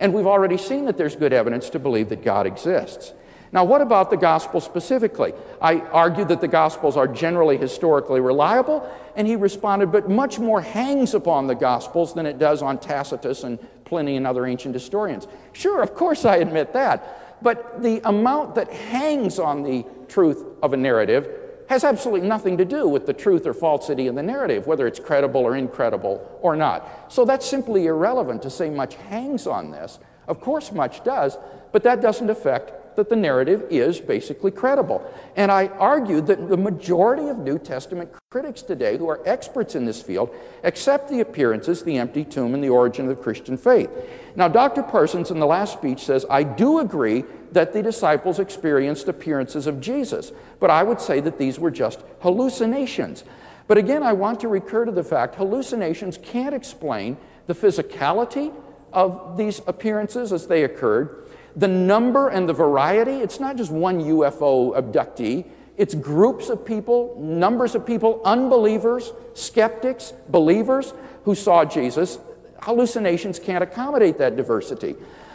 And 0.00 0.12
we've 0.12 0.26
already 0.26 0.56
seen 0.56 0.86
that 0.86 0.96
there's 0.96 1.14
good 1.14 1.32
evidence 1.32 1.70
to 1.70 1.78
believe 1.78 2.08
that 2.08 2.24
God 2.24 2.46
exists. 2.46 3.12
Now, 3.52 3.64
what 3.64 3.82
about 3.82 4.08
the 4.08 4.16
gospel 4.16 4.60
specifically? 4.62 5.34
I 5.60 5.80
argued 5.80 6.28
that 6.28 6.40
the 6.40 6.48
gospels 6.48 6.96
are 6.96 7.06
generally 7.06 7.58
historically 7.58 8.20
reliable, 8.20 8.90
and 9.14 9.28
he 9.28 9.36
responded, 9.36 9.92
but 9.92 10.08
much 10.08 10.38
more 10.38 10.62
hangs 10.62 11.12
upon 11.12 11.46
the 11.46 11.54
gospels 11.54 12.14
than 12.14 12.24
it 12.24 12.38
does 12.38 12.62
on 12.62 12.78
Tacitus 12.78 13.44
and 13.44 13.58
Pliny 13.84 14.16
and 14.16 14.26
other 14.26 14.46
ancient 14.46 14.74
historians. 14.74 15.28
Sure, 15.52 15.82
of 15.82 15.94
course, 15.94 16.24
I 16.24 16.36
admit 16.36 16.72
that. 16.72 17.42
But 17.42 17.82
the 17.82 18.00
amount 18.08 18.54
that 18.54 18.72
hangs 18.72 19.38
on 19.38 19.62
the 19.62 19.84
truth 20.08 20.42
of 20.62 20.72
a 20.72 20.76
narrative 20.78 21.28
has 21.68 21.84
absolutely 21.84 22.26
nothing 22.26 22.56
to 22.56 22.64
do 22.64 22.88
with 22.88 23.06
the 23.06 23.12
truth 23.12 23.46
or 23.46 23.52
falsity 23.52 24.06
in 24.06 24.14
the 24.14 24.22
narrative, 24.22 24.66
whether 24.66 24.86
it's 24.86 24.98
credible 24.98 25.42
or 25.42 25.56
incredible 25.56 26.26
or 26.40 26.56
not. 26.56 27.12
So 27.12 27.26
that's 27.26 27.44
simply 27.44 27.86
irrelevant 27.86 28.42
to 28.42 28.50
say 28.50 28.70
much 28.70 28.94
hangs 28.94 29.46
on 29.46 29.70
this. 29.70 29.98
Of 30.26 30.40
course, 30.40 30.72
much 30.72 31.04
does, 31.04 31.36
but 31.72 31.82
that 31.82 32.00
doesn't 32.00 32.30
affect 32.30 32.72
that 32.96 33.08
the 33.08 33.16
narrative 33.16 33.64
is 33.70 34.00
basically 34.00 34.50
credible. 34.50 35.02
And 35.36 35.50
I 35.50 35.68
argued 35.68 36.26
that 36.26 36.48
the 36.48 36.56
majority 36.56 37.28
of 37.28 37.38
New 37.38 37.58
Testament 37.58 38.10
critics 38.30 38.62
today, 38.62 38.96
who 38.96 39.08
are 39.08 39.20
experts 39.26 39.74
in 39.74 39.84
this 39.84 40.02
field, 40.02 40.34
accept 40.64 41.08
the 41.08 41.20
appearances, 41.20 41.82
the 41.82 41.98
empty 41.98 42.24
tomb, 42.24 42.54
and 42.54 42.62
the 42.62 42.68
origin 42.68 43.08
of 43.08 43.16
the 43.16 43.22
Christian 43.22 43.56
faith. 43.56 43.90
Now, 44.36 44.48
Dr. 44.48 44.82
Parsons 44.82 45.30
in 45.30 45.38
the 45.38 45.46
last 45.46 45.72
speech 45.74 46.04
says, 46.04 46.26
I 46.28 46.42
do 46.42 46.78
agree 46.78 47.24
that 47.52 47.72
the 47.72 47.82
disciples 47.82 48.38
experienced 48.38 49.08
appearances 49.08 49.66
of 49.66 49.80
Jesus, 49.80 50.32
but 50.60 50.70
I 50.70 50.82
would 50.82 51.00
say 51.00 51.20
that 51.20 51.38
these 51.38 51.58
were 51.58 51.70
just 51.70 52.00
hallucinations. 52.20 53.24
But 53.68 53.78
again, 53.78 54.02
I 54.02 54.12
want 54.12 54.40
to 54.40 54.48
recur 54.48 54.84
to 54.84 54.92
the 54.92 55.04
fact 55.04 55.34
hallucinations 55.34 56.18
can't 56.18 56.54
explain 56.54 57.16
the 57.46 57.54
physicality, 57.54 58.52
of 58.92 59.36
these 59.36 59.60
appearances 59.66 60.32
as 60.32 60.46
they 60.46 60.64
occurred, 60.64 61.21
the 61.56 61.68
number 61.68 62.28
and 62.28 62.48
the 62.48 62.52
variety. 62.52 63.12
It's 63.12 63.40
not 63.40 63.56
just 63.56 63.70
one 63.70 64.00
UFO 64.00 64.74
abductee, 64.74 65.46
it's 65.76 65.94
groups 65.94 66.48
of 66.48 66.64
people, 66.64 67.16
numbers 67.18 67.74
of 67.74 67.86
people, 67.86 68.20
unbelievers, 68.24 69.12
skeptics, 69.34 70.12
believers 70.28 70.92
who 71.24 71.34
saw 71.34 71.64
Jesus. 71.64 72.18
Hallucinations 72.60 73.38
can't 73.38 73.64
accommodate 73.64 74.18
that 74.18 74.36
diversity. 74.36 74.94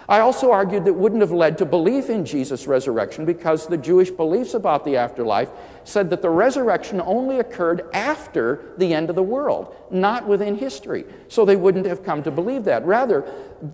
I 0.09 0.21
also 0.21 0.51
argued 0.51 0.85
that 0.85 0.93
wouldn't 0.93 1.19
have 1.19 1.33
led 1.33 1.57
to 1.57 1.65
belief 1.65 2.09
in 2.09 2.23
Jesus' 2.23 2.65
resurrection 2.65 3.25
because 3.25 3.67
the 3.67 3.77
Jewish 3.77 4.09
beliefs 4.09 4.53
about 4.53 4.85
the 4.85 4.95
afterlife 4.95 5.49
said 5.83 6.09
that 6.11 6.21
the 6.21 6.29
resurrection 6.29 7.01
only 7.01 7.39
occurred 7.39 7.89
after 7.93 8.73
the 8.77 8.93
end 8.93 9.09
of 9.09 9.17
the 9.17 9.23
world, 9.23 9.75
not 9.91 10.25
within 10.25 10.55
history. 10.55 11.03
So 11.27 11.43
they 11.43 11.57
wouldn't 11.57 11.85
have 11.87 12.05
come 12.05 12.23
to 12.23 12.31
believe 12.31 12.63
that. 12.65 12.85
Rather, 12.85 13.29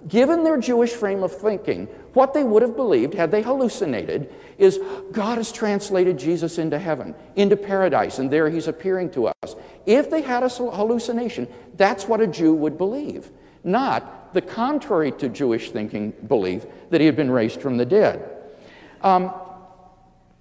given 0.07 0.43
their 0.43 0.57
Jewish 0.57 0.93
frame 0.93 1.21
of 1.21 1.31
thinking, 1.31 1.85
what 2.13 2.33
they 2.33 2.43
would 2.43 2.63
have 2.63 2.75
believed 2.75 3.13
had 3.13 3.29
they 3.29 3.43
hallucinated 3.43 4.33
is 4.57 4.79
God 5.11 5.37
has 5.37 5.51
translated 5.51 6.17
Jesus 6.17 6.57
into 6.57 6.79
heaven, 6.79 7.13
into 7.35 7.55
paradise, 7.55 8.17
and 8.17 8.31
there 8.31 8.49
he's 8.49 8.67
appearing 8.67 9.11
to 9.11 9.27
us. 9.27 9.55
If 9.85 10.09
they 10.09 10.21
had 10.21 10.41
a 10.41 10.49
hallucination, 10.49 11.47
that's 11.75 12.07
what 12.07 12.21
a 12.21 12.27
Jew 12.27 12.55
would 12.55 12.77
believe, 12.77 13.29
not 13.63 14.22
the 14.33 14.41
contrary 14.41 15.11
to 15.13 15.29
Jewish 15.29 15.71
thinking 15.71 16.11
belief 16.27 16.65
that 16.89 16.99
he 17.01 17.05
had 17.05 17.15
been 17.15 17.31
raised 17.31 17.61
from 17.61 17.77
the 17.77 17.85
dead. 17.85 18.29
Um, 19.01 19.33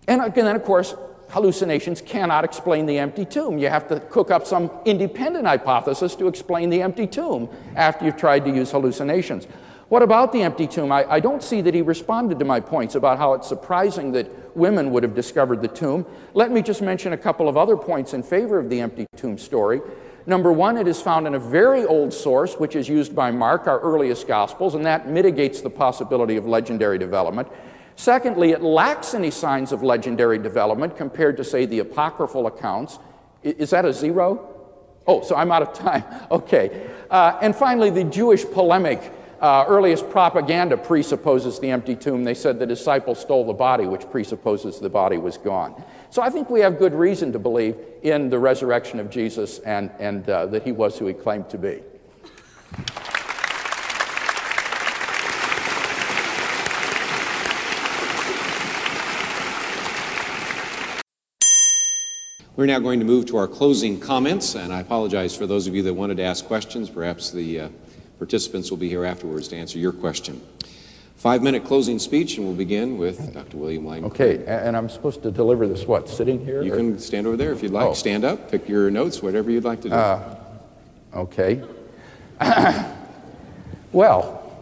and 0.08 0.34
then, 0.34 0.56
of 0.56 0.64
course, 0.64 0.94
hallucinations 1.30 2.02
cannot 2.02 2.44
explain 2.44 2.86
the 2.86 2.98
empty 2.98 3.24
tomb. 3.24 3.58
You 3.58 3.68
have 3.68 3.88
to 3.88 4.00
cook 4.00 4.30
up 4.30 4.46
some 4.46 4.70
independent 4.84 5.46
hypothesis 5.46 6.14
to 6.16 6.28
explain 6.28 6.70
the 6.70 6.82
empty 6.82 7.06
tomb 7.06 7.48
after 7.74 8.04
you've 8.04 8.16
tried 8.16 8.44
to 8.44 8.50
use 8.50 8.70
hallucinations. 8.70 9.46
What 9.88 10.02
about 10.02 10.32
the 10.32 10.42
empty 10.42 10.66
tomb? 10.66 10.90
I, 10.90 11.10
I, 11.10 11.20
don't 11.20 11.42
see 11.42 11.60
that 11.60 11.74
he 11.74 11.82
responded 11.82 12.38
to 12.38 12.46
my 12.46 12.60
points 12.60 12.94
about 12.94 13.18
how 13.18 13.34
it's 13.34 13.46
surprising 13.46 14.12
that 14.12 14.56
women 14.56 14.90
would 14.90 15.02
have 15.02 15.14
discovered 15.14 15.60
the 15.60 15.68
tomb. 15.68 16.06
Let 16.32 16.50
me 16.50 16.62
just 16.62 16.80
mention 16.80 17.12
a 17.12 17.18
couple 17.18 17.46
of 17.46 17.58
other 17.58 17.76
points 17.76 18.14
in 18.14 18.22
favor 18.22 18.58
of 18.58 18.70
the 18.70 18.80
empty 18.80 19.06
tomb 19.16 19.36
story. 19.36 19.82
Number 20.26 20.52
one, 20.52 20.76
it 20.76 20.86
is 20.86 21.02
found 21.02 21.26
in 21.26 21.34
a 21.34 21.38
very 21.38 21.84
old 21.84 22.12
source, 22.12 22.54
which 22.54 22.76
is 22.76 22.88
used 22.88 23.14
by 23.14 23.30
Mark, 23.30 23.66
our 23.66 23.80
earliest 23.80 24.28
Gospels, 24.28 24.74
and 24.74 24.86
that 24.86 25.08
mitigates 25.08 25.60
the 25.60 25.70
possibility 25.70 26.36
of 26.36 26.46
legendary 26.46 26.98
development. 26.98 27.48
Secondly, 27.96 28.50
it 28.50 28.62
lacks 28.62 29.14
any 29.14 29.30
signs 29.30 29.72
of 29.72 29.82
legendary 29.82 30.38
development 30.38 30.96
compared 30.96 31.36
to, 31.36 31.44
say, 31.44 31.66
the 31.66 31.80
apocryphal 31.80 32.46
accounts. 32.46 32.98
Is 33.42 33.70
that 33.70 33.84
a 33.84 33.92
zero? 33.92 34.48
Oh, 35.06 35.22
so 35.22 35.34
I'm 35.34 35.50
out 35.50 35.62
of 35.62 35.72
time. 35.72 36.04
Okay. 36.30 36.88
Uh, 37.10 37.38
and 37.42 37.54
finally, 37.54 37.90
the 37.90 38.04
Jewish 38.04 38.44
polemic 38.44 39.12
uh, 39.42 39.64
earliest 39.68 40.08
propaganda 40.08 40.76
presupposes 40.76 41.58
the 41.58 41.68
empty 41.70 41.94
tomb. 41.96 42.24
They 42.24 42.32
said 42.32 42.58
the 42.58 42.66
disciples 42.66 43.20
stole 43.20 43.44
the 43.44 43.52
body, 43.52 43.84
which 43.84 44.08
presupposes 44.10 44.78
the 44.78 44.88
body 44.88 45.18
was 45.18 45.36
gone. 45.36 45.84
So 46.12 46.20
I 46.20 46.28
think 46.28 46.50
we 46.50 46.60
have 46.60 46.78
good 46.78 46.92
reason 46.92 47.32
to 47.32 47.38
believe 47.38 47.74
in 48.02 48.28
the 48.28 48.38
resurrection 48.38 49.00
of 49.00 49.08
Jesus 49.08 49.60
and, 49.60 49.90
and 49.98 50.28
uh, 50.28 50.44
that 50.44 50.62
he 50.62 50.70
was 50.70 50.98
who 50.98 51.06
he 51.06 51.14
claimed 51.14 51.48
to 51.48 51.56
be. 51.56 51.80
We're 62.56 62.66
now 62.66 62.78
going 62.78 63.00
to 63.00 63.06
move 63.06 63.24
to 63.26 63.38
our 63.38 63.48
closing 63.48 63.98
comments, 63.98 64.54
and 64.54 64.70
I 64.70 64.80
apologize 64.80 65.34
for 65.34 65.46
those 65.46 65.66
of 65.66 65.74
you 65.74 65.82
that 65.84 65.94
wanted 65.94 66.18
to 66.18 66.24
ask 66.24 66.44
questions. 66.44 66.90
Perhaps 66.90 67.30
the 67.30 67.60
uh, 67.60 67.68
Participants 68.22 68.70
will 68.70 68.78
be 68.78 68.88
here 68.88 69.04
afterwards 69.04 69.48
to 69.48 69.56
answer 69.56 69.80
your 69.80 69.90
question. 69.90 70.40
Five 71.22 71.40
minute 71.40 71.64
closing 71.64 72.00
speech, 72.00 72.36
and 72.36 72.44
we'll 72.44 72.56
begin 72.56 72.98
with 72.98 73.32
Dr. 73.32 73.56
William 73.56 73.86
Lane. 73.86 74.04
Okay, 74.06 74.44
and 74.44 74.76
I'm 74.76 74.88
supposed 74.88 75.22
to 75.22 75.30
deliver 75.30 75.68
this 75.68 75.86
what, 75.86 76.08
sitting 76.08 76.44
here? 76.44 76.64
You 76.64 76.74
or? 76.74 76.76
can 76.78 76.98
stand 76.98 77.28
over 77.28 77.36
there 77.36 77.52
if 77.52 77.62
you'd 77.62 77.70
like. 77.70 77.86
Oh. 77.86 77.94
Stand 77.94 78.24
up, 78.24 78.50
pick 78.50 78.68
your 78.68 78.90
notes, 78.90 79.22
whatever 79.22 79.48
you'd 79.48 79.62
like 79.62 79.80
to 79.82 79.88
do. 79.88 79.94
Uh, 79.94 80.36
okay. 81.14 81.62
well, 83.92 84.52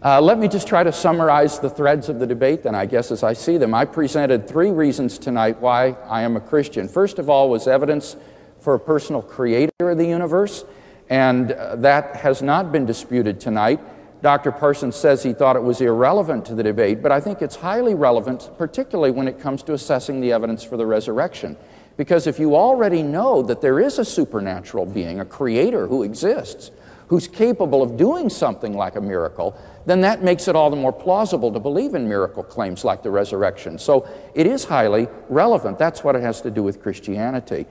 uh, 0.00 0.20
let 0.20 0.38
me 0.38 0.46
just 0.46 0.68
try 0.68 0.84
to 0.84 0.92
summarize 0.92 1.58
the 1.58 1.68
threads 1.68 2.08
of 2.08 2.20
the 2.20 2.26
debate, 2.28 2.62
then, 2.62 2.76
I 2.76 2.86
guess, 2.86 3.10
as 3.10 3.24
I 3.24 3.32
see 3.32 3.58
them. 3.58 3.74
I 3.74 3.86
presented 3.86 4.46
three 4.46 4.70
reasons 4.70 5.18
tonight 5.18 5.60
why 5.60 5.96
I 6.08 6.22
am 6.22 6.36
a 6.36 6.40
Christian. 6.40 6.86
First 6.86 7.18
of 7.18 7.28
all, 7.28 7.50
was 7.50 7.66
evidence 7.66 8.14
for 8.60 8.74
a 8.74 8.78
personal 8.78 9.22
creator 9.22 9.90
of 9.90 9.98
the 9.98 10.06
universe 10.06 10.64
and 11.08 11.50
uh, 11.50 11.74
that 11.74 12.14
has 12.14 12.42
not 12.42 12.70
been 12.70 12.86
disputed 12.86 13.40
tonight. 13.40 13.80
Dr. 14.22 14.52
Parsons 14.52 14.96
says 14.96 15.22
he 15.22 15.32
thought 15.32 15.56
it 15.56 15.62
was 15.62 15.80
irrelevant 15.80 16.44
to 16.46 16.54
the 16.54 16.62
debate, 16.62 17.02
but 17.02 17.10
I 17.10 17.20
think 17.20 17.40
it's 17.40 17.56
highly 17.56 17.94
relevant, 17.94 18.50
particularly 18.58 19.10
when 19.10 19.26
it 19.26 19.40
comes 19.40 19.62
to 19.64 19.72
assessing 19.72 20.20
the 20.20 20.32
evidence 20.32 20.62
for 20.62 20.76
the 20.76 20.84
resurrection. 20.84 21.56
Because 21.96 22.26
if 22.26 22.38
you 22.38 22.54
already 22.54 23.02
know 23.02 23.42
that 23.42 23.60
there 23.60 23.80
is 23.80 23.98
a 23.98 24.04
supernatural 24.04 24.86
being, 24.86 25.20
a 25.20 25.24
creator 25.24 25.86
who 25.86 26.02
exists, 26.02 26.70
who's 27.08 27.26
capable 27.26 27.82
of 27.82 27.96
doing 27.96 28.28
something 28.28 28.74
like 28.74 28.96
a 28.96 29.00
miracle, 29.00 29.58
then 29.84 30.00
that 30.02 30.22
makes 30.22 30.48
it 30.48 30.54
all 30.54 30.70
the 30.70 30.76
more 30.76 30.92
plausible 30.92 31.52
to 31.52 31.58
believe 31.58 31.94
in 31.94 32.08
miracle 32.08 32.42
claims 32.42 32.84
like 32.84 33.02
the 33.02 33.10
resurrection. 33.10 33.78
So 33.78 34.08
it 34.34 34.46
is 34.46 34.64
highly 34.64 35.08
relevant. 35.28 35.78
That's 35.78 36.04
what 36.04 36.14
it 36.14 36.22
has 36.22 36.40
to 36.42 36.50
do 36.50 36.62
with 36.62 36.82
Christianity. 36.82 37.66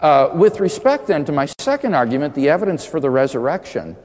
Uh, 0.00 0.30
with 0.34 0.60
respect 0.60 1.08
then 1.08 1.24
to 1.24 1.32
my 1.32 1.46
second 1.58 1.94
argument, 1.94 2.34
the 2.34 2.48
evidence 2.48 2.86
for 2.86 3.00
the 3.00 3.10
resurrection, 3.10 3.96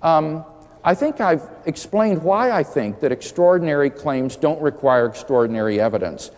um, 0.00 0.44
I 0.84 0.94
think 0.94 1.20
I've 1.20 1.48
explained 1.64 2.22
why 2.22 2.50
I 2.50 2.62
think 2.62 3.00
that 3.00 3.10
extraordinary 3.10 3.88
claims 3.88 4.36
don't 4.36 4.60
require 4.60 5.06
extraordinary 5.06 5.80
evidence. 5.80 6.30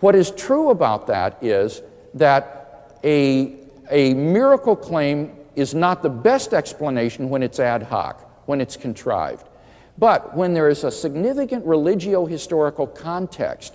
What 0.00 0.14
is 0.14 0.30
true 0.30 0.68
about 0.68 1.06
that 1.06 1.42
is 1.42 1.80
that 2.12 2.98
a, 3.02 3.56
a 3.90 4.12
miracle 4.12 4.76
claim 4.76 5.34
is 5.54 5.74
not 5.74 6.02
the 6.02 6.10
best 6.10 6.52
explanation 6.52 7.30
when 7.30 7.42
it's 7.42 7.58
ad 7.58 7.82
hoc, 7.82 8.46
when 8.46 8.60
it's 8.60 8.76
contrived. 8.76 9.48
But 9.96 10.36
when 10.36 10.52
there 10.52 10.68
is 10.68 10.84
a 10.84 10.90
significant 10.90 11.64
religio 11.64 12.26
historical 12.26 12.86
context 12.86 13.74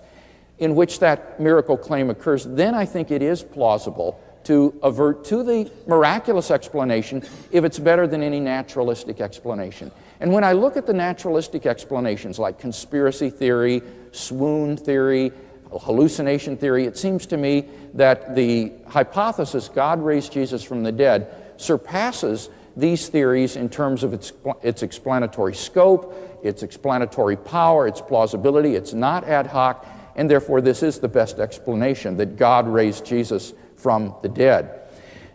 in 0.60 0.76
which 0.76 1.00
that 1.00 1.40
miracle 1.40 1.76
claim 1.76 2.12
occurs, 2.12 2.46
then 2.46 2.76
I 2.76 2.86
think 2.86 3.10
it 3.10 3.24
is 3.24 3.42
plausible 3.42 4.22
to 4.44 4.80
avert 4.84 5.26
to 5.26 5.42
the 5.44 5.72
miraculous 5.88 6.52
explanation 6.52 7.24
if 7.52 7.64
it's 7.64 7.80
better 7.80 8.06
than 8.06 8.22
any 8.22 8.40
naturalistic 8.40 9.20
explanation. 9.20 9.92
And 10.22 10.32
when 10.32 10.44
I 10.44 10.52
look 10.52 10.78
at 10.78 10.86
the 10.86 10.94
naturalistic 10.94 11.66
explanations 11.66 12.38
like 12.38 12.60
conspiracy 12.60 13.32
theory, 13.32 13.82
swoon 14.12 14.78
theory, 14.78 15.32
hallucination 15.72 16.58
theory, 16.58 16.86
it 16.86 16.96
seems 16.96 17.26
to 17.26 17.38
me 17.38 17.68
that 17.96 18.36
the 18.36 18.72
hypothesis 18.88 19.68
God 19.68 20.00
raised 20.00 20.32
Jesus 20.32 20.64
from 20.64 20.84
the 20.84 20.92
dead 20.92 21.34
surpasses 21.58 22.50
these 22.78 23.10
theories 23.10 23.56
in 23.56 23.68
terms 23.68 24.04
of 24.04 24.14
its, 24.14 24.32
its 24.62 24.84
explanatory 24.84 25.56
scope, 25.56 26.16
its 26.44 26.62
explanatory 26.62 27.36
power, 27.36 27.88
its 27.88 28.00
plausibility. 28.00 28.76
It's 28.76 28.94
not 28.94 29.24
ad 29.24 29.48
hoc, 29.48 29.88
and 30.16 30.30
therefore 30.30 30.62
this 30.62 30.84
is 30.84 31.00
the 31.00 31.08
best 31.08 31.40
explanation 31.40 32.18
that 32.18 32.38
God 32.38 32.68
raised 32.68 33.06
Jesus 33.06 33.54
from 33.76 34.14
the 34.22 34.30
dead. 34.30 34.82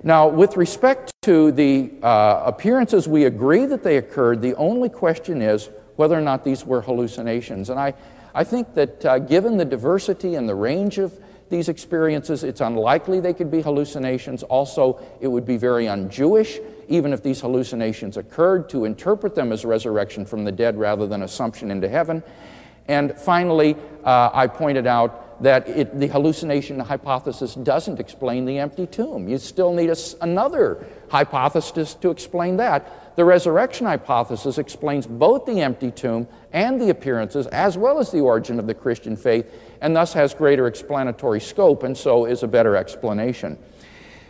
Now, 0.04 0.28
with 0.28 0.56
respect 0.56 1.12
to 1.26 1.50
the 1.50 1.90
uh, 2.04 2.44
appearances, 2.46 3.08
we 3.08 3.24
agree 3.24 3.66
that 3.66 3.82
they 3.82 3.96
occurred. 3.96 4.40
The 4.40 4.54
only 4.54 4.88
question 4.88 5.42
is 5.42 5.68
whether 5.96 6.16
or 6.16 6.20
not 6.20 6.44
these 6.44 6.64
were 6.64 6.80
hallucinations. 6.80 7.68
And 7.68 7.80
I, 7.80 7.94
I 8.32 8.44
think 8.44 8.74
that 8.74 9.04
uh, 9.04 9.18
given 9.18 9.56
the 9.56 9.64
diversity 9.64 10.36
and 10.36 10.48
the 10.48 10.54
range 10.54 10.98
of 10.98 11.18
these 11.50 11.68
experiences, 11.68 12.44
it's 12.44 12.60
unlikely 12.60 13.18
they 13.18 13.34
could 13.34 13.50
be 13.50 13.60
hallucinations. 13.60 14.44
Also, 14.44 15.04
it 15.20 15.26
would 15.26 15.44
be 15.44 15.56
very 15.56 15.88
un 15.88 16.08
Jewish, 16.08 16.60
even 16.86 17.12
if 17.12 17.24
these 17.24 17.40
hallucinations 17.40 18.16
occurred, 18.16 18.68
to 18.68 18.84
interpret 18.84 19.34
them 19.34 19.50
as 19.50 19.64
resurrection 19.64 20.26
from 20.26 20.44
the 20.44 20.52
dead 20.52 20.78
rather 20.78 21.08
than 21.08 21.22
assumption 21.22 21.72
into 21.72 21.88
heaven. 21.88 22.22
And 22.86 23.18
finally, 23.18 23.74
uh, 24.04 24.30
I 24.32 24.46
pointed 24.46 24.86
out 24.86 25.42
that 25.42 25.68
it, 25.68 25.98
the 25.98 26.06
hallucination 26.06 26.78
hypothesis 26.78 27.56
doesn't 27.56 27.98
explain 27.98 28.44
the 28.44 28.58
empty 28.58 28.86
tomb. 28.86 29.28
You 29.28 29.38
still 29.38 29.72
need 29.72 29.90
a, 29.90 29.96
another 30.20 30.86
hypothesis 31.08 31.94
to 31.94 32.10
explain 32.10 32.56
that. 32.56 33.16
The 33.16 33.24
resurrection 33.24 33.86
hypothesis 33.86 34.58
explains 34.58 35.06
both 35.06 35.46
the 35.46 35.60
empty 35.62 35.90
tomb 35.90 36.28
and 36.52 36.80
the 36.80 36.90
appearances, 36.90 37.46
as 37.48 37.78
well 37.78 37.98
as 37.98 38.10
the 38.10 38.20
origin 38.20 38.58
of 38.58 38.66
the 38.66 38.74
Christian 38.74 39.16
faith, 39.16 39.50
and 39.80 39.96
thus 39.96 40.12
has 40.12 40.34
greater 40.34 40.66
explanatory 40.66 41.40
scope, 41.40 41.82
and 41.82 41.96
so 41.96 42.26
is 42.26 42.42
a 42.42 42.48
better 42.48 42.76
explanation. 42.76 43.58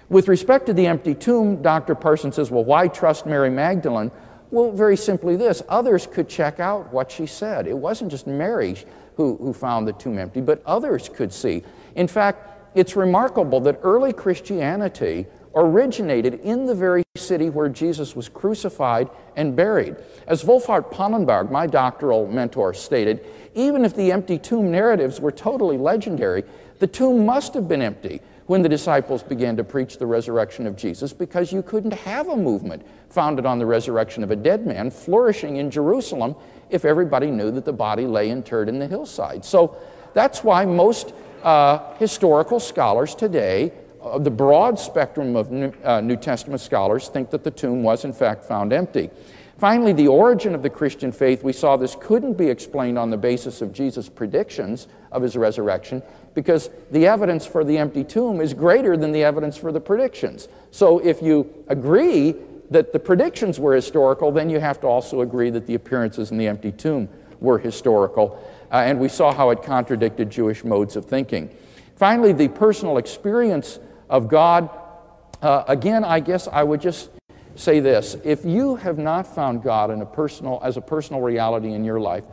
With 0.09 0.29
respect 0.29 0.67
to 0.67 0.73
the 0.73 0.87
empty 0.87 1.15
tomb, 1.15 1.63
Dr. 1.63 1.97
Parsons 1.97 2.37
says, 2.37 2.51
well, 2.51 2.65
why 2.65 2.87
trust 2.87 3.27
Mary 3.27 3.51
Magdalene? 3.51 4.13
Well, 4.53 4.71
very 4.71 4.97
simply 4.97 5.35
this 5.35 5.63
others 5.69 6.07
could 6.07 6.29
check 6.29 6.61
out 6.61 6.93
what 6.93 7.11
she 7.11 7.27
said. 7.27 7.67
It 7.67 7.77
wasn't 7.77 8.13
just 8.13 8.29
Mary 8.29 8.77
who, 9.17 9.37
who 9.39 9.53
found 9.53 9.89
the 9.89 9.93
tomb 9.95 10.19
empty, 10.19 10.41
but 10.41 10.63
others 10.65 11.09
could 11.09 11.33
see. 11.33 11.65
In 11.97 12.07
fact, 12.07 12.77
it's 12.77 12.95
remarkable 12.95 13.59
that 13.61 13.81
early 13.83 14.13
Christianity 14.13 15.27
originated 15.57 16.35
in 16.41 16.67
the 16.67 16.75
very 16.75 17.03
city 17.17 17.51
where 17.51 17.69
Jesus 17.69 18.15
was 18.15 18.29
crucified 18.29 19.09
and 19.37 19.57
buried. 19.57 19.97
As 20.27 20.45
Wolfhart 20.45 20.93
Pannenberg, 20.93 21.51
my 21.51 21.67
doctoral 21.67 22.29
mentor, 22.29 22.75
stated, 22.75 23.25
even 23.55 23.85
if 23.85 23.97
the 23.97 24.13
empty 24.13 24.39
tomb 24.39 24.71
narratives 24.71 25.19
were 25.19 25.33
totally 25.33 25.79
legendary, 25.79 26.45
the 26.79 26.87
tomb 26.87 27.25
must 27.25 27.55
have 27.55 27.67
been 27.67 27.81
empty 27.81 28.21
when 28.47 28.63
the 28.63 28.69
disciples 28.69 29.23
began 29.23 29.57
to 29.57 29.65
preach 29.65 29.99
the 29.99 30.07
resurrection 30.07 30.67
of 30.67 30.77
Jesus 30.77 31.13
because 31.13 31.53
you 31.53 31.63
couldn't 31.63 31.93
have 31.93 32.29
a 32.29 32.37
movement 32.37 32.87
founded 33.09 33.47
on 33.47 33.59
the 33.59 33.67
resurrection 33.67 34.23
of 34.23 34.31
a 34.31 34.37
dead 34.37 34.67
man 34.67 34.91
flourishing 34.91 35.57
in 35.57 35.71
Jerusalem 35.71 36.37
if 36.71 36.85
everybody 36.85 37.31
knew 37.31 37.51
that 37.51 37.65
the 37.65 37.73
body 37.73 38.07
lay 38.07 38.31
interred 38.31 38.69
in 38.69 38.79
the 38.79 38.87
hillside. 38.87 39.45
So 39.45 39.77
that's 40.13 40.45
why 40.45 40.65
most 40.65 41.15
uh, 41.43 41.95
historical 41.95 42.61
scholars 42.61 43.15
today, 43.15 43.73
uh, 44.03 44.19
the 44.19 44.31
broad 44.31 44.79
spectrum 44.79 45.37
of 45.37 45.51
New, 45.51 45.73
uh, 45.85 46.01
New 46.01 46.17
Testament 46.17 46.61
scholars, 46.61 47.09
think 47.09 47.31
that 47.31 47.45
the 47.45 47.51
tomb 47.51 47.83
was 47.83 48.05
in 48.05 48.13
fact 48.13 48.45
found 48.45 48.73
empty. 48.73 49.11
Finally, 49.59 49.95
the 49.95 50.09
origin 50.09 50.55
of 50.55 50.63
the 50.63 50.69
Christian 50.69 51.11
faith, 51.11 51.43
we 51.43 51.53
saw 51.53 51.77
this 51.77 51.97
couldn't 51.99 52.35
be 52.35 52.49
explained 52.49 52.99
on 52.99 53.09
the 53.09 53.17
basis 53.17 53.63
of 53.63 53.73
Jesus' 53.73 54.09
predictions 54.09 54.87
of 55.13 55.23
his 55.23 55.35
resurrection 55.35 56.03
because 56.35 56.69
the 56.91 57.07
evidence 57.07 57.47
for 57.47 57.65
the 57.65 57.79
empty 57.79 58.05
tomb 58.05 58.43
is 58.43 58.53
greater 58.53 58.99
than 58.99 59.13
the 59.13 59.25
evidence 59.25 59.57
for 59.57 59.73
the 59.73 59.81
predictions. 59.81 60.49
So 60.71 60.99
if 60.99 61.23
you 61.23 61.65
agree 61.69 62.35
that 62.71 62.93
the 62.93 62.99
predictions 62.99 63.59
were 63.59 63.75
historical, 63.75 64.31
then 64.31 64.51
you 64.51 64.61
have 64.61 64.79
to 64.81 64.87
also 64.87 65.23
agree 65.23 65.49
that 65.51 65.67
the 65.67 65.75
appearances 65.75 66.31
in 66.31 66.37
the 66.37 66.47
empty 66.47 66.73
tomb 66.73 67.09
were 67.41 67.59
historical. 67.59 68.39
Uh, 68.71 68.77
and 68.77 69.01
we 69.01 69.09
saw 69.09 69.33
how 69.33 69.51
it 69.51 69.63
contradicted 69.63 70.29
Jewish 70.29 70.65
modes 70.65 70.97
of 70.97 71.07
thinking. 71.07 71.49
Finally, 71.97 72.35
the 72.35 72.49
personal 72.49 72.99
experience 72.99 73.79
of 74.09 74.29
God. 74.29 74.71
Uh, 75.43 75.65
again, 75.69 76.05
I 76.05 76.21
guess 76.21 76.49
I 76.49 76.63
would 76.63 76.81
just 76.81 77.11
say 77.55 77.81
this 77.81 78.17
if 78.25 78.45
you 78.45 78.77
have 78.77 78.99
not 78.99 79.27
found 79.27 79.63
God 79.63 79.91
in 79.91 80.03
a 80.03 80.07
personal, 80.07 80.61
as 80.63 80.77
a 80.77 80.81
personal 80.81 81.21
reality 81.21 81.73
in 81.73 81.85
your 81.85 82.01
life, 82.01 82.25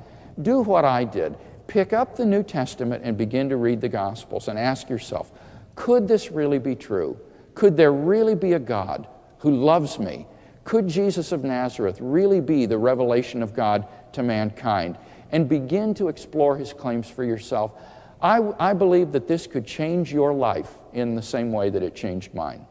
do 0.42 0.62
what 0.62 0.86
I 0.86 1.04
did. 1.04 1.36
Pick 1.68 1.94
up 1.94 2.16
the 2.16 2.26
New 2.26 2.44
Testament 2.44 3.04
and 3.06 3.18
begin 3.18 3.50
to 3.50 3.58
read 3.58 3.82
the 3.82 3.90
Gospels 3.90 4.48
and 4.48 4.60
ask 4.60 4.90
yourself 4.90 5.32
could 5.76 6.08
this 6.08 6.32
really 6.32 6.60
be 6.60 6.76
true? 6.76 7.18
Could 7.56 7.78
there 7.78 7.92
really 7.92 8.36
be 8.36 8.54
a 8.54 8.60
God 8.60 9.08
who 9.40 9.52
loves 9.52 9.98
me? 9.98 10.28
Could 10.64 10.88
Jesus 10.88 11.32
of 11.32 11.44
Nazareth 11.44 11.98
really 12.00 12.40
be 12.40 12.66
the 12.66 12.78
revelation 12.78 13.42
of 13.42 13.54
God 13.54 13.88
to 14.14 14.24
mankind? 14.24 14.98
And 15.32 15.50
begin 15.50 15.94
to 15.96 16.10
explore 16.10 16.58
his 16.58 16.74
claims 16.74 17.10
for 17.10 17.24
yourself. 17.24 17.74
I, 18.24 18.40
I 18.58 18.74
believe 18.74 19.12
that 19.12 19.28
this 19.28 19.46
could 19.48 19.68
change 19.68 20.14
your 20.14 20.34
life 20.34 20.72
in 20.94 21.14
the 21.14 21.22
same 21.22 21.52
way 21.52 21.70
that 21.70 21.84
it 21.84 21.94
changed 21.94 22.34
mine. 22.34 22.66